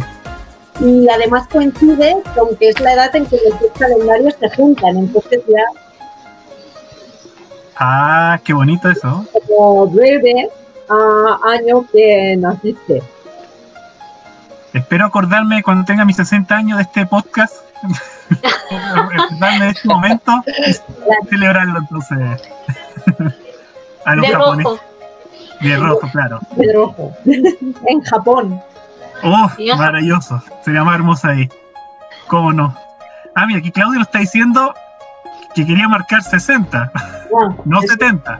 Y 0.81 1.07
además 1.07 1.47
coincide 1.47 2.17
con 2.35 2.53
que 2.57 2.69
es 2.69 2.79
la 2.81 2.93
edad 2.93 3.15
en 3.15 3.25
que 3.25 3.37
los 3.49 3.59
dos 3.61 3.71
calendarios 3.79 4.35
se 4.37 4.49
juntan, 4.49 4.97
entonces 4.97 5.41
ya 5.47 5.63
Ah, 7.77 8.39
qué 8.43 8.53
bonito 8.53 8.89
eso. 8.89 9.25
Como 9.31 9.87
breve 9.87 10.49
a 10.89 11.39
año 11.43 11.85
que 11.91 12.35
naciste. 12.37 13.03
Espero 14.73 15.05
acordarme 15.05 15.63
cuando 15.63 15.85
tenga 15.85 16.05
mis 16.05 16.15
60 16.17 16.55
años 16.55 16.77
de 16.77 16.83
este 16.83 17.05
podcast 17.05 17.53
Darle 19.39 19.69
este 19.69 19.87
momento 19.87 20.43
y 20.67 21.29
celebrarlo 21.29 21.79
entonces. 21.79 22.41
A 24.05 24.15
los 24.15 24.25
De 24.27 24.31
japoneses. 24.33 24.63
rojo. 24.65 24.79
De 25.61 25.77
rojo, 25.77 26.09
claro. 26.11 26.39
De 26.55 26.73
rojo. 26.73 27.11
En 27.87 28.01
Japón. 28.01 28.61
Oh, 29.23 29.49
maravilloso. 29.77 30.41
Sería 30.63 30.83
más 30.83 30.95
hermoso 30.95 31.27
ahí. 31.29 31.49
¿Cómo 32.27 32.51
no? 32.53 32.75
Ah, 33.35 33.45
mira, 33.45 33.59
aquí 33.59 33.71
Claudio 33.71 33.99
lo 33.99 34.03
está 34.03 34.19
diciendo 34.19 34.73
que 35.53 35.65
quería 35.65 35.87
marcar 35.87 36.21
60, 36.23 36.91
Ah, 36.95 37.55
no 37.65 37.79
es- 37.81 37.89
70. 37.91 38.39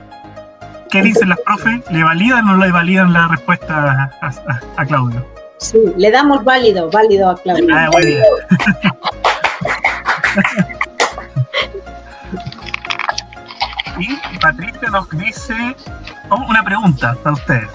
¿Qué 0.90 1.02
dicen 1.02 1.28
las 1.30 1.38
profes? 1.40 1.80
¿Le 1.90 2.04
validan 2.04 2.48
o 2.48 2.52
no 2.56 2.64
le 2.64 2.70
validan 2.70 3.12
la 3.12 3.26
respuesta 3.28 4.10
a, 4.20 4.26
a- 4.26 4.60
a 4.76 4.86
Claudio? 4.86 5.26
Sí, 5.58 5.78
le 5.96 6.10
damos 6.10 6.44
válido, 6.44 6.90
válido 6.90 7.30
a 7.30 7.36
Claudia. 7.42 7.86
Ah, 7.86 7.90
muy 7.92 8.06
bien. 8.06 8.22
y 13.98 14.35
Patricia 14.46 14.90
nos 14.90 15.10
dice 15.10 15.76
oh, 16.30 16.36
una 16.48 16.62
pregunta 16.62 17.16
para 17.20 17.34
ustedes. 17.34 17.68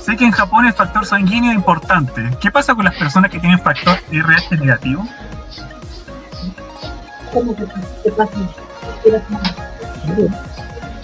Sé 0.00 0.16
que 0.16 0.24
en 0.24 0.30
Japón 0.30 0.66
el 0.66 0.72
factor 0.72 1.04
sanguíneo 1.04 1.50
es 1.50 1.56
importante. 1.56 2.30
¿Qué 2.40 2.52
pasa 2.52 2.76
con 2.76 2.84
las 2.84 2.94
personas 2.94 3.28
que 3.28 3.40
tienen 3.40 3.58
factor 3.58 3.98
RH 4.12 4.56
negativo? 4.58 5.04
¿Cómo 7.32 7.56
que 7.56 7.64
qué 8.04 8.12
pasa? 8.12 8.32
¿Qué 9.02 9.10
pasa? 9.10 9.26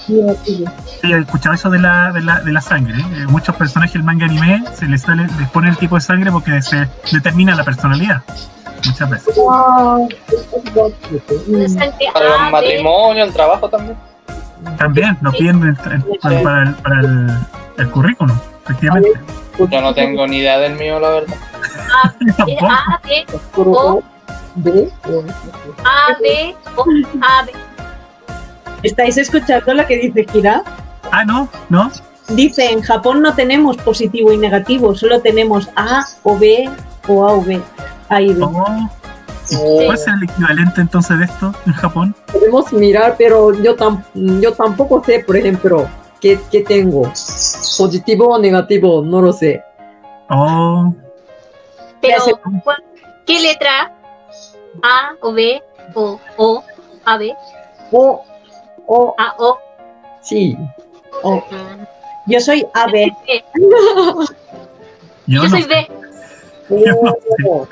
Mira, 0.06 0.34
tío. 0.44 0.70
Sí, 0.86 1.12
he 1.12 1.18
escuchado 1.18 1.56
eso 1.56 1.68
de 1.70 1.80
la, 1.80 2.12
de 2.12 2.22
la, 2.22 2.38
de 2.38 2.52
la 2.52 2.60
sangre. 2.60 3.00
Eh, 3.00 3.26
muchos 3.28 3.56
personajes 3.56 3.94
del 3.94 4.04
manga 4.04 4.26
anime 4.26 4.62
se 4.72 4.86
les, 4.86 5.02
sale, 5.02 5.26
les 5.36 5.50
pone 5.50 5.68
el 5.68 5.76
tipo 5.76 5.96
de 5.96 6.00
sangre 6.00 6.30
porque 6.30 6.62
se 6.62 6.88
determina 7.10 7.56
la 7.56 7.64
personalidad. 7.64 8.22
Muchas 8.86 9.10
veces. 9.10 9.36
Mm. 9.36 10.06
Para 12.12 12.26
el 12.26 12.44
B, 12.44 12.50
matrimonio, 12.52 13.24
el 13.24 13.32
trabajo 13.32 13.68
también. 13.68 13.96
También 14.76 15.16
lo 15.22 15.32
piden 15.32 15.62
el- 15.62 15.92
el- 15.92 16.02
para, 16.20 16.42
para 16.42 16.62
el, 16.62 16.74
para 16.74 17.00
el, 17.00 17.30
el 17.78 17.90
currículum, 17.90 18.36
efectivamente. 18.64 19.20
Yo 19.70 19.80
no 19.80 19.94
tengo 19.94 20.26
ni 20.26 20.38
idea 20.38 20.58
del 20.58 20.74
mío, 20.76 21.00
la 21.00 21.08
verdad. 21.10 21.36
A, 22.04 22.14
B. 22.44 22.56
A, 22.62 23.00
B, 23.04 23.26
O. 23.56 24.02
B, 24.56 24.88
O. 25.08 25.24
A, 25.84 26.16
B, 26.20 26.54
O, 26.76 26.84
A, 27.22 27.44
B. 27.44 27.52
¿Estáis 28.82 29.16
escuchando 29.18 29.74
lo 29.74 29.86
que 29.86 29.96
dice 29.96 30.24
Kira? 30.26 30.62
Ah, 31.10 31.24
no, 31.24 31.48
no. 31.68 31.90
Dice, 32.28 32.70
en 32.70 32.82
Japón 32.82 33.22
no 33.22 33.34
tenemos 33.34 33.76
positivo 33.78 34.32
y 34.32 34.36
negativo, 34.36 34.94
solo 34.94 35.20
tenemos 35.20 35.68
A 35.76 36.04
o 36.22 36.38
B 36.38 36.68
o 37.08 37.26
A 37.26 37.32
o 37.32 37.42
B. 37.42 37.60
A 38.10 38.20
y 38.20 38.34
B. 38.34 38.42
Oh, 38.44 38.90
¿Cuál 39.56 39.94
es 39.94 40.06
el 40.06 40.22
equivalente 40.24 40.80
entonces 40.80 41.18
de 41.18 41.24
esto 41.24 41.52
en 41.66 41.72
Japón? 41.72 42.14
Podemos 42.32 42.72
mirar, 42.72 43.14
pero 43.16 43.52
yo, 43.62 43.76
tam- 43.76 44.02
yo 44.40 44.52
tampoco 44.52 45.02
sé, 45.04 45.20
por 45.20 45.36
ejemplo, 45.36 45.88
qué, 46.20 46.38
qué 46.50 46.62
tengo. 46.62 47.02
Positivo 47.02 48.28
o 48.28 48.38
negativo, 48.38 49.02
no 49.02 49.22
lo 49.22 49.32
sé. 49.32 49.62
Oh, 50.28 50.92
Pero, 52.02 52.16
hace- 52.18 52.34
¿cuál- 52.62 52.82
¿qué 53.26 53.40
letra? 53.40 53.92
A 54.82 55.12
o 55.20 55.32
B 55.32 55.62
o 55.94 56.20
O, 56.36 56.62
A, 57.04 57.16
B, 57.16 57.34
O, 57.90 58.22
O, 58.86 59.14
A, 59.18 59.34
O. 59.38 59.58
sí. 60.20 60.56
O, 61.22 61.42
Yo 62.26 62.38
soy 62.40 62.66
AB. 62.74 62.92
B. 62.92 63.12
yo, 63.56 64.24
Yo 65.26 65.42
no 65.44 65.48
soy 65.48 65.62
sé. 65.62 65.68
B. 65.68 65.88
Yo 66.86 66.92
no 67.02 67.16
O. 67.50 67.68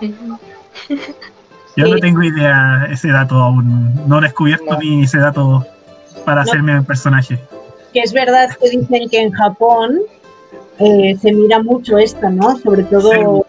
Yo 1.76 1.86
no 1.86 1.96
tengo 1.98 2.22
idea 2.22 2.86
ese 2.90 3.08
dato 3.08 3.36
aún. 3.36 3.94
No 4.06 4.18
he 4.18 4.22
descubierto 4.22 4.64
No. 4.72 4.78
ni 4.78 5.04
ese 5.04 5.18
dato 5.18 5.64
para 6.24 6.42
No. 6.44 6.50
hacerme 6.50 6.78
un 6.78 6.84
personaje. 6.84 7.38
Que 7.92 8.00
es 8.00 8.12
verdad 8.12 8.50
que 8.60 8.70
dicen 8.70 9.08
que 9.08 9.20
en 9.22 9.30
Japón 9.32 10.00
eh, 10.78 11.16
se 11.20 11.32
mira 11.32 11.62
mucho 11.62 11.98
esto, 11.98 12.28
¿no? 12.30 12.56
Sobre 12.58 12.82
todo, 12.84 13.44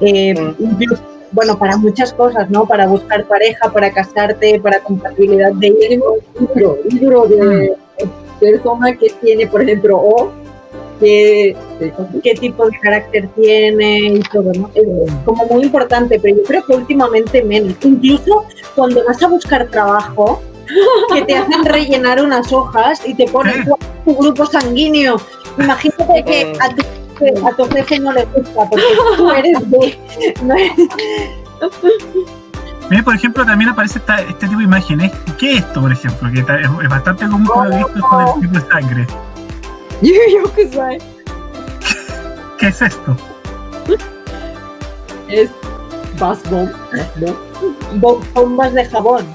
eh, 0.00 0.34
Mm. 0.58 0.92
bueno, 1.32 1.58
para 1.58 1.76
muchas 1.76 2.12
cosas, 2.14 2.48
¿no? 2.50 2.66
Para 2.66 2.86
buscar 2.86 3.24
pareja, 3.24 3.70
para 3.70 3.90
casarte, 3.92 4.58
para 4.60 4.80
compatibilidad 4.80 5.52
de 5.52 5.68
hijos. 5.68 6.18
libro, 6.54 6.78
libro 6.88 7.26
de 7.26 7.74
persona 8.40 8.94
que 8.96 9.10
tiene, 9.20 9.46
por 9.46 9.62
ejemplo, 9.62 9.98
O, 9.98 10.32
que 11.00 11.54
qué 12.22 12.34
tipo 12.34 12.66
de 12.68 12.78
carácter 12.80 13.28
tiene 13.36 13.98
y 14.14 14.20
todo, 14.32 14.52
¿no? 14.54 14.70
Es 14.74 14.84
como 15.24 15.44
muy 15.46 15.64
importante, 15.64 16.18
pero 16.20 16.36
yo 16.36 16.42
creo 16.44 16.64
que 16.64 16.72
últimamente 16.74 17.42
menos. 17.44 17.74
Incluso 17.82 18.44
cuando 18.74 19.04
vas 19.04 19.22
a 19.22 19.28
buscar 19.28 19.66
trabajo, 19.68 20.42
que 21.12 21.22
te 21.22 21.36
hacen 21.36 21.64
rellenar 21.64 22.20
unas 22.22 22.52
hojas 22.52 23.00
y 23.06 23.14
te 23.14 23.26
ponen 23.28 23.64
tu 24.04 24.14
grupo 24.16 24.46
sanguíneo. 24.46 25.16
Imagínate 25.58 26.24
que 26.24 26.52
a 26.60 26.68
tu, 26.74 27.46
a 27.46 27.52
tu 27.56 27.64
jefe 27.74 27.98
no 28.00 28.12
le 28.12 28.24
gusta 28.26 28.68
porque 28.68 28.84
tú 29.16 29.30
eres 29.30 29.70
de... 29.70 29.98
no 30.42 30.54
eres- 30.54 30.88
Mira, 32.90 33.02
por 33.02 33.14
ejemplo, 33.16 33.44
también 33.44 33.70
aparece 33.70 33.98
esta- 33.98 34.20
este 34.22 34.46
tipo 34.46 34.58
de 34.58 34.64
imágenes. 34.64 35.10
¿Qué 35.38 35.52
es 35.54 35.58
esto, 35.58 35.80
por 35.80 35.90
ejemplo? 35.92 36.30
Que 36.32 36.40
es, 36.40 36.46
es 36.84 36.88
bastante 36.88 37.26
común 37.28 37.46
por 37.46 37.64
lo 37.64 37.70
que 37.70 37.76
he 37.76 37.84
visto 37.84 37.98
esto 37.98 38.18
del 38.18 38.40
tipo 38.40 38.54
de 38.54 38.70
sangre. 38.70 39.06
yo, 40.02 40.12
yo 40.42 40.52
que 40.54 40.68
sé, 40.68 40.98
¿Qué 42.58 42.68
es 42.68 42.82
esto? 42.82 43.16
es 45.28 45.50
Basbon, 46.18 46.72
Basbon, 46.92 47.36
bo- 48.00 48.20
bombas 48.32 48.72
de 48.74 48.84
jabón 48.84 49.26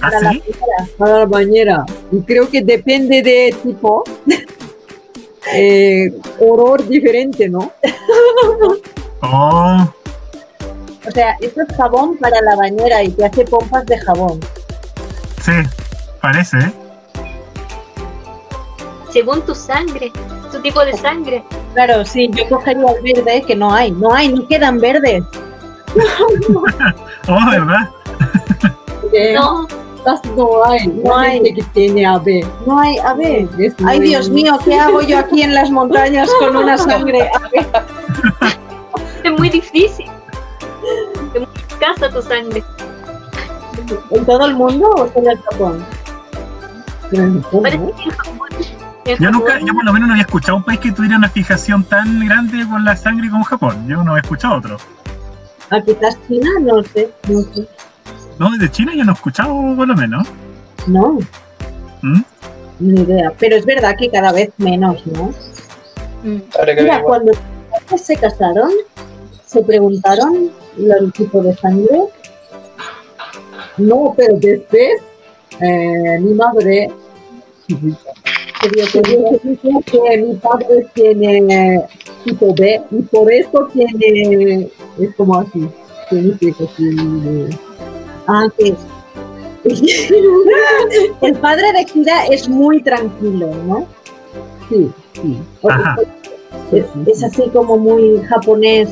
¿Ah, 0.00 0.10
para 0.10 0.20
la 0.22 0.30
sí? 0.32 0.40
primera. 0.40 0.88
para 0.98 1.18
la 1.20 1.26
bañera. 1.26 1.84
Y 2.10 2.20
creo 2.22 2.48
que 2.48 2.62
depende 2.62 3.22
de 3.22 3.54
tipo, 3.62 4.02
eh, 5.54 6.12
olor 6.40 6.86
diferente, 6.86 7.48
¿no? 7.48 7.70
Oh, 9.22 9.78
O 11.06 11.10
sea, 11.10 11.36
esto 11.40 11.62
es 11.62 11.76
jabón 11.76 12.16
para 12.18 12.40
la 12.42 12.54
bañera 12.54 13.02
y 13.02 13.08
te 13.10 13.24
hace 13.24 13.44
pompas 13.44 13.84
de 13.86 13.98
jabón. 13.98 14.38
sí, 15.42 15.52
parece, 16.20 16.58
¿eh? 16.58 16.72
Según 19.10 19.40
tu 19.46 19.54
sangre, 19.54 20.12
tu 20.52 20.60
tipo 20.60 20.84
de 20.84 20.92
sangre. 20.98 21.42
Claro, 21.76 22.06
sí, 22.06 22.30
yo 22.32 22.48
cogería 22.48 22.86
el 23.04 23.22
verde 23.22 23.44
que 23.46 23.54
no 23.54 23.70
hay. 23.70 23.92
No 23.92 24.10
hay, 24.10 24.32
no 24.32 24.48
quedan 24.48 24.80
verdes. 24.80 25.22
Oh, 27.28 27.50
¿verdad? 27.50 27.90
No, 29.34 29.66
no 30.36 30.64
hay, 30.64 30.86
no 30.86 31.02
No 31.02 31.18
hay 31.18 31.32
gente 31.32 31.54
que 31.54 31.62
tiene 31.74 32.06
AB. 32.06 32.46
No 32.64 32.78
hay, 32.78 32.98
a 32.98 33.14
ver. 33.14 33.48
Es 33.58 33.74
Ay, 33.84 33.98
Dios 34.00 34.30
mío, 34.30 34.56
¿qué 34.64 34.78
hago 34.78 35.02
yo 35.02 35.18
aquí 35.18 35.42
en 35.42 35.52
las 35.52 35.70
montañas 35.70 36.30
con 36.38 36.56
una 36.56 36.78
sangre? 36.78 37.28
A 37.34 37.48
ver, 37.48 37.66
es 39.24 39.32
muy 39.32 39.50
difícil. 39.50 40.06
Es 41.34 41.40
muy 41.40 41.48
escasa 41.68 42.08
tu 42.08 42.22
sangre. 42.22 42.62
¿En 44.12 44.24
todo 44.24 44.46
el 44.46 44.54
mundo 44.54 44.88
o 44.96 45.12
solo 45.12 45.30
en 45.30 45.42
Japón? 45.42 45.86
Parece 47.10 47.92
que 47.92 48.02
en 48.02 48.10
Japón. 48.10 48.48
Yo 49.18 49.30
nunca, 49.30 49.58
yo 49.60 49.72
por 49.72 49.84
lo 49.84 49.92
menos 49.92 50.08
no 50.08 50.14
había 50.14 50.24
escuchado 50.24 50.56
un 50.56 50.64
país 50.64 50.80
que 50.80 50.90
tuviera 50.90 51.16
una 51.16 51.28
fijación 51.28 51.84
tan 51.84 52.26
grande 52.26 52.66
con 52.68 52.84
la 52.84 52.96
sangre 52.96 53.30
como 53.30 53.44
Japón. 53.44 53.86
Yo 53.86 54.02
no 54.02 54.16
he 54.16 54.20
escuchado 54.20 54.56
otro. 54.56 54.78
¿A 55.70 55.80
quizás 55.80 56.18
China? 56.26 56.50
No 56.60 56.82
sé, 56.82 57.10
no 57.28 57.40
sé. 57.42 57.68
No, 58.38 58.50
de 58.56 58.70
China 58.70 58.92
yo 58.94 59.04
no 59.04 59.12
he 59.12 59.14
escuchado 59.14 59.52
por 59.76 59.86
lo 59.86 59.94
menos. 59.94 60.26
No, 60.86 61.18
¿Mm? 62.02 62.20
ni 62.80 63.00
idea. 63.00 63.32
Pero 63.38 63.56
es 63.56 63.64
verdad 63.64 63.96
que 63.96 64.10
cada 64.10 64.32
vez 64.32 64.50
menos, 64.58 65.06
¿no? 65.06 65.32
Mm. 66.22 66.42
Mira, 66.76 67.02
cuando 67.02 67.32
se 67.96 68.16
casaron, 68.16 68.70
se 69.44 69.62
preguntaron 69.62 70.50
el 70.76 71.12
tipo 71.12 71.42
de 71.42 71.54
sangre. 71.56 72.02
No, 73.78 74.14
pero 74.16 74.36
después 74.38 75.02
eh, 75.60 76.18
mi 76.20 76.34
madre 76.34 76.90
que 78.70 79.02
me 79.02 79.38
dijo 79.42 79.80
que 79.86 80.18
mi 80.18 80.34
padre 80.36 80.86
tiene 80.94 81.82
tipo 82.24 82.54
B 82.54 82.80
y 82.90 83.02
por 83.02 83.32
eso 83.32 83.68
tiene, 83.72 84.68
es 84.98 85.14
como 85.16 85.40
así, 85.40 85.68
significa 86.10 86.64
así. 86.64 87.48
Ah, 88.26 88.48
que 88.58 88.74
el 91.22 91.34
padre 91.38 91.72
de 91.72 91.84
Kira 91.84 92.26
es 92.26 92.48
muy 92.48 92.82
tranquilo, 92.82 93.50
¿no? 93.66 93.86
Sí, 94.68 94.90
sí. 95.14 95.38
Ajá. 95.68 95.96
Es, 96.72 96.84
es 97.06 97.24
así 97.24 97.48
como 97.52 97.76
muy 97.76 98.22
japonés, 98.28 98.90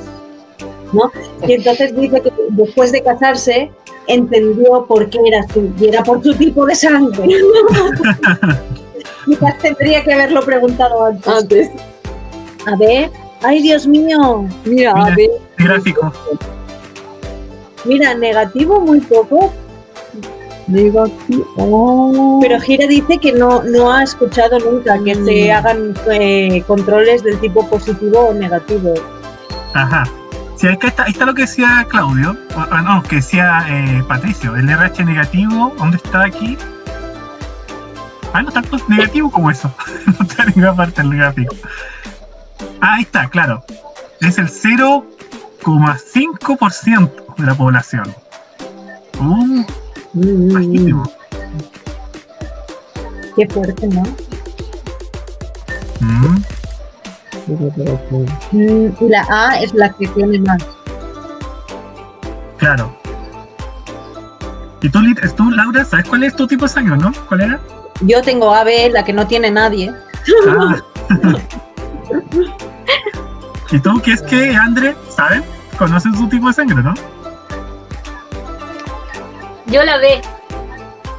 ¿no? 0.93 1.11
Y 1.47 1.53
entonces 1.53 1.95
dice 1.97 2.21
que 2.21 2.33
después 2.51 2.93
de 2.93 3.03
casarse 3.03 3.71
entendió 4.07 4.85
por 4.87 5.09
qué 5.09 5.19
era 5.27 5.41
así, 5.41 5.71
y 5.81 5.89
era 5.89 6.03
por 6.03 6.23
su 6.23 6.35
tipo 6.35 6.67
de 6.67 6.75
sangre. 6.75 7.29
Quizás 9.25 9.59
tendría 9.59 10.03
que 10.05 10.13
haberlo 10.15 10.43
preguntado 10.43 11.05
antes. 11.07 11.27
Antes, 11.29 11.71
A 12.67 12.77
ver, 12.77 13.11
¡Ay, 13.43 13.61
Dios 13.63 13.87
mío! 13.87 14.47
Mira, 14.65 14.95
Mira. 14.95 15.05
a 15.07 15.15
ver. 15.15 15.31
Gráfico. 15.59 16.13
Mira, 17.85 18.15
negativo 18.15 18.81
muy 18.81 19.01
poco, 19.01 19.53
Negativo. 20.67 21.45
Oh. 21.59 22.39
pero 22.41 22.59
Gira 22.59 22.87
dice 22.87 23.19
que 23.19 23.33
no, 23.33 23.63
no 23.65 23.93
ha 23.93 24.03
escuchado 24.03 24.59
nunca 24.61 24.99
que 25.05 25.15
se 25.15 25.49
Mm. 25.53 25.57
hagan 25.57 25.95
eh, 26.11 26.63
controles 26.67 27.23
del 27.23 27.39
tipo 27.39 27.69
positivo 27.69 28.29
o 28.29 28.33
negativo. 28.35 28.95
Ajá. 29.75 30.05
Sí, 30.57 30.67
ahí 30.69 30.79
está, 30.81 31.03
ahí 31.03 31.11
está 31.13 31.27
lo 31.27 31.35
que 31.35 31.43
decía 31.43 31.87
Claudio, 31.91 32.35
o 32.57 32.77
no, 32.81 33.03
que 33.03 33.17
decía 33.17 33.67
eh, 33.69 34.03
Patricio, 34.09 34.57
el 34.57 34.71
RH 34.71 35.05
negativo, 35.05 35.71
¿dónde 35.77 35.99
está 35.99 36.25
aquí? 36.25 36.57
Ah, 38.35 38.43
no 38.43 38.49
está 38.49 38.61
tan 38.63 38.81
negativo 38.89 39.31
como 39.31 39.51
eso, 39.51 39.73
no 40.07 40.13
está 40.27 40.43
en 40.43 40.49
ninguna 40.49 40.75
parte 40.75 41.03
del 41.03 41.17
gráfico. 41.17 41.55
Ah, 42.81 42.95
ahí 42.97 43.03
está, 43.03 43.29
claro. 43.29 43.63
Es 44.21 44.39
el 44.39 44.49
0,5% 44.49 47.37
de 47.37 47.47
la 47.47 47.55
población. 47.55 48.13
Uh, 49.21 49.63
Mm, 50.17 50.53
bajísimo. 50.55 51.03
Qué 53.35 53.49
fuerte, 53.49 53.89
¿no? 53.89 54.03
Mm, 56.01 56.37
Mm, 58.53 58.89
y 59.01 59.09
la 59.09 59.27
A 59.29 59.59
es 59.61 59.75
la 59.75 59.93
que 59.93 60.07
tiene 60.09 60.39
más. 60.39 60.63
claro. 62.59 62.97
¿Y 64.81 64.89
tú, 64.89 65.01
tú, 65.37 65.51
Laura, 65.51 65.85
sabes 65.85 66.09
cuál 66.09 66.23
es 66.25 66.37
tu 66.37 66.47
tipo 66.47 66.65
de 66.67 66.69
sangre, 66.69 66.97
no? 66.97 67.11
¿Cuál 67.29 67.41
era? 67.41 67.61
Yo 68.01 68.23
tengo 68.23 68.55
AB, 68.55 68.91
la 68.93 69.05
que 69.05 69.13
no 69.13 69.27
tiene 69.27 69.51
nadie. 69.51 69.93
Ah. 70.49 70.77
¿Y 73.71 73.79
tú 73.81 74.01
qué 74.03 74.13
es 74.13 74.23
que, 74.23 74.55
André, 74.55 74.95
saben? 75.09 75.45
¿Conocen 75.79 76.15
su 76.15 76.29
tipo 76.29 76.49
de 76.49 76.53
sangre, 76.53 76.83
no? 76.83 76.95
Yo 79.67 79.83
la 79.83 79.99
ve. 79.99 80.21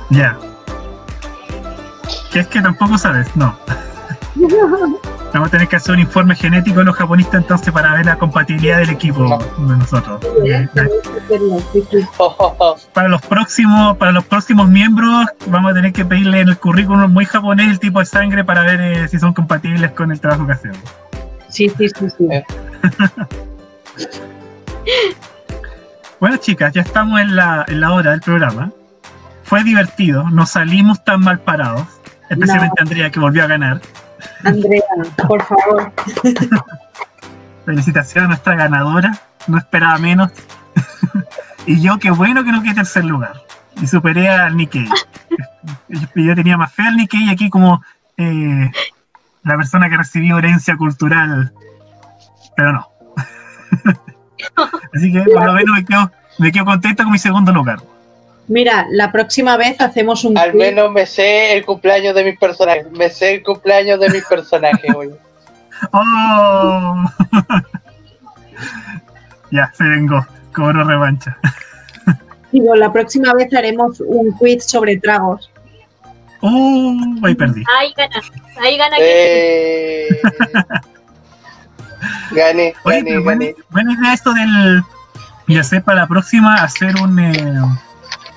Ya. 0.10 0.38
¿Qué 2.32 2.40
es 2.40 2.48
que 2.48 2.62
tampoco 2.62 2.98
sabes? 2.98 3.28
No. 3.36 3.58
Vamos 5.36 5.50
a 5.50 5.52
tener 5.52 5.68
que 5.68 5.76
hacer 5.76 5.96
un 5.96 6.00
informe 6.00 6.34
genético 6.34 6.80
de 6.80 6.86
los 6.86 6.96
japonistas 6.96 7.42
entonces 7.42 7.74
para 7.74 7.94
ver 7.94 8.06
la 8.06 8.18
compatibilidad 8.18 8.78
del 8.78 8.92
equipo 8.92 9.38
de 9.58 9.76
nosotros. 9.76 10.26
Para 12.94 13.10
los 13.10 13.22
próximos, 13.22 13.98
para 13.98 14.14
los 14.14 14.24
próximos 14.24 14.70
miembros 14.70 15.28
vamos 15.48 15.72
a 15.72 15.74
tener 15.74 15.92
que 15.92 16.06
pedirle 16.06 16.40
en 16.40 16.48
el 16.48 16.58
currículum 16.58 17.12
muy 17.12 17.26
japonés 17.26 17.70
el 17.70 17.80
tipo 17.80 18.00
de 18.00 18.06
sangre 18.06 18.46
para 18.46 18.62
ver 18.62 18.80
eh, 18.80 19.08
si 19.10 19.20
son 19.20 19.34
compatibles 19.34 19.92
con 19.92 20.10
el 20.14 20.22
trabajo 20.22 20.48
que 20.48 20.54
hacemos. 20.54 20.80
Sí, 21.50 21.68
sí, 21.68 21.90
sí, 21.90 22.10
sí. 22.18 22.28
Eh. 22.32 22.46
Bueno, 26.22 26.38
chicas, 26.38 26.72
ya 26.72 26.82
estamos 26.82 27.20
en 27.20 27.36
la, 27.36 27.66
en 27.68 27.82
la 27.82 27.92
hora 27.92 28.12
del 28.12 28.22
programa. 28.22 28.72
Fue 29.44 29.66
divertido, 29.66 30.30
no 30.30 30.46
salimos 30.46 31.04
tan 31.04 31.20
mal 31.20 31.40
parados, 31.40 31.86
especialmente 32.30 32.82
Andrea 32.82 33.12
que 33.12 33.20
volvió 33.20 33.44
a 33.44 33.48
ganar. 33.48 33.82
Andrea, 34.44 34.84
por 35.28 35.44
favor. 35.44 35.92
Felicitaciones 37.66 38.26
a 38.26 38.30
nuestra 38.30 38.56
ganadora, 38.56 39.18
no 39.48 39.58
esperaba 39.58 39.98
menos. 39.98 40.32
y 41.66 41.82
yo, 41.82 41.98
qué 42.00 42.12
bueno 42.12 42.44
que 42.44 42.52
no 42.52 42.62
quedé 42.62 42.76
tercer 42.76 43.06
lugar. 43.06 43.42
Y 43.82 43.88
superé 43.88 44.30
al 44.30 44.56
Nikkei. 44.56 44.88
Yo 46.16 46.36
tenía 46.36 46.58
más 46.58 46.74
fe 46.74 46.84
al 46.84 46.96
Nikkei 46.96 47.30
aquí 47.30 47.50
como 47.50 47.82
eh, 48.18 48.72
la 49.44 49.58
persona 49.58 49.90
que 49.90 49.98
recibió 49.98 50.38
herencia 50.38 50.78
cultural, 50.78 51.54
pero 52.56 52.74
no. 52.74 52.88
Así 54.94 55.12
que 55.12 55.22
por 55.24 55.46
lo 55.46 55.54
menos 55.54 55.76
me 55.76 55.86
quedo, 55.86 56.12
me 56.40 56.52
quedo 56.52 56.66
contento 56.66 57.04
con 57.04 57.12
mi 57.12 57.20
segundo 57.20 57.52
lugar. 57.52 57.80
Mira, 58.48 58.86
la 58.92 59.12
próxima 59.12 59.58
vez 59.58 59.80
hacemos 59.82 60.24
un 60.24 60.38
Al 60.38 60.54
menos 60.54 60.92
me 60.92 61.06
sé 61.06 61.54
el 61.54 61.66
cumpleaños 61.66 62.14
de 62.14 62.24
mis 62.24 62.38
personajes. 62.38 62.92
Me 62.92 63.10
sé 63.10 63.36
el 63.36 63.44
cumpleaños 63.44 64.00
de 64.00 64.10
mis 64.10 64.24
personajes, 64.26 64.94
güey. 64.94 65.10
¡Oh! 65.92 67.04
ya, 69.52 69.72
se 69.74 69.84
vengó. 69.84 70.26
Cobro 70.54 70.84
revancha. 70.84 71.38
Digo, 72.52 72.76
la 72.76 72.94
próxima 72.94 73.34
vez 73.34 73.54
haremos 73.54 74.00
un 74.00 74.32
quiz 74.38 74.64
sobre 74.64 74.98
tragos. 74.98 75.52
¡Uh! 76.42 77.26
Ahí 77.26 77.36
perdí. 77.36 77.64
Ahí 77.78 77.94
gana. 77.98 78.22
Ahí 78.62 78.78
gana. 78.78 78.96
que 78.98 80.08
Eh... 80.08 80.22
Gané, 82.32 82.74
Oye, 82.84 82.98
gané, 83.02 83.20
buena, 83.20 83.46
gané. 83.46 83.56
buena 83.70 83.94
idea 83.94 84.14
esto 84.14 84.34
del. 84.34 84.84
Ya 85.48 85.64
sé, 85.64 85.82
para 85.82 86.02
la 86.02 86.08
próxima 86.08 86.56
hacer 86.56 86.96
un, 86.98 87.20
eh, 87.20 87.62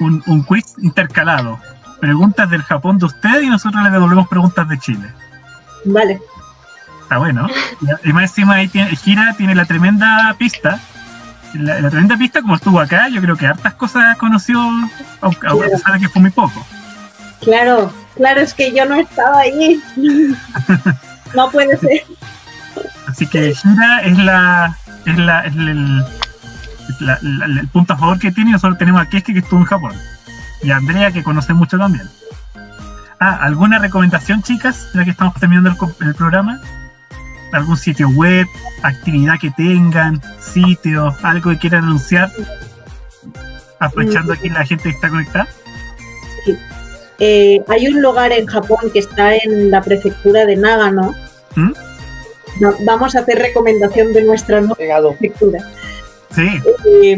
un, 0.00 0.22
un 0.26 0.42
quiz 0.42 0.74
intercalado. 0.78 1.58
Preguntas 2.00 2.48
del 2.50 2.62
Japón 2.62 2.98
de 2.98 3.06
usted 3.06 3.42
y 3.42 3.48
nosotros 3.48 3.82
le 3.82 3.90
devolvemos 3.90 4.28
preguntas 4.28 4.68
de 4.68 4.78
Chile. 4.78 5.08
Vale. 5.84 6.20
Está 7.02 7.18
bueno. 7.18 7.48
Y 8.04 8.12
más 8.12 8.24
encima 8.24 8.54
ahí 8.54 8.68
tiene, 8.68 8.94
Gira 8.94 9.34
tiene 9.36 9.54
la 9.54 9.64
tremenda 9.64 10.34
pista. 10.38 10.78
La, 11.54 11.80
la 11.80 11.88
tremenda 11.88 12.16
pista, 12.16 12.42
como 12.42 12.56
estuvo 12.56 12.78
acá, 12.78 13.08
yo 13.08 13.22
creo 13.22 13.36
que 13.36 13.46
hartas 13.46 13.74
cosas 13.74 14.16
conoció, 14.18 14.60
aunque 15.22 15.46
a 15.46 15.54
pesar 15.54 15.94
de 15.94 16.00
que 16.00 16.08
fue 16.10 16.20
muy 16.20 16.30
poco. 16.30 16.64
Claro, 17.40 17.90
claro, 18.14 18.40
es 18.40 18.52
que 18.52 18.74
yo 18.74 18.84
no 18.84 18.96
estaba 18.96 19.40
ahí. 19.40 19.80
No 21.34 21.50
puede 21.50 21.76
ser. 21.76 22.04
Así 23.06 23.26
que 23.26 23.54
Gira 23.54 24.00
es 24.02 24.18
la 24.18 24.74
es 25.04 25.18
la 25.18 25.40
es 25.40 25.54
el, 25.54 25.68
es 26.00 26.27
la- 27.00 27.18
la- 27.22 27.60
el 27.60 27.68
punto 27.68 27.92
a 27.92 27.96
favor 27.98 28.18
que 28.18 28.32
tiene 28.32 28.50
y 28.50 28.52
nosotros 28.54 28.78
tenemos 28.78 29.00
a 29.00 29.08
Keske 29.08 29.32
que 29.32 29.38
estuvo 29.40 29.60
en 29.60 29.66
Japón 29.66 29.92
y 30.62 30.70
a 30.70 30.76
Andrea 30.76 31.10
que 31.12 31.22
conoce 31.22 31.52
mucho 31.54 31.78
también. 31.78 32.08
Ah, 33.20 33.38
¿alguna 33.42 33.78
recomendación 33.78 34.42
chicas? 34.42 34.88
Ya 34.94 35.04
que 35.04 35.10
estamos 35.10 35.34
terminando 35.34 35.70
el, 36.00 36.14
programa. 36.14 36.60
¿Algún 37.52 37.76
sitio 37.76 38.08
web? 38.10 38.46
¿Actividad 38.82 39.38
que 39.40 39.50
tengan? 39.50 40.20
¿Sitio? 40.40 41.16
¿Algo 41.22 41.50
que 41.50 41.58
quieran 41.58 41.84
anunciar? 41.84 42.30
Aprovechando 43.80 44.32
aquí 44.32 44.48
la 44.48 44.64
gente 44.64 44.84
que 44.84 44.90
está 44.90 45.08
conectada. 45.08 45.48
Eh, 47.20 47.60
hay 47.68 47.88
un 47.88 48.00
lugar 48.00 48.30
en 48.32 48.46
Japón 48.46 48.78
que 48.92 49.00
está 49.00 49.34
en 49.34 49.70
la 49.70 49.82
prefectura 49.82 50.46
de 50.46 50.56
Nagano. 50.56 51.14
¿Mm? 51.56 51.72
No, 52.60 52.74
vamos 52.84 53.16
a 53.16 53.20
hacer 53.20 53.38
recomendación 53.38 54.12
de 54.12 54.22
nuestra 54.22 54.60
nueva 54.60 54.76
Pegado. 54.76 55.10
prefectura. 55.14 55.58
Sí, 56.34 56.48
Eh, 57.02 57.16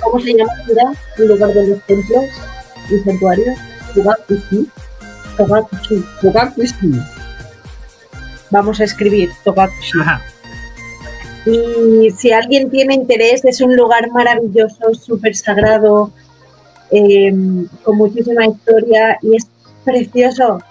¿Cómo 0.00 0.20
se 0.20 0.34
llama 0.34 0.52
la 0.58 0.64
ciudad? 0.64 0.92
El 1.18 1.28
lugar 1.28 1.52
de 1.54 1.66
los 1.68 1.80
templos 1.86 2.24
y 2.90 2.98
santuarios. 2.98 3.58
Togakushi. 3.94 4.68
Togakushi. 5.36 6.04
Togakushi. 6.20 6.92
Vamos 8.50 8.80
a 8.80 8.84
escribir 8.84 9.30
Togakushi. 9.44 10.00
ajá. 10.00 10.20
Y 11.46 12.10
si 12.16 12.30
alguien 12.32 12.70
tiene 12.70 12.94
interés, 12.94 13.44
es 13.44 13.60
un 13.60 13.74
lugar 13.76 14.08
maravilloso, 14.12 14.94
súper 14.94 15.34
sagrado, 15.34 16.12
eh, 16.92 17.32
con 17.82 17.96
muchísima 17.96 18.46
historia 18.46 19.18
y 19.22 19.36
es 19.36 19.46
precioso. 19.84 20.62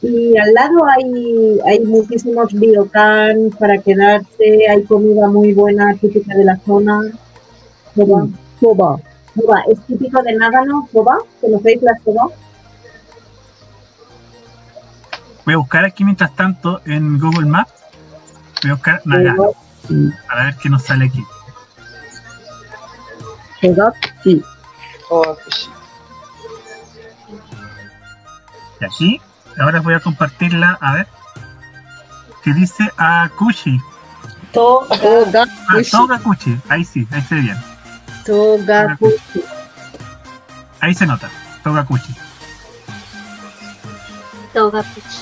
Y 0.00 0.36
al 0.38 0.54
lado 0.54 0.86
hay, 0.86 1.58
hay 1.66 1.80
muchísimos 1.80 2.52
ryokan 2.52 3.50
para 3.58 3.78
quedarse, 3.78 4.68
hay 4.70 4.84
comida 4.84 5.28
muy 5.28 5.52
buena, 5.52 5.94
típica 5.96 6.34
de 6.36 6.44
la 6.44 6.56
zona. 6.58 7.00
Soba. 7.94 8.26
Soba. 8.60 9.00
Soba, 9.34 9.62
es 9.70 9.80
típico 9.86 10.22
de 10.22 10.34
Nagano, 10.34 10.88
soba. 10.92 11.18
¿Conocéis 11.40 11.82
la 11.82 11.92
soba? 12.04 12.28
Voy 15.44 15.54
a 15.54 15.58
buscar 15.58 15.84
aquí 15.84 16.04
mientras 16.04 16.34
tanto 16.36 16.80
en 16.84 17.18
Google 17.18 17.46
Maps. 17.46 17.72
Voy 18.62 18.70
a 18.70 18.74
buscar 18.74 19.02
Nagano 19.04 19.52
Sí. 19.86 20.10
para 20.28 20.44
ver 20.44 20.56
qué 20.56 20.68
nos 20.68 20.82
sale 20.82 21.06
aquí. 21.06 21.24
Oh, 25.10 25.22
pues, 25.42 25.70
Y 28.80 28.84
aquí, 28.84 29.20
ahora 29.58 29.80
voy 29.80 29.94
a 29.94 30.00
compartirla, 30.00 30.78
a 30.80 30.92
ver. 30.94 31.06
Que 32.42 32.52
dice 32.54 32.90
Akushi. 32.96 33.80
To- 34.52 34.86
Ah, 34.90 34.96
Togakushi. 34.96 35.90
Togakuchi. 35.90 36.58
Ahí 36.68 36.84
sí, 36.84 37.06
ahí 37.10 37.22
se 37.22 37.34
ve 37.34 37.40
bien. 37.42 37.58
Togakushi. 38.24 39.44
Ahí 40.80 40.94
se 40.94 41.06
nota. 41.06 41.28
Togakuchi. 41.62 42.14
Togakuchi. 44.52 45.18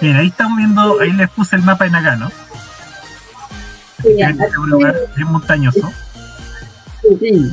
Bien, 0.00 0.16
ahí 0.16 0.28
estamos 0.28 0.58
viendo, 0.58 1.00
ahí 1.00 1.12
les 1.12 1.30
puse 1.30 1.56
el 1.56 1.62
mapa 1.62 1.84
de 1.84 1.90
Nagano. 1.90 2.30
Sí, 4.02 4.20
es 4.20 4.56
un 4.58 4.70
lugar 4.70 4.96
bien 5.16 5.28
montañoso. 5.28 5.92
Sí. 7.20 7.52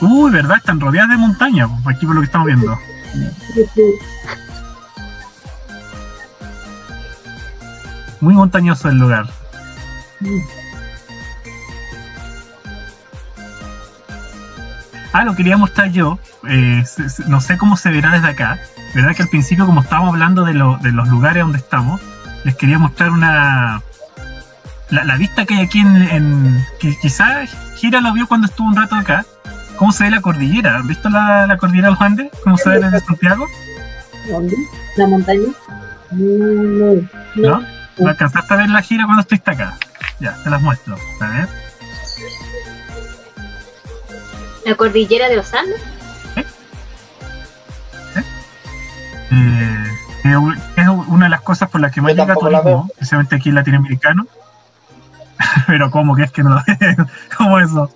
Uy, 0.00 0.30
¿verdad? 0.32 0.56
Están 0.56 0.80
rodeadas 0.80 1.10
de 1.10 1.16
montañas, 1.16 1.68
pues, 1.84 1.96
aquí 1.96 2.06
por 2.06 2.14
lo 2.16 2.20
que 2.22 2.26
estamos 2.26 2.46
viendo. 2.46 2.78
Muy 8.20 8.34
montañoso 8.34 8.88
el 8.88 8.98
lugar. 8.98 9.26
Ah, 15.12 15.24
lo 15.24 15.34
quería 15.34 15.56
mostrar 15.56 15.90
yo. 15.90 16.18
eh, 16.48 16.82
no 17.28 17.40
sé 17.40 17.58
cómo 17.58 17.76
se 17.76 17.90
verá 17.90 18.12
desde 18.12 18.28
acá. 18.28 18.58
Verdad 18.94 19.14
que 19.14 19.22
al 19.22 19.28
principio, 19.28 19.66
como 19.66 19.80
estábamos 19.82 20.10
hablando 20.10 20.44
de, 20.44 20.54
lo- 20.54 20.78
de 20.78 20.92
los 20.92 21.08
lugares 21.08 21.42
donde 21.42 21.58
estamos, 21.58 22.00
les 22.44 22.56
quería 22.56 22.78
mostrar 22.78 23.10
una. 23.10 23.82
La, 24.92 25.04
la 25.04 25.16
vista 25.16 25.46
que 25.46 25.54
hay 25.54 25.60
aquí 25.62 25.80
en. 25.80 25.96
en 25.96 26.66
que 26.78 26.96
quizás 27.00 27.50
Gira 27.76 28.00
lo 28.00 28.12
vio 28.12 28.28
cuando 28.28 28.46
estuvo 28.46 28.68
un 28.68 28.76
rato 28.76 28.94
acá. 28.94 29.24
¿Cómo 29.76 29.90
se 29.90 30.04
ve 30.04 30.10
la 30.10 30.20
cordillera? 30.20 30.76
¿Han 30.76 30.86
visto 30.86 31.08
la, 31.08 31.46
la 31.46 31.56
cordillera 31.56 31.88
de 31.88 31.94
los 31.94 32.00
Andes? 32.02 32.30
¿Cómo 32.44 32.58
se 32.58 32.68
ve 32.68 32.78
desde 32.78 33.00
Santiago? 33.00 33.46
¿Dónde? 34.28 34.54
¿La 34.96 35.06
montaña? 35.06 35.48
No, 36.10 36.92
no. 36.94 37.08
¿No? 37.34 37.66
¿No 37.98 38.08
alcanzaste 38.08 38.52
a 38.52 38.56
ver 38.58 38.68
la 38.68 38.82
gira 38.82 39.04
cuando 39.04 39.22
estuviste 39.22 39.50
acá? 39.50 39.78
Ya, 40.20 40.36
te 40.44 40.50
las 40.50 40.60
muestro. 40.60 40.96
A 41.20 41.26
ver. 41.26 41.48
La 44.66 44.74
cordillera 44.76 45.28
de 45.28 45.36
los 45.36 45.52
Andes. 45.54 45.80
Eh, 49.34 49.86
es 50.76 50.86
una 50.86 51.26
de 51.26 51.30
las 51.30 51.40
cosas 51.40 51.70
por 51.70 51.80
las 51.80 51.90
que 51.90 52.02
más 52.02 52.14
llega 52.14 52.34
turismo, 52.34 52.88
especialmente 52.92 53.36
aquí 53.36 53.48
en 53.48 53.54
latinoamericano. 53.54 54.26
Pero 55.66 55.90
¿cómo 55.90 56.14
que 56.14 56.22
es 56.24 56.32
que 56.32 56.42
no 56.42 56.54
la 56.54 56.64
ves? 56.66 56.96
¿Cómo 57.36 57.58
eso? 57.58 57.90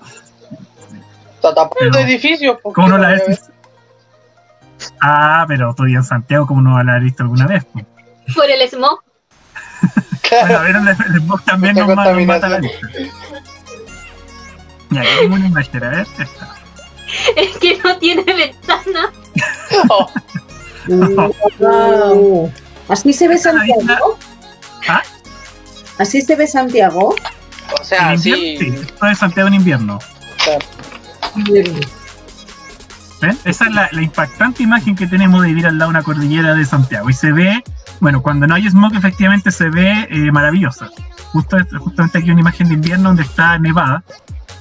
Está 1.42 1.68
de 1.92 2.01
edificios. 2.03 2.59
¿por 2.61 2.72
¿Cómo 2.72 2.88
no 2.88 2.99
la 2.99 3.09
ves? 3.11 3.42
Ah, 5.01 5.44
pero 5.49 5.70
estoy 5.70 5.94
en 5.94 6.05
Santiago, 6.05 6.47
¿cómo 6.47 6.61
no 6.61 6.70
la 6.74 6.80
habrá 6.80 6.99
visto 6.99 7.22
alguna 7.22 7.47
vez? 7.47 7.64
pues? 7.72 7.86
Por 8.34 8.51
el 8.51 8.68
smog. 8.68 9.01
Bueno, 10.30 10.59
a 10.59 10.62
ver, 10.62 10.76
el, 10.76 10.88
el 10.88 11.20
smog 11.22 11.42
también 11.44 11.76
nos, 11.76 11.94
ma- 11.94 12.12
nos 12.12 12.26
mata 12.26 12.49
la 12.49 12.59
vista. 12.59 12.88
Ya, 14.90 15.03
tengo 15.20 15.34
una 15.36 15.47
imagen, 15.47 15.84
a 15.84 15.88
ver, 15.88 16.01
esta. 16.01 16.26
Es 17.36 17.57
que 17.59 17.78
no 17.82 17.97
tiene 17.99 18.22
ventana. 18.24 19.11
Oh, 19.88 20.11
Wow. 21.59 22.53
¿Así 22.88 23.12
se 23.12 23.26
ve 23.28 23.36
Santiago? 23.38 24.18
¿Ah? 24.88 25.03
¿Así 25.99 26.20
se 26.20 26.36
ve 26.36 26.47
Santiago? 26.47 27.14
o 27.80 27.84
sea, 27.84 28.12
en 28.12 28.18
sí. 28.18 28.57
esto 28.61 29.07
es 29.07 29.18
Santiago 29.18 29.49
en 29.49 29.55
invierno. 29.55 29.99
¿Ven? 33.20 33.38
Esa 33.44 33.64
es 33.66 33.72
la, 33.74 33.88
la 33.92 34.03
impactante 34.03 34.62
imagen 34.62 34.94
que 34.94 35.07
tenemos 35.07 35.40
de 35.42 35.49
vivir 35.49 35.66
al 35.66 35.78
lado 35.78 35.90
de 35.90 35.97
una 35.99 36.03
cordillera 36.03 36.55
de 36.55 36.64
Santiago. 36.66 37.09
Y 37.09 37.14
se 37.14 37.32
ve, 37.32 37.64
bueno, 38.01 38.22
cuando 38.22 38.47
no 38.47 38.55
hay 38.55 38.68
smog, 38.68 38.94
efectivamente 38.94 39.51
se 39.51 39.70
ve 39.70 40.07
eh, 40.11 40.30
maravillosa. 40.32 40.90
Justo, 41.32 41.57
justamente 41.78 42.18
aquí 42.18 42.30
una 42.30 42.40
imagen 42.40 42.68
de 42.68 42.74
invierno 42.74 43.09
donde 43.09 43.22
está 43.22 43.59
nevada, 43.59 44.03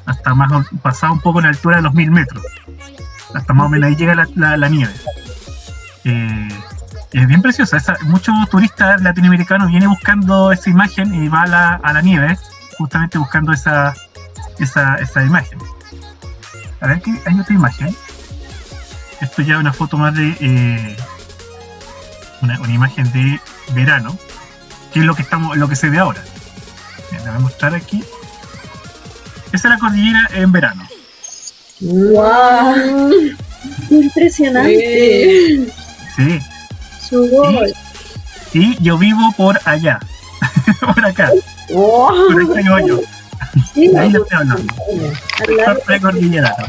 hasta 0.06 0.34
más 0.34 0.52
o- 0.52 0.78
pasada 0.82 1.12
un 1.12 1.20
poco 1.20 1.40
en 1.40 1.44
la 1.46 1.50
altura 1.52 1.78
de 1.78 1.82
los 1.84 1.94
mil 1.94 2.12
metros. 2.12 2.44
Hasta 3.34 3.54
más 3.54 3.66
o 3.66 3.70
menos 3.70 3.88
ahí 3.90 3.96
llega 3.98 4.16
la, 4.16 4.28
la- 4.36 4.56
la 4.58 4.70
nieve. 4.70 4.94
Eh, 6.06 6.48
es 7.20 7.28
bien 7.28 7.42
preciosa. 7.42 7.78
Muchos 8.04 8.36
turistas 8.50 9.02
latinoamericanos 9.02 9.70
vienen 9.70 9.90
buscando 9.90 10.52
esa 10.52 10.70
imagen 10.70 11.14
y 11.14 11.28
va 11.28 11.44
a 11.44 11.48
la, 11.48 11.74
a 11.76 11.94
la 11.94 12.02
nieve, 12.02 12.38
justamente 12.78 13.18
buscando 13.18 13.54
esa, 13.54 13.94
esa, 14.60 14.96
esa 14.96 15.24
imagen. 15.24 15.60
A 16.82 16.88
ver, 16.88 17.02
que 17.02 17.18
hay 17.26 17.40
otra 17.40 17.54
imagen. 17.56 17.96
Esto 19.22 19.42
ya 19.42 19.54
es 19.56 19.60
una 19.60 19.74
foto 19.74 19.98
más 19.98 20.14
de. 20.14 20.36
eh, 20.40 20.98
una, 22.42 22.60
una 22.60 22.74
imagen 22.74 23.12
de 23.14 23.40
verano, 23.74 24.18
que 24.94 25.00
es 25.00 25.06
lo 25.06 25.16
que, 25.16 25.22
estamos, 25.22 25.56
lo 25.58 25.68
que 25.70 25.76
se 25.76 25.90
ve 25.90 26.00
ahora. 26.00 26.22
Bien, 27.12 27.24
la 27.24 27.32
voy 27.32 27.40
a 27.40 27.44
mostrar 27.44 27.76
aquí. 27.76 28.04
Esa 29.52 29.70
es 29.70 29.74
la 29.74 29.78
cordillera 29.80 30.30
en 30.34 30.52
verano. 30.52 30.88
¡Wow! 31.80 33.36
¡Qué 33.88 33.96
impresionante! 33.96 35.74
Sí. 36.16 36.40
Sugoi. 37.10 37.74
Y 38.54 38.82
yo 38.84 38.98
vivo 38.98 39.34
por 39.38 39.60
allá. 39.66 40.00
por 40.96 41.06
acá. 41.06 41.32
¡Wow! 41.70 42.32
Por 42.32 42.44
acá 42.44 42.54
vivo 42.62 42.80
yo. 42.88 43.00
Sí, 43.74 43.92
Ahí 43.98 44.10
le 44.12 44.20
estoy 44.20 44.38
hablando. 44.38 44.56
lado. 44.74 45.14
Sector 45.38 45.82
precordillerano. 45.86 46.66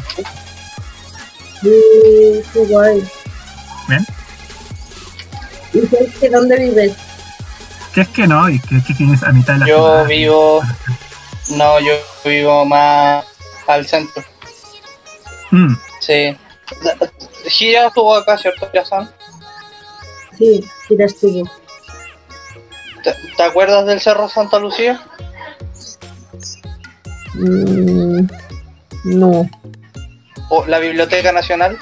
Sí, 1.62 1.70
qué 2.52 2.58
guay. 2.68 3.08
¿Ven? 3.88 4.06
¿Y 5.72 5.80
qué- 5.86 6.12
que 6.20 6.30
dónde 6.30 6.56
vives? 6.58 6.92
Que 7.94 8.02
es 8.02 8.08
que 8.08 8.26
no, 8.26 8.48
y 8.48 8.58
que, 8.60 8.82
que 8.84 8.94
tienes 8.94 9.22
a 9.22 9.32
mitad 9.32 9.54
de 9.54 9.60
la 9.60 9.66
Yo 9.66 9.76
ciudad. 9.78 10.06
vivo. 10.06 10.62
No, 11.56 11.80
yo 11.80 11.92
vivo 12.24 12.64
más 12.66 13.24
al 13.66 13.86
centro. 13.86 14.22
Mm, 15.50 15.74
Sí. 16.00 16.36
Gira 17.48 17.86
estuvo 17.86 18.14
acá, 18.16 18.36
¿cierto, 18.36 18.68
Yazan? 18.72 19.08
Sí, 20.38 20.64
sí, 20.86 20.96
la 20.96 21.04
estuvo. 21.06 21.48
¿Te, 23.02 23.14
te 23.36 23.42
acuerdas 23.42 23.86
del 23.86 24.00
Cerro 24.00 24.28
Santa 24.28 24.58
Lucía? 24.58 25.00
Mm, 27.34 28.26
no. 29.04 29.48
¿O 30.48 30.64
la 30.66 30.78
Biblioteca 30.78 31.32
Nacional? 31.32 31.76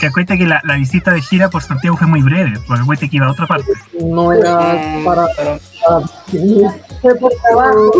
que 0.00 0.06
acuérdate 0.06 0.38
que 0.38 0.46
la, 0.46 0.60
la 0.62 0.76
visita 0.76 1.10
de 1.12 1.20
gira 1.20 1.50
por 1.50 1.60
Santiago 1.60 1.96
fue 1.96 2.06
muy 2.06 2.22
breve, 2.22 2.52
porque 2.68 2.82
acuérdate 2.82 3.10
que 3.10 3.16
iba 3.16 3.26
a 3.26 3.32
otra 3.32 3.48
parte. 3.48 3.72
No 4.00 4.32
era 4.32 4.56
Mm, 4.74 5.04
para. 5.04 5.26
pero- 5.36 5.58
Fue 7.02 7.14
por 7.16 7.32
trabajo. 7.42 7.92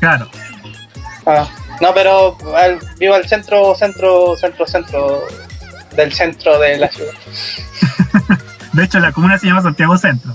Claro. 0.00 0.28
ah, 1.26 1.46
no, 1.82 1.92
pero 1.92 2.38
al- 2.56 2.78
vivo 2.98 3.12
al 3.14 3.28
centro, 3.28 3.74
centro, 3.74 4.34
centro, 4.38 4.66
centro 4.66 5.22
del 5.94 6.10
centro 6.10 6.58
de 6.58 6.78
la 6.78 6.88
ciudad. 6.88 7.12
De 8.72 8.84
hecho, 8.84 8.98
la 9.00 9.12
comuna 9.12 9.38
se 9.38 9.46
llama 9.46 9.62
Santiago 9.62 9.96
Centro. 9.98 10.32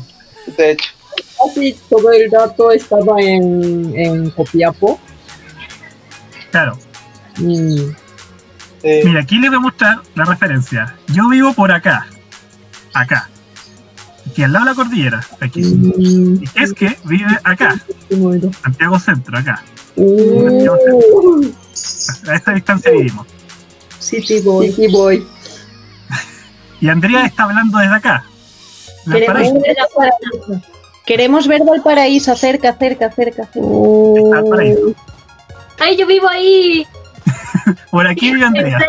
De 0.58 0.72
hecho, 0.72 0.90
Casi 1.38 1.76
todo 1.90 2.12
el 2.12 2.30
dato 2.30 2.72
estaba 2.72 3.20
en, 3.22 3.94
en 3.96 4.30
Copiapo. 4.32 5.00
Claro. 6.52 6.78
Y 7.40 7.82
eh, 8.84 9.02
Mira, 9.06 9.22
aquí 9.22 9.38
les 9.40 9.50
voy 9.50 9.58
a 9.58 9.62
mostrar 9.62 10.02
la 10.16 10.26
referencia. 10.26 10.96
Yo 11.08 11.28
vivo 11.30 11.54
por 11.54 11.72
acá. 11.72 12.08
Acá. 12.94 13.30
Aquí 14.30 14.44
al 14.44 14.54
lado 14.54 14.66
de 14.66 14.72
la 14.72 14.76
cordillera. 14.76 15.28
Aquí. 15.40 15.62
mm, 15.64 16.44
Y 16.44 16.50
es 16.64 16.74
que 16.74 16.98
vive 17.06 17.38
acá. 17.44 17.76
Santiago 18.64 19.00
Centro, 19.00 19.38
acá. 19.38 19.64
Uh, 19.96 21.52
A 22.28 22.36
esta 22.36 22.54
distancia 22.54 22.92
vivimos. 22.92 23.26
City 24.00 24.40
Boy. 24.42 24.72
City 24.72 24.88
Boy. 24.92 25.28
Y 26.82 26.90
Andrea 26.90 27.26
está 27.26 27.44
hablando 27.44 27.78
desde 27.80 27.96
acá. 27.96 28.24
Queremos 29.06 29.54
ver 29.54 29.76
Valparaíso. 29.78 30.62
Queremos 31.06 31.48
ver 31.48 31.64
Valparaíso, 31.64 32.36
cerca, 32.36 32.74
cerca, 32.74 33.10
cerca. 33.12 33.46
cerca. 33.46 33.60
Uh, 33.60 34.30
Valparaíso. 34.30 34.94
¡Ay, 35.80 35.96
yo 35.98 36.06
vivo 36.08 36.28
ahí! 36.28 36.86
Por 37.92 38.08
aquí 38.08 38.32
vive 38.34 38.46
Andrea. 38.46 38.80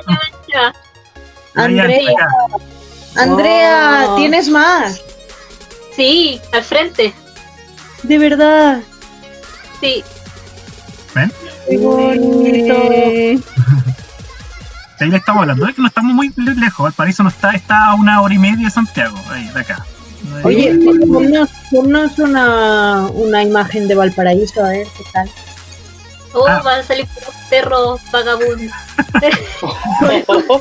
Andrea. 1.54 2.28
Andrea, 3.16 4.04
Wow. 4.06 4.16
tienes 4.16 4.48
más. 4.48 5.00
Sí, 5.96 6.40
al 6.52 6.62
frente. 6.62 7.12
De 8.02 8.18
verdad. 8.18 8.80
Sí. 9.80 10.04
Qué 11.68 11.76
bonito. 11.78 12.74
De 14.98 15.04
ahí 15.04 15.10
le 15.10 15.16
estamos 15.18 15.42
hablando. 15.42 15.66
Es 15.68 15.74
que 15.74 15.82
no 15.82 15.88
estamos 15.88 16.12
muy 16.14 16.32
le- 16.36 16.54
lejos. 16.54 16.84
Valparaíso 16.84 17.22
no 17.22 17.28
está, 17.28 17.52
está 17.52 17.86
a 17.90 17.94
una 17.94 18.20
hora 18.20 18.34
y 18.34 18.38
media 18.38 18.64
de 18.66 18.70
Santiago. 18.70 19.16
Ahí, 19.30 19.48
de 19.48 19.60
acá. 19.60 19.84
Oye, 20.42 20.76
ponnos, 21.06 21.48
ponnos 21.70 22.18
una, 22.18 23.06
una 23.12 23.42
imagen 23.42 23.86
de 23.88 23.94
Valparaíso, 23.94 24.64
a 24.64 24.68
ver 24.70 24.86
qué 24.96 25.04
tal. 25.12 25.30
Oh, 26.34 26.46
Ah. 26.46 26.60
van 26.62 26.80
a 26.80 26.82
salir 26.82 27.06
perros 27.48 28.00
vagabundos. 28.12 28.72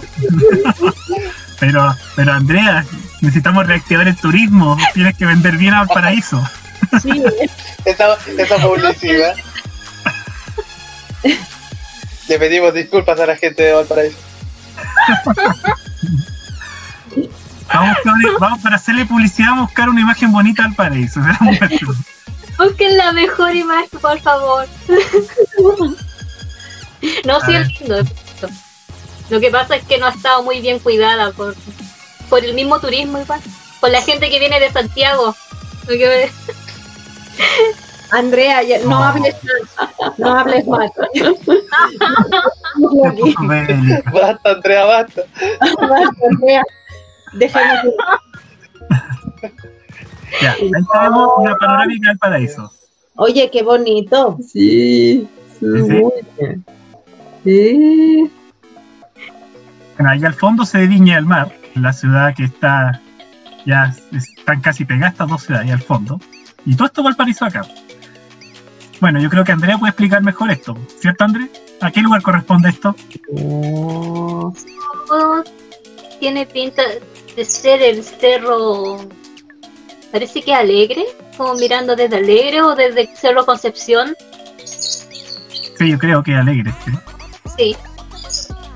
Pero, 1.59 1.95
pero 2.15 2.33
Andrea, 2.33 2.85
necesitamos 3.21 3.65
reactivar 3.65 4.07
el 4.07 4.15
turismo. 4.15 4.77
Tienes 4.93 5.17
que 5.17 5.25
vender 5.25 5.57
bien 5.57 5.73
a 5.73 5.79
Valparaíso. 5.85 6.39
Sí, 7.01 7.23
esa, 7.83 8.15
esa 8.37 8.57
publicidad. 8.57 9.33
Le 12.27 12.37
pedimos 12.39 12.73
disculpas 12.73 13.19
a 13.19 13.25
la 13.25 13.35
gente 13.37 13.63
de 13.63 13.73
Valparaíso. 13.73 14.17
Vamos, 18.39 18.59
para 18.61 18.75
hacerle 18.75 19.05
publicidad, 19.05 19.57
a 19.57 19.61
buscar 19.61 19.89
una 19.89 20.01
imagen 20.01 20.31
bonita 20.31 20.63
al 20.65 20.73
paraíso. 20.73 21.19
Busquen 22.57 22.97
la 22.97 23.11
mejor 23.11 23.55
imagen, 23.55 23.99
por 23.99 24.19
favor. 24.19 24.67
no, 27.25 27.39
sí, 27.41 27.53
es 27.53 27.79
lindo. 27.81 28.03
Lo 29.29 29.39
que 29.39 29.51
pasa 29.51 29.75
es 29.75 29.83
que 29.85 29.97
no 29.99 30.07
ha 30.07 30.11
estado 30.11 30.41
muy 30.43 30.61
bien 30.61 30.79
cuidada 30.79 31.31
por, 31.31 31.55
por 32.29 32.43
el 32.43 32.53
mismo 32.55 32.79
turismo 32.79 33.19
igual, 33.19 33.41
por 33.79 33.91
la 33.91 34.01
gente 34.01 34.29
que 34.29 34.39
viene 34.39 34.59
de 34.59 34.71
Santiago. 34.71 35.35
Lo 35.87 35.93
que- 35.93 36.31
Andrea, 38.11 38.63
ya- 38.63 38.79
no 38.79 38.89
No. 38.91 39.03
hables 39.03 39.35
más. 39.43 40.17
No 40.17 40.33
hables 40.39 40.65
más. 40.67 40.89
Basta, 44.13 44.51
Andrea, 44.51 44.85
basta. 44.85 45.21
Basta, 45.79 46.25
Andrea. 46.31 46.63
Dejemos 47.33 47.93
Ya, 50.41 50.51
ahí 50.53 50.71
tenemos 50.71 51.29
una 51.37 51.55
panorámica 51.57 52.09
del 52.09 52.17
paraíso. 52.17 52.71
Oye, 53.15 53.49
qué 53.51 53.63
bonito. 53.63 54.37
Sí, 54.47 55.27
sí, 55.59 55.65
muy 55.65 56.11
bien. 56.39 56.65
Sí. 57.43 58.31
Bueno, 59.97 60.11
ahí 60.11 60.23
al 60.23 60.33
fondo 60.35 60.65
se 60.65 60.85
Viña 60.85 61.15
del 61.15 61.25
Mar, 61.25 61.51
la 61.75 61.91
ciudad 61.93 62.35
que 62.35 62.43
está 62.43 63.01
ya 63.65 63.93
están 64.13 64.61
casi 64.61 64.85
pegadas 64.85 65.13
estas 65.13 65.29
dos 65.29 65.43
ciudades 65.43 65.67
ahí 65.67 65.73
al 65.73 65.81
fondo. 65.81 66.19
Y 66.65 66.75
todo 66.75 66.85
esto 66.87 67.03
Valparaíso 67.03 67.45
acá. 67.45 67.65
Bueno, 68.99 69.19
yo 69.21 69.29
creo 69.29 69.43
que 69.43 69.51
Andrea 69.51 69.77
puede 69.77 69.91
explicar 69.91 70.23
mejor 70.23 70.49
esto, 70.51 70.75
¿cierto 70.99 71.23
Andrea? 71.23 71.47
¿A 71.81 71.91
qué 71.91 72.01
lugar 72.01 72.21
corresponde 72.21 72.69
esto? 72.69 72.95
Oh, 73.35 74.53
tiene 76.19 76.45
pinta 76.47 76.81
de 77.35 77.45
ser 77.45 77.81
el 77.81 78.03
cerro. 78.03 78.97
Parece 80.11 80.41
que 80.41 80.53
alegre, 80.53 81.05
como 81.37 81.53
mirando 81.55 81.95
desde 81.95 82.17
alegre 82.17 82.61
o 82.61 82.75
desde 82.75 83.07
Cerro 83.15 83.45
Concepción. 83.45 84.15
Sí, 84.65 85.89
yo 85.91 85.99
creo 85.99 86.23
que 86.23 86.33
alegre. 86.33 86.73
sí. 86.85 86.91
Sí. 87.57 87.75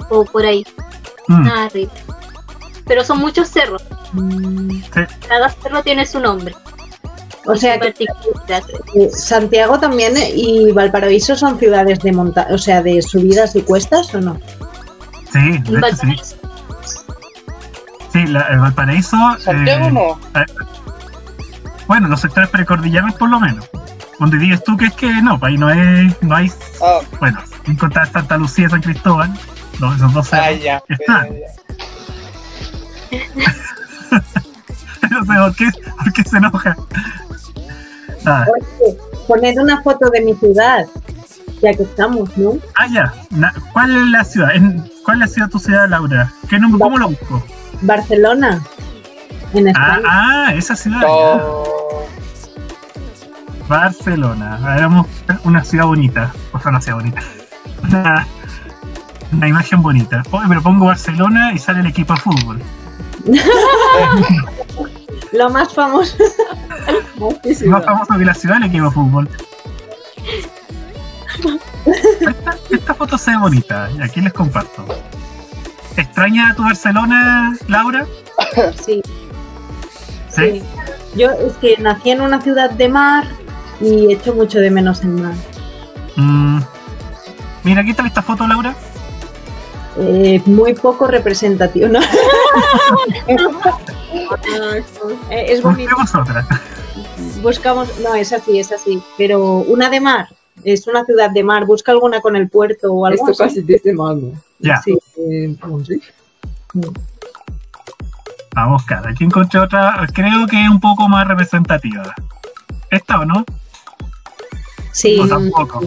O 0.10 0.26
por 0.26 0.46
ahí, 0.46 0.64
Mm, 1.28 1.44
nada 1.46 1.66
arriba. 1.66 1.92
Pero 2.86 3.04
son 3.06 3.20
muchos 3.20 3.48
cerros. 3.48 3.82
Cada 5.28 5.50
cerro 5.50 5.82
tiene 5.84 6.06
su 6.06 6.20
nombre. 6.20 6.54
O 7.46 7.56
sea, 7.56 7.80
que 7.80 7.89
eh, 8.96 9.10
Santiago 9.12 9.80
también 9.80 10.16
eh, 10.16 10.32
y 10.36 10.72
Valparaíso 10.72 11.36
son 11.36 11.58
ciudades 11.58 12.00
de 12.00 12.12
monta 12.12 12.48
o 12.52 12.58
sea, 12.58 12.82
de 12.84 13.02
subidas 13.02 13.56
y 13.56 13.62
cuestas, 13.64 14.14
¿o 14.14 14.22
no? 14.22 14.39
sí, 15.32 15.39
de 15.39 15.56
hecho, 15.58 15.66
sí. 15.66 15.78
Valparaíso. 15.80 16.36
Sí, 18.14 18.26
la- 18.28 18.48
el 18.50 18.60
Valparaíso. 18.60 19.18
Santiago 19.39 19.86
eh, 19.88 19.92
no. 19.92 20.20
Bueno, 21.88 22.08
los 22.10 22.22
sectores 22.22 22.50
precordilleros 22.50 23.14
por 23.16 23.30
lo 23.30 23.39
menos. 23.39 23.68
Donde 24.20 24.38
digas 24.38 24.64
tú 24.64 24.78
que 24.78 24.86
es 24.86 24.94
que 24.94 25.10
no, 25.22 25.39
pues 25.39 25.52
ahí 25.52 25.58
no, 25.58 25.70
es, 25.72 26.22
no 26.22 26.36
hay. 26.36 26.52
Ah, 26.84 27.00
Bueno, 27.20 27.39
sin 27.66 27.76
contar 27.76 28.12
Santa 28.12 28.38
Lucía 28.38 28.68
y 28.68 28.70
San 28.70 28.82
Cristóbal, 28.82 29.34
los- 29.80 29.96
esos 29.96 30.14
dos 30.14 30.32
ah, 30.34 30.52
ya. 30.52 30.84
Está. 30.89 31.28
ya, 31.28 33.20
ya. 33.36 34.22
No 35.10 35.26
sé 35.26 35.34
por 35.34 35.56
qué, 35.56 35.68
por 35.98 36.14
qué 36.14 36.24
se 36.24 36.38
enoja. 36.38 36.76
Ah, 38.26 38.46
Oye, 38.54 38.98
poned 39.28 39.58
una 39.58 39.82
foto 39.82 40.10
de 40.10 40.22
mi 40.22 40.36
ciudad, 40.36 40.86
ya 41.62 41.74
que 41.74 41.84
estamos, 41.84 42.36
¿no? 42.38 42.58
ah, 42.76 42.88
ya. 42.88 43.14
¿Cuál 43.74 43.96
es 43.96 44.08
la 44.08 44.24
ciudad? 44.24 44.50
¿Cuál 45.06 45.24
ha 45.24 45.28
sido 45.28 45.48
tu 45.48 45.58
ciudad, 45.60 45.90
Laura? 45.90 46.32
¿Qué 46.50 46.60
nombre, 46.60 46.80
¿Cómo 46.80 46.98
lo 46.98 47.10
busco? 47.10 47.44
Barcelona, 47.82 48.62
en 49.54 49.68
Ah, 49.70 49.72
España. 49.72 50.02
ah, 50.06 50.54
esa 50.54 50.76
ciudad. 50.76 51.02
Oh, 51.08 52.06
Barcelona. 53.68 54.60
Hagamos 54.64 55.08
una 55.44 55.64
ciudad 55.64 55.86
bonita. 55.86 56.32
O 56.52 56.60
sea, 56.60 56.70
una 56.70 56.82
ciudad 56.82 56.98
bonita. 57.00 57.22
Una, 57.84 58.28
una 59.32 59.48
imagen 59.48 59.82
bonita. 59.82 60.22
Oye, 60.32 60.46
pero 60.48 60.62
pongo 60.62 60.86
Barcelona 60.86 61.54
y 61.54 61.58
sale 61.58 61.80
el 61.80 61.88
equipo 61.88 62.14
de 62.14 62.20
fútbol. 62.20 62.62
Lo 65.32 65.50
más 65.50 65.74
famoso. 65.74 66.18
ciudad. 67.44 67.72
más 67.72 67.86
famoso 67.86 68.18
que 68.18 68.26
la 68.26 68.34
ciudad 68.34 68.58
el 68.58 68.64
equipo 68.64 68.92
fútbol. 68.92 69.30
Esta, 71.86 72.58
esta 72.70 72.94
foto 72.94 73.18
se 73.18 73.32
ve 73.32 73.38
bonita. 73.38 73.90
Y 73.98 74.02
aquí 74.02 74.22
les 74.22 74.34
comparto. 74.34 74.86
¿Extraña 75.98 76.54
tu 76.56 76.64
Barcelona, 76.64 77.56
Laura? 77.68 78.06
Sí, 78.86 79.02
¿Sí? 80.30 80.62
sí. 80.62 80.64
Yo 81.16 81.32
es 81.32 81.54
que 81.58 81.78
nací 81.78 82.12
en 82.12 82.22
una 82.22 82.42
ciudad 82.42 82.70
de 82.72 82.88
mar 82.90 83.26
y 83.82 84.14
echo 84.14 84.34
mucho 84.34 84.60
de 84.60 84.72
menos 84.72 85.02
el 85.02 85.10
mar. 85.10 85.34
Mm. 86.16 86.60
Mira, 87.64 87.82
aquí 87.82 87.92
está 87.92 88.08
esta 88.08 88.22
foto, 88.22 88.48
Laura. 88.48 88.74
Eh, 89.98 90.42
muy 90.46 90.74
poco 90.74 91.08
representativo, 91.08 91.88
¿no? 91.89 92.00
Eh, 95.30 95.46
es 95.50 95.62
bonito. 95.62 95.96
Buscamos, 97.42 97.88
no, 98.00 98.16
es 98.16 98.32
así, 98.34 98.60
es 98.60 98.72
así. 98.72 99.02
Pero 99.18 99.39
una 99.58 99.89
de 99.89 100.00
mar, 100.00 100.28
es 100.64 100.88
una 100.88 101.06
ciudad 101.06 101.30
de 101.32 101.44
mar. 101.44 101.66
Busca 101.66 101.92
alguna 101.92 102.22
con 102.22 102.36
el 102.36 102.50
puerto 102.50 102.92
o 102.92 103.06
algo 103.06 103.30
Esto 103.30 103.44
así. 103.44 103.56
casi 103.56 103.62
desde 103.66 103.94
mano. 103.94 104.32
Ya, 104.60 104.82
Sí. 104.84 104.98
Eh, 105.18 105.56
vamos 105.62 105.89
a 108.56 108.68
buscar. 108.68 109.08
Aquí 109.08 109.24
encontré 109.24 109.60
otra, 109.60 110.06
creo 110.14 110.46
que 110.48 110.62
es 110.62 110.70
un 110.70 110.80
poco 110.80 111.08
más 111.08 111.28
representativa. 111.28 112.04
¿Esta 112.89 113.20
o 113.20 113.26
no? 113.26 113.46
Sí, 114.92 115.18
O 115.20 115.28
tampoco. 115.28 115.82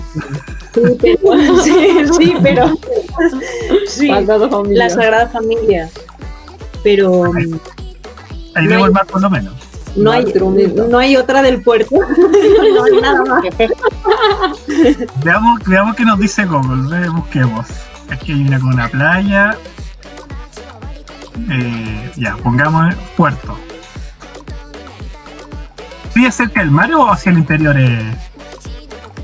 sí, 0.73 0.97
pero, 1.01 1.63
sí, 1.63 1.77
sí, 2.19 2.35
pero 2.43 2.79
sí, 3.89 4.09
Familia. 4.09 4.85
la 4.85 4.91
Sagrada 4.91 5.29
Familia. 5.29 5.91
Pero 6.83 7.33
mm, 7.33 7.59
Ahí 8.57 8.65
No 8.65 8.71
vemos 8.71 8.73
hay- 8.77 8.85
el 8.85 8.93
mar 8.93 9.07
por 9.07 9.21
lo 9.23 9.31
menos. 9.31 9.55
no 9.97 10.11
hay, 10.13 10.25
no 10.89 10.99
hay 10.99 11.17
otra 11.17 11.43
del 11.43 11.63
puerto. 11.63 11.95
No 12.75 12.85
hay 12.85 13.01
nada 13.01 13.23
más. 13.25 13.45
Veamos, 15.25 15.61
veamos 15.67 15.97
qué 15.97 16.05
nos 16.05 16.19
dice 16.19 16.45
Google. 16.45 17.09
Busquemos. 17.11 17.67
Aquí 18.11 18.33
hay 18.33 18.43
una 18.47 18.59
con 18.61 18.75
una 18.75 18.89
playa. 18.89 19.57
Eh, 21.51 22.11
ya, 22.17 22.37
pongamos 22.37 22.95
puerto. 23.17 23.57
¿Sí 26.13 26.25
es 26.27 26.35
cerca 26.35 26.61
del 26.61 26.71
mar 26.71 26.93
o 26.95 27.11
hacia 27.11 27.33
el 27.33 27.39
interior, 27.39 27.75
eh, 27.79 28.15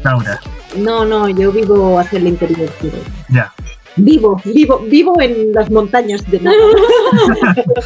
Laura? 0.03 0.41
No, 0.76 1.05
no, 1.05 1.28
yo 1.28 1.53
vivo 1.53 1.99
hacia 2.01 2.18
el 2.18 2.26
interior. 2.28 2.68
Ya. 3.28 3.53
Vivo, 3.97 4.41
vivo, 4.45 4.78
vivo 4.88 5.20
en 5.20 5.53
las 5.53 5.70
montañas 5.70 6.28
de 6.30 6.41
nada. 6.41 6.57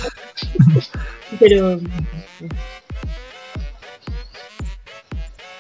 Pero 1.41 1.81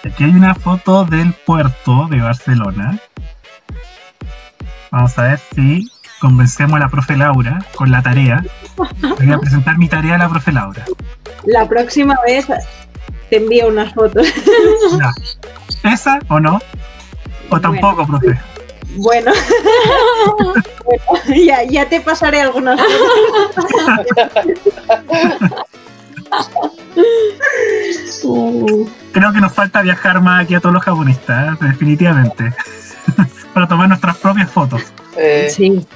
Aquí 0.04 0.24
hay 0.24 0.30
una 0.30 0.54
foto 0.54 1.04
del 1.06 1.32
puerto 1.32 2.06
de 2.10 2.20
Barcelona. 2.20 2.98
Vamos 4.90 5.18
a 5.18 5.22
ver 5.22 5.40
si 5.54 5.90
convencemos 6.20 6.76
a 6.76 6.80
la 6.80 6.88
profe 6.90 7.16
Laura 7.16 7.64
con 7.74 7.90
la 7.90 8.02
tarea. 8.02 8.44
Voy 8.76 9.32
a 9.32 9.38
presentar 9.38 9.78
mi 9.78 9.88
tarea 9.88 10.16
a 10.16 10.18
la 10.18 10.28
profe 10.28 10.52
Laura. 10.52 10.84
la 11.46 11.66
próxima 11.66 12.16
vez 12.26 12.46
te 13.30 13.38
envío 13.38 13.68
unas 13.68 13.94
fotos. 13.94 14.26
¿Esa 15.82 16.18
o 16.28 16.38
no? 16.38 16.60
O 17.48 17.60
tampoco, 17.60 18.06
profe. 18.06 18.38
Bueno, 18.96 19.32
Bueno, 20.84 21.02
ya, 21.44 21.64
ya 21.64 21.88
te 21.88 22.00
pasaré 22.00 22.40
algunas 22.42 22.80
Creo 29.12 29.32
que 29.32 29.40
nos 29.40 29.52
falta 29.52 29.82
viajar 29.82 30.20
más 30.20 30.44
aquí 30.44 30.54
a 30.54 30.60
todos 30.60 30.74
los 30.74 30.82
japonistas, 30.82 31.54
¿eh? 31.54 31.64
definitivamente. 31.66 32.52
Para 33.54 33.68
tomar 33.68 33.88
nuestras 33.88 34.16
propias 34.18 34.50
fotos. 34.50 34.82
Eh, 35.16 35.48
Sí. 35.50 35.86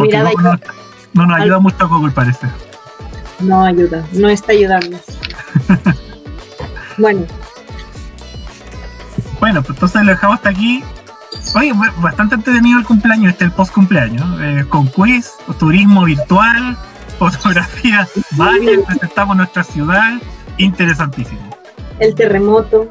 Ahí, 0.00 0.08
no, 0.08 0.42
no- 0.42 0.58
no 1.12 1.26
nos 1.26 1.40
ayuda 1.40 1.60
mucho 1.60 1.88
Google, 1.88 2.10
parece. 2.10 2.48
no 3.38 3.64
ayuda, 3.64 4.04
no 4.12 4.28
está 4.28 4.52
ayudando. 4.52 4.98
Bueno, 6.96 7.26
Bueno, 9.44 9.62
pues 9.62 9.76
entonces 9.76 10.02
lo 10.04 10.10
dejamos 10.12 10.36
hasta 10.36 10.48
aquí. 10.48 10.82
Oye, 11.54 11.74
ba- 11.74 11.92
bastante 11.98 12.36
entretenido 12.36 12.78
el 12.78 12.86
cumpleaños, 12.86 13.32
este 13.32 13.44
el 13.44 13.50
post 13.52 13.74
cumpleaños, 13.74 14.24
eh, 14.40 14.64
con 14.70 14.86
quiz, 14.86 15.32
turismo 15.58 16.04
virtual, 16.04 16.74
fotografías 17.18 18.08
varias, 18.38 18.80
presentamos 18.86 19.36
nuestra 19.36 19.62
ciudad, 19.62 20.14
interesantísimo. 20.56 21.42
el 21.98 22.14
terremoto. 22.14 22.90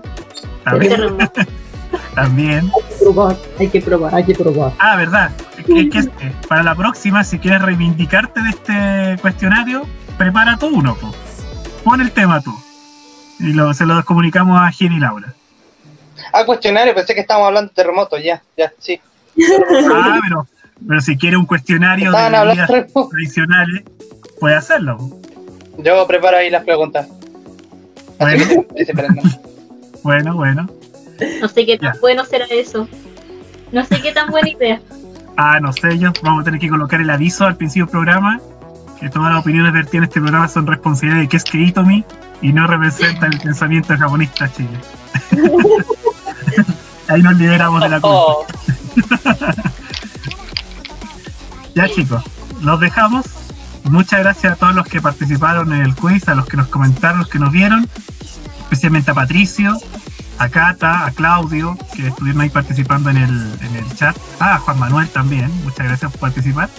También, 0.63 1.01
también. 2.13 2.71
hay 2.75 2.83
que 2.83 2.95
probar, 3.03 3.35
hay 3.59 3.69
que 3.69 3.81
probar, 3.81 4.13
hay 4.15 4.23
que 4.23 4.35
probar. 4.35 4.73
Ah, 4.77 4.95
verdad, 4.95 5.31
eh, 5.57 6.33
para 6.47 6.61
la 6.61 6.75
próxima, 6.75 7.23
si 7.23 7.39
quieres 7.39 7.63
reivindicarte 7.63 8.43
de 8.43 8.49
este 8.51 9.17
cuestionario, 9.23 9.87
prepara 10.19 10.55
tú 10.57 10.67
uno, 10.67 10.93
po. 10.93 11.11
pon 11.83 11.99
el 11.99 12.11
tema 12.11 12.41
tú. 12.41 12.53
Y 13.39 13.53
lo, 13.53 13.73
se 13.73 13.87
lo 13.87 14.05
comunicamos 14.05 14.61
a 14.61 14.69
Gin 14.69 14.93
y 14.93 14.99
Laura. 14.99 15.33
Ah, 16.33 16.45
cuestionario, 16.45 16.93
pensé 16.93 17.13
que 17.13 17.21
estábamos 17.21 17.47
hablando 17.47 17.69
de 17.69 17.75
terremoto, 17.75 18.17
ya, 18.17 18.41
ya, 18.57 18.71
sí. 18.79 18.99
Ah, 19.91 20.19
pero, 20.27 20.47
Pero 20.87 21.01
si 21.01 21.17
quiere 21.17 21.37
un 21.37 21.45
cuestionario 21.45 22.11
de 22.11 22.87
tradicionales, 23.09 23.83
puede 24.39 24.55
hacerlo. 24.55 24.97
Yo 25.77 26.05
preparo 26.07 26.37
ahí 26.37 26.49
las 26.49 26.63
preguntas. 26.63 27.07
Bueno, 28.19 28.45
bueno, 30.03 30.35
bueno. 30.35 30.69
No 31.41 31.47
sé 31.47 31.65
qué 31.65 31.77
tan 31.77 31.93
Ya. 31.93 31.99
bueno 31.99 32.25
será 32.25 32.45
eso. 32.49 32.87
No 33.71 33.85
sé 33.85 34.01
qué 34.01 34.11
tan 34.11 34.29
buena 34.29 34.49
idea. 34.49 34.81
Ah, 35.37 35.59
no 35.59 35.73
sé, 35.73 35.97
yo 35.97 36.11
vamos 36.21 36.41
a 36.41 36.45
tener 36.45 36.59
que 36.59 36.69
colocar 36.69 37.01
el 37.01 37.09
aviso 37.09 37.45
al 37.45 37.55
principio 37.55 37.85
del 37.85 37.91
programa 37.91 38.39
que 38.99 39.09
todas 39.09 39.31
las 39.33 39.41
opiniones 39.41 39.73
vertidas 39.73 39.95
en 39.95 40.03
este 40.03 40.21
programa 40.21 40.47
son 40.47 40.67
responsabilidad 40.67 41.21
de 41.21 41.27
Kesuke 41.27 41.55
Itomi 41.55 42.05
y 42.41 42.53
no 42.53 42.67
representan 42.67 43.33
el 43.33 43.39
pensamiento 43.39 43.97
japonista 43.97 44.49
Chile. 44.53 44.69
Ahí 47.07 47.21
nos 47.21 47.35
liberamos 47.35 47.81
de 47.81 47.89
la 47.89 48.01
culpa. 48.01 48.45
Ya 51.75 51.89
chicos, 51.89 52.23
los 52.61 52.79
dejamos. 52.79 53.25
Muchas 53.85 54.19
gracias 54.19 54.53
a 54.53 54.55
todos 54.55 54.75
los 54.75 54.87
que 54.87 55.01
participaron 55.01 55.73
en 55.73 55.81
el 55.81 55.95
quiz, 55.95 56.27
a 56.29 56.35
los 56.35 56.45
que 56.45 56.55
nos 56.55 56.67
comentaron, 56.67 57.19
los 57.19 57.27
que 57.27 57.39
nos 57.39 57.51
vieron, 57.51 57.89
especialmente 58.61 59.11
a 59.11 59.13
Patricio, 59.13 59.77
a 60.37 60.49
Cata, 60.49 61.05
a 61.05 61.11
Claudio, 61.11 61.77
que 61.95 62.07
estuvieron 62.07 62.41
ahí 62.41 62.49
participando 62.49 63.09
en 63.09 63.17
el, 63.17 63.57
en 63.61 63.75
el 63.75 63.95
chat, 63.95 64.15
ah, 64.39 64.55
a 64.55 64.59
Juan 64.59 64.79
Manuel 64.79 65.09
también, 65.09 65.51
muchas 65.63 65.87
gracias 65.87 66.11
por 66.11 66.21
participar. 66.21 66.69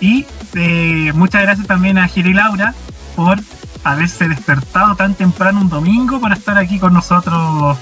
Y 0.00 0.26
eh, 0.54 1.12
muchas 1.14 1.42
gracias 1.42 1.66
también 1.66 1.96
a 1.96 2.08
Gil 2.08 2.26
y 2.26 2.34
Laura 2.34 2.74
por 3.14 3.38
haberse 3.82 4.28
despertado 4.28 4.94
tan 4.96 5.14
temprano 5.14 5.60
un 5.60 5.68
domingo 5.68 6.20
para 6.20 6.34
estar 6.34 6.58
aquí 6.58 6.78
con 6.78 6.92
nosotros 6.92 7.78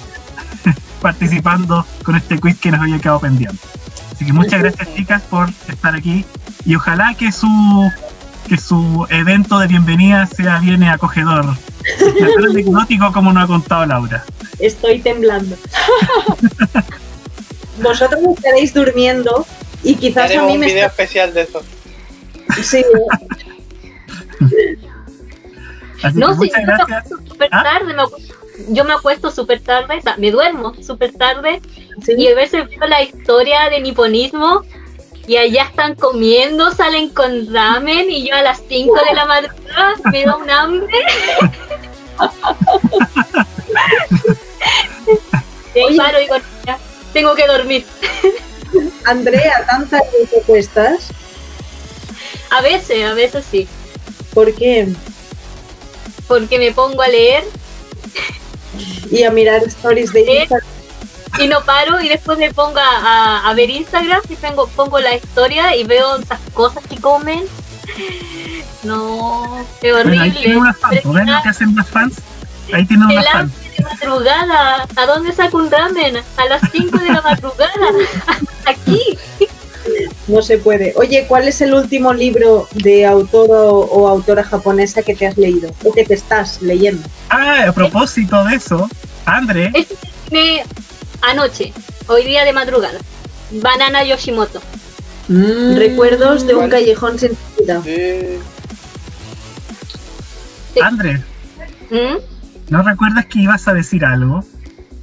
participando 1.09 1.85
con 2.03 2.17
este 2.17 2.39
quiz 2.41 2.59
que 2.59 2.71
nos 2.71 2.81
había 2.81 2.99
quedado 2.99 3.21
pendiente. 3.21 3.59
Así 4.11 4.25
que 4.25 4.33
muchas 4.33 4.63
gracias 4.63 4.95
chicas 4.95 5.21
por 5.29 5.51
estar 5.69 5.95
aquí 5.95 6.25
y 6.65 6.75
ojalá 6.77 7.15
que 7.15 7.31
su 7.31 7.47
que 8.49 8.57
su 8.57 9.07
evento 9.11 9.59
de 9.59 9.67
bienvenida 9.67 10.27
sea 10.27 10.59
bien 10.61 10.83
acogedor, 10.85 11.45
tan 11.99 12.45
anecdótico 12.51 13.13
como 13.13 13.33
nos 13.35 13.45
ha 13.45 13.47
contado 13.47 13.85
Laura. 13.87 14.25
Estoy 14.59 15.01
temblando. 15.01 15.57
Vosotros 17.83 18.21
estaréis 18.37 18.73
durmiendo 18.73 19.47
y 19.83 19.97
quizás 19.97 20.23
a 20.23 20.25
haremos 20.25 20.47
mí 20.49 20.55
un 20.55 20.61
me 20.61 20.67
video 20.67 20.87
está... 20.87 21.03
especial 21.03 21.35
de 21.35 21.43
eso. 21.43 21.63
Sí, 22.63 22.83
Así 26.03 26.19
No, 26.19 26.29
que 26.29 26.33
sí, 26.35 26.39
muchas 26.39 26.65
gracias. 26.67 27.09
súper 27.29 27.49
¿Ah? 27.53 27.63
tarde. 27.63 27.93
Me 27.95 28.03
yo 28.69 28.85
me 28.85 28.93
acuesto 28.93 29.31
súper 29.31 29.61
tarde, 29.61 29.99
o 29.99 30.03
sea, 30.03 30.17
me 30.17 30.31
duermo 30.31 30.75
súper 30.83 31.13
tarde 31.13 31.61
sí. 32.05 32.15
y 32.17 32.29
a 32.29 32.35
veces 32.35 32.69
veo 32.69 32.89
la 32.89 33.03
historia 33.03 33.69
de 33.71 33.81
niponismo 33.81 34.63
y 35.27 35.37
allá 35.37 35.65
están 35.65 35.95
comiendo, 35.95 36.71
salen 36.73 37.09
con 37.09 37.53
ramen 37.53 38.11
y 38.11 38.29
yo 38.29 38.35
a 38.35 38.43
las 38.43 38.63
5 38.69 38.95
de 39.09 39.15
la 39.15 39.25
madrugada 39.25 39.95
me 40.13 40.25
da 40.25 40.37
un 40.37 40.51
hambre. 40.51 40.95
y 45.75 45.79
ahí 45.79 45.85
Oye. 45.87 45.97
paro 45.97 46.19
y 46.19 46.23
digo, 46.23 46.37
ya, 46.67 46.79
tengo 47.13 47.35
que 47.35 47.47
dormir. 47.47 47.87
Andrea, 49.07 49.65
¿tantas 49.67 50.03
te 50.11 50.43
cuestas? 50.43 51.09
A 52.51 52.61
veces, 52.61 53.05
a 53.05 53.15
veces 53.15 53.45
sí, 53.51 53.67
¿Por 54.33 54.55
qué? 54.55 54.89
porque 56.29 56.59
me 56.59 56.73
pongo 56.73 57.03
a 57.03 57.09
leer 57.09 57.45
Y 59.11 59.22
a 59.25 59.31
mirar 59.31 59.62
stories 59.64 60.12
de. 60.12 60.20
Instagram. 60.20 60.68
y 61.41 61.49
no 61.49 61.62
paro 61.64 62.01
y 62.01 62.09
después 62.09 62.39
me 62.39 62.53
pongo 62.55 62.79
a, 62.79 62.97
a- 63.43 63.49
a 63.51 63.55
ver 63.55 63.68
Instagram 63.70 64.20
y 64.29 64.37
pongo, 64.37 64.68
pongo 64.68 64.99
la 65.01 65.16
historia 65.16 65.75
y 65.77 65.85
veo 65.85 66.16
esas 66.18 66.39
cosas 66.53 66.83
que 66.89 66.97
comen. 67.01 67.45
No, 68.83 69.64
qué 69.81 69.93
Bueno, 69.93 70.11
ahí 70.12 70.18
horrible. 70.18 70.41
tienen 70.41 70.59
unas 70.59 70.79
fans, 70.79 71.01
¿ven 71.05 71.27
lo 71.27 71.43
que 71.43 71.49
hacen 71.49 71.75
las 71.75 71.89
fans? 71.89 72.16
Ahí 72.72 72.85
tienen 72.87 73.11
El 73.11 73.18
unas 73.18 73.31
fans. 73.33 73.53
de 73.77 73.85
madrugada. 73.85 74.87
¿A 74.97 75.07
dónde 75.07 75.33
saco 75.33 75.59
un 75.59 75.70
ramen? 75.70 76.16
A 76.37 76.45
las 76.47 76.61
5 76.70 76.99
de 76.99 77.11
la 77.12 77.22
madrugada. 77.22 77.72
Aquí. 78.66 79.18
No 80.28 80.41
se 80.43 80.59
puede. 80.59 80.93
Oye, 80.97 81.26
¿cuál 81.28 81.47
es 81.49 81.61
el 81.61 81.74
último 81.74 82.12
libro 82.14 82.66
de 82.72 83.05
autor 83.07 83.51
o, 83.51 83.80
o 83.80 84.09
autora 84.09 84.43
japonesa 84.45 85.03
que 85.03 85.14
te 85.14 85.26
has 85.26 85.37
leído? 85.37 85.70
O 85.85 85.93
que 85.93 86.05
te 86.05 86.14
estás 86.14 86.62
leyendo. 86.62 87.07
Ah, 87.28 87.66
a 87.68 87.72
propósito 87.72 88.43
de 88.45 88.57
eso, 88.57 88.89
André, 89.26 89.70
Este 89.74 89.97
terminé 90.30 90.64
anoche, 91.22 91.72
hoy 92.09 92.24
día 92.24 92.45
de 92.45 92.53
madrugada. 92.53 92.99
Banana 93.51 94.05
Yoshimoto. 94.05 94.61
Mm. 95.28 95.76
Recuerdos 95.76 96.47
de 96.47 96.55
un 96.55 96.68
callejón 96.68 97.18
sin 97.18 97.32
salida. 97.57 97.82
Sí. 97.85 98.41
André, 100.82 101.22
¿Mm? 101.91 102.18
¿no 102.70 102.82
recuerdas 102.82 103.26
que 103.26 103.41
ibas 103.41 103.68
a 103.68 103.74
decir 103.74 104.05
algo? 104.05 104.43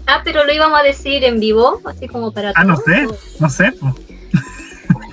Ah, 0.05 0.21
pero 0.23 0.43
lo 0.43 0.51
íbamos 0.53 0.77
a 0.79 0.83
decir 0.83 1.23
en 1.23 1.39
vivo, 1.39 1.79
así 1.85 2.07
como 2.07 2.31
para 2.33 2.51
Ah, 2.55 2.63
no 2.65 2.75
sé, 2.77 3.05
o- 3.05 3.15
no 3.39 3.49
sé, 3.49 3.71
pues, 3.79 3.93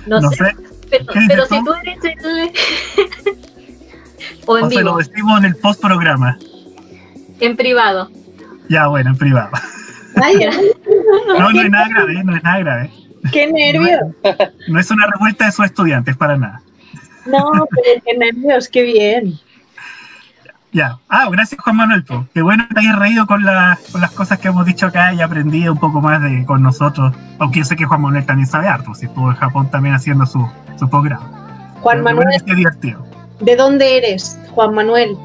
No, 0.09 0.21
no 0.21 0.29
sé, 0.31 0.37
sé. 0.37 0.55
pero, 0.89 1.45
si 1.45 1.63
tú 1.63 1.73
eres 1.83 2.03
el... 2.03 2.51
o 4.47 4.57
en 4.57 4.63
O 4.65 4.69
se 4.71 4.83
lo 4.83 4.97
decimos 4.97 5.39
en 5.39 5.45
el 5.45 5.55
post 5.55 5.79
programa. 5.81 6.37
en 7.39 7.55
privado. 7.55 8.09
Ya, 8.69 8.87
bueno, 8.87 9.11
en 9.11 9.17
privado. 9.17 9.51
Ay, 10.15 10.35
No, 11.27 11.51
no 11.51 11.61
es 11.61 11.69
nada 11.69 11.87
grave, 11.89 12.23
no 12.23 12.35
es 12.35 12.43
nada 12.43 12.59
grave. 12.59 12.91
qué 13.31 13.47
nervios. 13.51 14.01
No 14.67 14.79
es 14.79 14.89
una 14.91 15.05
revuelta 15.07 15.45
de 15.45 15.51
sus 15.51 15.65
estudiantes, 15.65 16.17
para 16.17 16.37
nada. 16.37 16.61
No, 17.25 17.67
pero 17.69 18.01
qué 18.03 18.17
nervios, 18.17 18.67
qué 18.67 18.81
bien. 18.83 19.39
Ya. 20.71 20.99
Ah, 21.09 21.27
gracias 21.31 21.59
Juan 21.61 21.77
Manuel. 21.77 22.03
po. 22.03 22.25
Qué 22.33 22.41
bueno 22.41 22.67
que 22.67 22.75
te 22.75 22.79
hayas 22.81 22.99
reído 22.99 23.25
con, 23.25 23.43
la- 23.43 23.77
con 23.91 24.01
las 24.01 24.11
cosas 24.11 24.37
que 24.39 24.49
hemos 24.49 24.65
dicho 24.65 24.85
acá 24.87 25.13
y 25.13 25.21
aprendido 25.21 25.73
un 25.73 25.79
poco 25.79 25.99
más 26.01 26.21
de 26.21 26.45
con 26.45 26.61
nosotros. 26.61 27.13
Aunque 27.39 27.59
yo 27.59 27.65
sé 27.65 27.75
que 27.75 27.85
Juan 27.85 28.01
Manuel 28.01 28.25
también 28.25 28.47
sabe 28.47 28.67
harto, 28.67 28.93
si 28.93 29.05
estuvo 29.07 29.29
en 29.31 29.35
Japón 29.37 29.69
también 29.71 29.95
haciendo 29.95 30.25
su, 30.27 30.47
su. 30.77 30.87
Juan 30.87 31.03
Pero 31.03 31.19
qué 31.19 31.89
bueno 31.91 32.03
Manuel, 32.03 32.35
esté 32.35 32.55
divertido. 32.55 33.05
¿de 33.39 33.55
dónde 33.55 33.97
eres? 33.97 34.39
Juan 34.51 34.73
Manuel. 34.75 35.17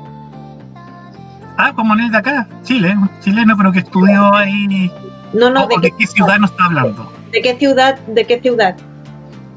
Ah, 1.59 1.73
Juan 1.75 1.89
Manuel 1.89 2.11
de 2.11 2.19
acá, 2.19 2.47
Chile, 2.63 2.97
chileno, 3.21 3.57
pero 3.57 3.71
que 3.71 3.81
estudió 3.81 4.35
ahí. 4.35 4.91
No, 5.35 5.51
no, 5.51 5.65
¿O 5.65 5.69
¿de 5.69 5.77
de 5.77 5.91
qué, 5.91 5.97
qué 5.99 6.07
ciudad 6.07 6.39
nos 6.39 6.51
está 6.53 6.65
hablando? 6.65 7.13
¿de 7.33 7.43
qué 7.43 7.57
ciudad? 7.57 7.99
¿De 8.07 8.25
qué 8.25 8.41
ciudad? 8.41 8.77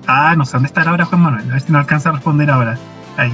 Ah, 0.07 0.33
no 0.35 0.43
sé 0.45 0.53
dónde 0.53 0.67
estará 0.67 0.91
ahora 0.91 1.05
Juan 1.05 1.21
Manuel. 1.21 1.49
A 1.49 1.53
ver 1.53 1.61
si 1.61 1.71
nos 1.71 1.79
alcanza 1.81 2.09
a 2.09 2.13
responder 2.13 2.49
ahora. 2.51 2.77
Ahí. 3.17 3.31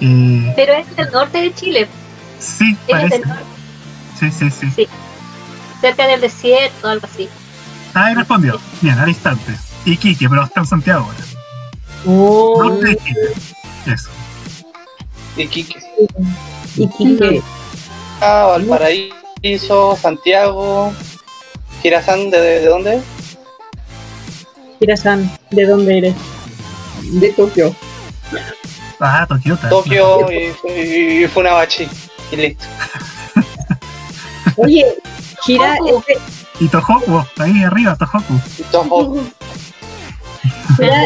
Eh, 0.00 0.52
Pero 0.56 0.72
es 0.74 0.96
del 0.96 1.10
norte 1.10 1.38
de 1.42 1.54
Chile, 1.54 1.88
sí, 2.38 2.76
es 2.86 2.90
parece. 2.92 3.18
del 3.18 3.28
norte, 3.28 3.44
Sí, 4.18 4.30
sí, 4.30 4.50
sí. 4.50 4.88
cerca 5.80 6.06
del 6.06 6.20
desierto, 6.20 6.88
algo 6.88 7.06
así. 7.12 7.28
Ah, 7.94 8.06
ahí 8.06 8.14
respondió. 8.14 8.60
Bien, 8.80 8.98
al 8.98 9.08
instante. 9.08 9.52
Iquique, 9.84 10.28
pero 10.28 10.44
está 10.44 10.60
en 10.60 10.66
Santiago 10.66 11.04
ahora. 11.04 11.18
Oh, 12.06 12.62
Norte 12.62 12.86
de 12.88 12.96
Chile. 12.96 13.20
Eso. 13.86 14.08
Iquique. 15.36 15.76
Iquique. 16.76 17.42
Ah, 18.20 18.46
Valparaíso, 18.58 19.96
Santiago. 20.00 20.92
Girasán, 21.82 22.30
¿de, 22.30 22.40
de 22.40 22.66
dónde? 22.66 23.00
Kira-san, 24.80 25.30
¿de 25.50 25.66
dónde 25.66 25.98
eres? 25.98 26.14
De 27.04 27.32
Tokio. 27.32 27.74
Ah, 29.00 29.24
Tokiota. 29.28 29.68
Tokio 29.68 30.30
y, 30.32 30.52
y, 30.68 31.24
y 31.24 31.28
Funabachi. 31.28 31.88
Y 32.32 32.36
listo. 32.36 32.64
Oye, 34.56 34.84
Tohoku. 35.78 36.02
este- 36.08 36.18
Y 36.64 36.68
Tohoku, 36.68 37.24
ahí 37.38 37.62
arriba, 37.62 37.96
Tohoku. 37.96 38.34
Y 38.58 38.62
Toho. 38.64 39.16
Kira, 40.76 41.02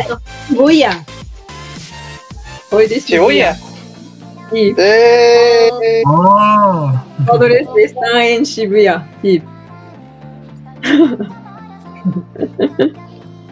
Shibuya. 3.06 3.56
Sí, 4.51 4.74
Eh, 4.78 5.70
Oh, 6.06 6.93
padres 7.27 7.66
están 7.77 8.16
en 8.23 8.43
Shibuya. 8.44 9.06
Sí. 9.23 9.43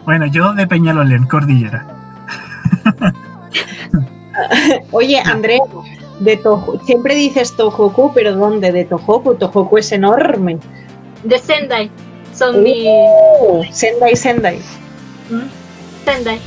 bueno, 0.05 0.25
yo 0.27 0.53
de 0.53 0.67
Peñalolén, 0.67 1.25
Cordillera. 1.27 1.87
Oye, 4.91 5.19
Andrea, 5.19 5.59
de 6.19 6.37
Toho, 6.37 6.79
siempre 6.85 7.15
dices 7.15 7.55
Tohoku, 7.55 8.11
pero 8.13 8.35
¿dónde? 8.35 8.71
De 8.71 8.85
Tohoku. 8.85 9.35
Tohoku 9.35 9.77
es 9.77 9.91
enorme. 9.91 10.57
De 11.23 11.37
Sendai, 11.39 11.89
son 12.35 12.57
Uh. 12.57 12.61
mi... 12.61 12.85
Sendai, 13.71 14.15
Sendai. 14.15 14.57
¿Mm? 15.29 15.41
Sendai. 16.05 16.39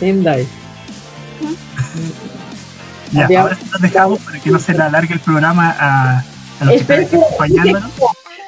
Sendai. 0.00 0.46
Ya, 3.12 3.24
Había- 3.26 3.40
ahora 3.42 3.56
sí 3.56 3.64
nos 3.70 3.80
dejamos 3.80 4.18
para 4.20 4.38
que 4.40 4.50
no 4.50 4.58
se 4.58 4.72
le 4.72 4.82
alargue 4.82 5.14
el 5.14 5.20
programa 5.20 5.76
a, 5.78 6.18
a 6.60 6.64
los 6.64 6.68
que 6.74 6.80
Espera, 6.80 7.02
están 7.02 7.20
acompañándonos. 7.22 7.90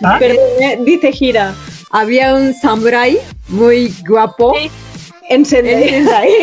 ¿Ah? 0.02 0.16
Perdón, 0.18 0.38
eh, 0.60 0.78
dice 0.84 1.12
Gira. 1.12 1.54
Había 1.90 2.34
un 2.34 2.52
samurai 2.52 3.18
muy 3.48 3.94
guapo 4.08 4.54
Sí. 4.58 4.70
En 5.28 5.44
Sendai. 5.44 6.02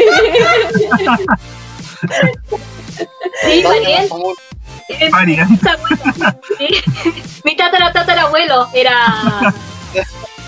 Sí, 3.44 3.62
¿Dónde 3.62 3.80
pariente. 3.80 4.10
Masamune? 4.10 4.34
eh. 4.90 5.10
Sí. 6.58 6.68
Mi 7.44 7.56
tatara 7.56 7.92
tatarabuelo 7.92 8.68
era 8.74 9.54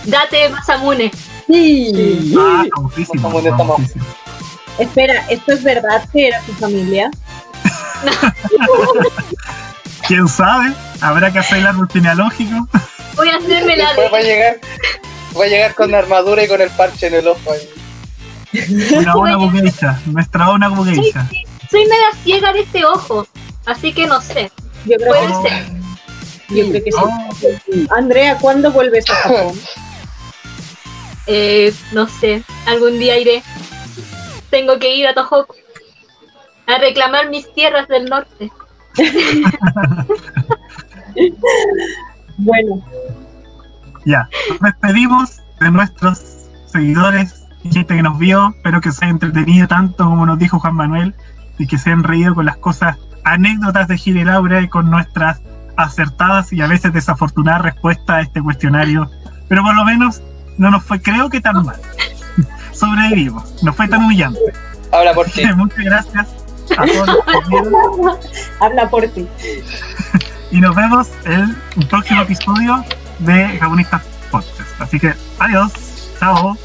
Date 0.05 0.49
Masamune. 0.49 1.11
Sí. 1.47 2.33
Ah, 2.37 2.63
estamos- 2.65 2.93
famosísimo. 3.21 3.77
Espera, 4.77 5.25
¿esto 5.29 5.53
es 5.53 5.63
verdad 5.63 6.07
que 6.11 6.27
era 6.27 6.41
tu 6.41 6.51
familia? 6.53 7.09
¿Quién 10.07 10.27
sabe? 10.27 10.73
Habrá 11.01 11.31
que 11.31 11.39
hacer 11.39 11.59
el 11.59 11.67
árbol 11.67 11.87
genealógico. 11.91 12.67
Voy 13.15 13.29
a 13.29 13.37
hacerme 13.37 13.77
la 13.77 13.87
Después 13.93 14.13
va 14.13 14.17
a 14.17 14.19
de. 14.21 14.25
llegar, 14.27 14.57
va 15.39 15.43
a 15.43 15.47
llegar 15.47 15.73
con 15.75 15.91
la 15.91 15.99
armadura 15.99 16.43
y 16.43 16.47
con 16.47 16.61
el 16.61 16.69
parche 16.71 17.07
en 17.07 17.15
el 17.15 17.27
ojo 17.27 17.51
ahí. 17.51 17.69
Una 18.97 19.15
buena 19.15 19.37
bugueisha. 19.37 19.99
Nuestra 20.05 20.51
una 20.51 20.67
bugueisha. 20.69 21.27
Soy 21.75 21.83
media 21.87 22.11
ciega 22.23 22.53
de 22.53 22.61
este 22.61 22.85
ojo, 22.85 23.27
así 23.65 23.91
que 23.91 24.07
no 24.07 24.21
sé. 24.21 24.49
Yo 24.85 24.95
creo 24.95 25.09
Puede 25.09 25.27
que 25.27 25.33
ser. 25.49 25.65
Yo 26.47 26.69
creo 26.69 26.83
que 26.85 26.89
sí. 26.89 26.97
Oh, 27.89 27.95
Andrea, 27.97 28.37
¿cuándo 28.39 28.71
vuelves 28.71 29.03
a 29.09 29.15
Japón? 29.15 29.59
Eh, 31.27 31.73
no 31.91 32.07
sé. 32.07 32.43
Algún 32.67 32.99
día 32.99 33.17
iré. 33.17 33.41
Tengo 34.51 34.77
que 34.77 34.95
ir 34.95 35.07
a 35.07 35.15
Tohoku 35.15 35.55
a 36.67 36.77
reclamar 36.77 37.29
mis 37.29 37.51
tierras 37.53 37.89
del 37.89 38.05
norte. 38.05 38.49
Bueno, 42.37 42.85
ya. 44.05 44.29
Nos 44.49 44.59
despedimos 44.61 45.41
de 45.59 45.71
nuestros 45.71 46.21
seguidores 46.67 47.43
y 47.63 47.71
gente 47.71 47.95
que 47.95 48.03
nos 48.03 48.19
vio. 48.19 48.53
Espero 48.55 48.79
que 48.79 48.91
se 48.91 49.03
haya 49.03 49.11
entretenido 49.11 49.67
tanto 49.67 50.05
como 50.05 50.25
nos 50.25 50.37
dijo 50.37 50.59
Juan 50.59 50.75
Manuel 50.75 51.15
y 51.57 51.67
que 51.67 51.77
se 51.77 51.91
han 51.91 52.03
reído 52.03 52.35
con 52.35 52.45
las 52.45 52.57
cosas, 52.57 52.97
anécdotas 53.23 53.87
de 53.87 53.97
Gil 53.97 54.17
y 54.17 54.23
Laura 54.23 54.61
y 54.61 54.67
con 54.67 54.89
nuestras 54.89 55.39
acertadas 55.77 56.53
y 56.53 56.61
a 56.61 56.67
veces 56.67 56.93
desafortunadas 56.93 57.61
respuestas 57.61 58.09
a 58.09 58.21
este 58.21 58.41
cuestionario. 58.41 59.09
Pero 59.47 59.63
por 59.63 59.75
lo 59.75 59.85
menos 59.85 60.21
no 60.57 60.71
nos 60.71 60.83
fue, 60.83 61.01
creo 61.01 61.29
que 61.29 61.41
tan 61.41 61.65
mal. 61.65 61.75
Sobrevivimos. 62.71 63.63
No 63.63 63.73
fue 63.73 63.87
tan 63.87 64.03
humillante. 64.03 64.39
Habla 64.91 65.13
por 65.13 65.25
ti. 65.27 65.45
Muchas 65.55 65.79
gracias 65.79 66.27
a 66.77 66.85
todos 66.85 67.07
los 67.07 68.17
habla 68.59 68.89
por 68.89 69.07
ti. 69.07 69.27
y 70.51 70.59
nos 70.59 70.75
vemos 70.75 71.09
en 71.25 71.55
un 71.75 71.87
próximo 71.87 72.21
episodio 72.21 72.83
de 73.19 73.57
Japonistas 73.59 74.01
Podcast. 74.31 74.81
Así 74.81 74.99
que 74.99 75.13
adiós, 75.39 75.71
chao. 76.19 76.57